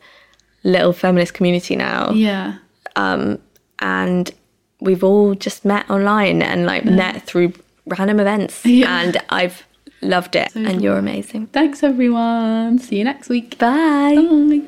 little 0.64 0.94
feminist 0.94 1.34
community 1.34 1.76
now. 1.76 2.12
Yeah. 2.12 2.58
Um, 2.96 3.40
and 3.80 4.32
we've 4.80 5.04
all 5.04 5.36
just 5.36 5.66
met 5.66 5.90
online 5.90 6.42
and 6.42 6.66
like 6.66 6.86
met 6.86 7.24
through 7.24 7.54
random 7.86 8.20
events. 8.20 8.66
Yeah. 8.66 9.00
And 9.02 9.18
I've 9.30 9.66
loved 10.02 10.36
it. 10.36 10.56
and 10.56 10.82
you're 10.82 10.98
amazing. 10.98 11.48
Thanks, 11.48 11.84
everyone. 11.84 12.80
See 12.80 12.98
you 12.98 13.04
next 13.04 13.28
week. 13.30 13.58
Bye. 13.58 14.16
Bye. 14.16 14.62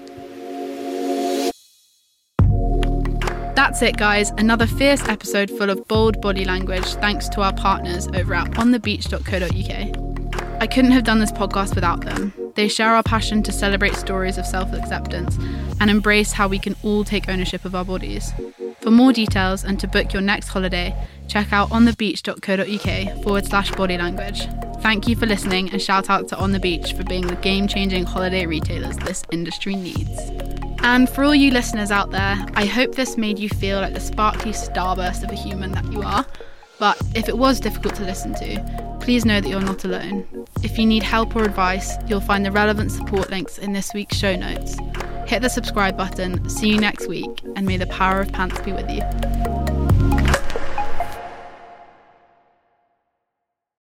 That's 3.55 3.81
it, 3.81 3.97
guys. 3.97 4.31
Another 4.37 4.67
fierce 4.67 5.07
episode 5.09 5.49
full 5.49 5.69
of 5.69 5.87
bold 5.87 6.21
body 6.21 6.45
language 6.45 6.85
thanks 6.95 7.27
to 7.29 7.41
our 7.41 7.53
partners 7.53 8.07
over 8.13 8.33
at 8.35 8.51
onthebeach.co.uk. 8.51 10.16
I 10.59 10.65
couldn't 10.67 10.91
have 10.91 11.03
done 11.03 11.19
this 11.19 11.31
podcast 11.31 11.75
without 11.75 12.01
them. 12.01 12.33
They 12.55 12.67
share 12.67 12.95
our 12.95 13.03
passion 13.03 13.43
to 13.43 13.51
celebrate 13.51 13.93
stories 13.93 14.39
of 14.39 14.45
self 14.45 14.73
acceptance 14.73 15.37
and 15.79 15.91
embrace 15.91 16.31
how 16.31 16.47
we 16.47 16.57
can 16.57 16.75
all 16.83 17.03
take 17.03 17.29
ownership 17.29 17.63
of 17.63 17.75
our 17.75 17.85
bodies. 17.85 18.33
For 18.81 18.89
more 18.89 19.13
details 19.13 19.63
and 19.63 19.79
to 19.79 19.87
book 19.87 20.13
your 20.13 20.21
next 20.23 20.47
holiday, 20.47 20.95
check 21.27 21.53
out 21.53 21.69
onthebeach.co.uk 21.69 23.23
forward 23.23 23.45
slash 23.45 23.71
body 23.71 23.97
language. 23.97 24.47
Thank 24.81 25.07
you 25.07 25.15
for 25.15 25.27
listening 25.27 25.69
and 25.71 25.81
shout 25.81 26.09
out 26.09 26.27
to 26.29 26.37
On 26.37 26.51
the 26.51 26.59
Beach 26.59 26.93
for 26.93 27.03
being 27.03 27.27
the 27.27 27.35
game 27.35 27.67
changing 27.67 28.05
holiday 28.05 28.45
retailers 28.45 28.97
this 28.97 29.23
industry 29.31 29.75
needs. 29.75 30.17
And 30.79 31.09
for 31.09 31.23
all 31.23 31.35
you 31.35 31.51
listeners 31.51 31.91
out 31.91 32.11
there, 32.11 32.43
I 32.53 32.65
hope 32.65 32.95
this 32.95 33.17
made 33.17 33.37
you 33.37 33.49
feel 33.49 33.81
like 33.81 33.93
the 33.93 33.99
sparkly 33.99 34.53
starburst 34.53 35.23
of 35.23 35.29
a 35.29 35.35
human 35.35 35.73
that 35.73 35.91
you 35.91 36.01
are. 36.01 36.25
But 36.79 37.01
if 37.15 37.27
it 37.27 37.37
was 37.37 37.59
difficult 37.59 37.95
to 37.95 38.03
listen 38.03 38.33
to, 38.35 38.97
please 39.01 39.25
know 39.25 39.41
that 39.41 39.49
you're 39.49 39.61
not 39.61 39.83
alone. 39.83 40.27
If 40.63 40.77
you 40.77 40.85
need 40.85 41.03
help 41.03 41.35
or 41.35 41.43
advice, 41.43 41.95
you'll 42.07 42.21
find 42.21 42.45
the 42.45 42.51
relevant 42.51 42.91
support 42.91 43.29
links 43.29 43.57
in 43.57 43.73
this 43.73 43.93
week's 43.93 44.15
show 44.15 44.35
notes. 44.35 44.77
Hit 45.25 45.41
the 45.41 45.49
subscribe 45.49 45.97
button, 45.97 46.47
see 46.49 46.69
you 46.69 46.79
next 46.79 47.07
week, 47.07 47.41
and 47.55 47.65
may 47.65 47.77
the 47.77 47.87
power 47.87 48.21
of 48.21 48.31
pants 48.31 48.59
be 48.61 48.71
with 48.71 48.89
you. 48.89 49.66